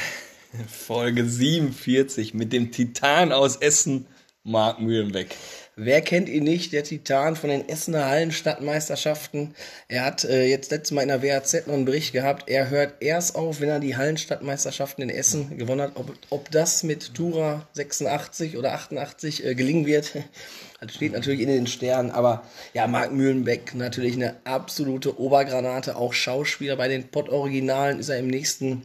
[0.68, 4.06] Folge 47 mit dem Titan aus Essen,
[4.44, 5.34] Marc Mühlenbeck.
[5.76, 6.72] Wer kennt ihn nicht?
[6.72, 9.56] Der Titan von den Essener Hallenstadtmeisterschaften.
[9.88, 12.48] Er hat äh, jetzt letztes Mal in der WAZ noch einen Bericht gehabt.
[12.48, 15.96] Er hört erst auf, wenn er die Hallenstadtmeisterschaften in Essen gewonnen hat.
[15.96, 20.12] Ob, ob das mit Tura 86 oder 88 äh, gelingen wird,
[20.80, 22.12] das steht natürlich in den Sternen.
[22.12, 25.96] Aber ja, Marc Mühlenbeck natürlich eine absolute Obergranate.
[25.96, 28.84] Auch Schauspieler bei den Pott-Originalen ist er im nächsten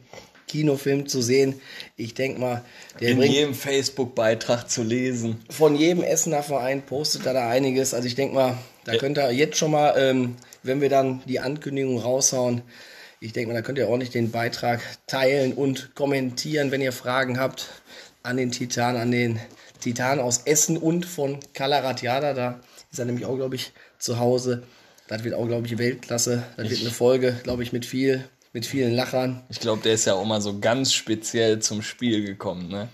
[0.50, 1.60] Kinofilm zu sehen.
[1.96, 2.64] Ich denke mal,
[3.00, 5.38] der In bringt jedem Facebook-Beitrag zu lesen.
[5.48, 7.94] von jedem Essener Verein postet er da einiges.
[7.94, 11.38] Also ich denke mal, da könnt ihr jetzt schon mal, ähm, wenn wir dann die
[11.38, 12.62] Ankündigung raushauen,
[13.20, 17.38] ich denke mal, da könnt ihr ordentlich den Beitrag teilen und kommentieren, wenn ihr Fragen
[17.38, 17.68] habt
[18.24, 19.38] an den Titan, an den
[19.80, 22.34] Titan aus Essen und von Kalaratjada.
[22.34, 22.60] Da
[22.90, 24.64] ist er nämlich auch, glaube ich, zu Hause.
[25.06, 26.42] Das wird auch, glaube ich, Weltklasse.
[26.56, 29.42] Das wird eine Folge, glaube ich, mit viel, mit vielen Lachern.
[29.48, 32.68] Ich glaube, der ist ja auch mal so ganz speziell zum Spiel gekommen.
[32.68, 32.88] Ne?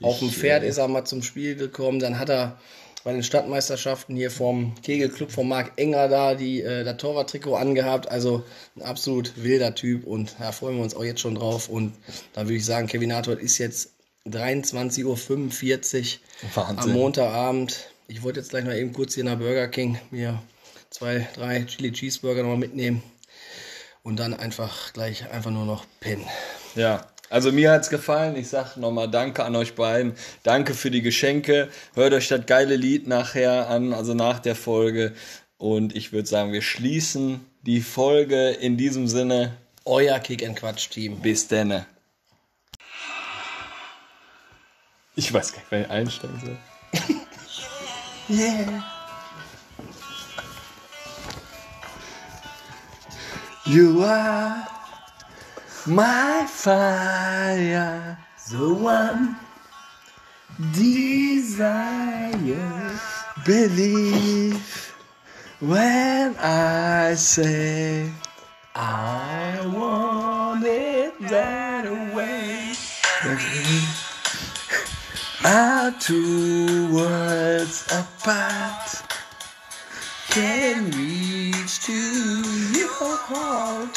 [0.00, 1.98] Auf dem Pferd äh, ist er mal zum Spiel gekommen.
[1.98, 2.58] Dann hat er
[3.04, 8.08] bei den Stadtmeisterschaften hier vom Kegelclub von Marc Enger da die, äh, das Torwarttrikot angehabt.
[8.08, 8.44] Also
[8.76, 11.68] ein absolut wilder Typ und da freuen wir uns auch jetzt schon drauf.
[11.68, 11.94] Und
[12.32, 13.90] da würde ich sagen, Kevin Arthur ist jetzt
[14.28, 16.78] 23.45 Uhr Wahnsinn.
[16.78, 17.88] am Montagabend.
[18.06, 20.40] Ich wollte jetzt gleich noch eben kurz hier nach Burger King mir
[20.90, 23.02] zwei, drei Chili Cheeseburger noch mitnehmen
[24.02, 26.26] und dann einfach gleich einfach nur noch pennen.
[26.74, 28.36] Ja, also mir hat's gefallen.
[28.36, 30.14] Ich sag nochmal Danke an euch beiden.
[30.42, 31.70] Danke für die Geschenke.
[31.94, 35.14] Hört euch das geile Lied nachher an, also nach der Folge.
[35.56, 39.56] Und ich würde sagen, wir schließen die Folge in diesem Sinne.
[39.84, 41.20] Euer Kick and Quatsch Team.
[41.20, 41.86] Bis denne.
[45.14, 46.58] Ich weiß gar nicht, wer einsteigen soll.
[48.38, 48.91] yeah.
[53.64, 54.66] You are
[55.86, 58.18] my fire.
[58.50, 59.36] The one
[60.72, 61.70] desire.
[63.46, 64.94] Believe
[65.60, 68.10] when I say
[68.74, 71.84] I want it that
[72.14, 72.74] way.
[75.44, 78.81] our two worlds apart
[80.32, 81.92] can reach to
[82.72, 83.94] your heart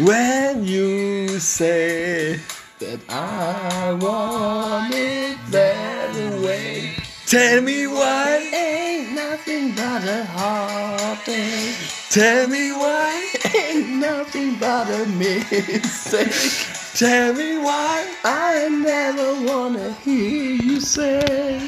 [0.00, 2.40] when you say
[2.80, 6.94] That I want it that way.
[7.26, 11.76] tell me why Ain't nothing but a heartache.
[12.10, 16.66] tell me why Ain't nothing but a mistake.
[16.94, 21.60] tell me why I never wanna hear you say.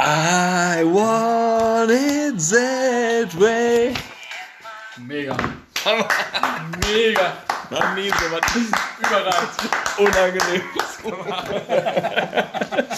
[0.00, 3.94] I want it that way
[4.98, 5.36] Mega.
[6.86, 7.32] Mega.
[7.70, 8.40] noch nie so was
[9.00, 9.70] Überragend.
[9.98, 10.62] unangenehm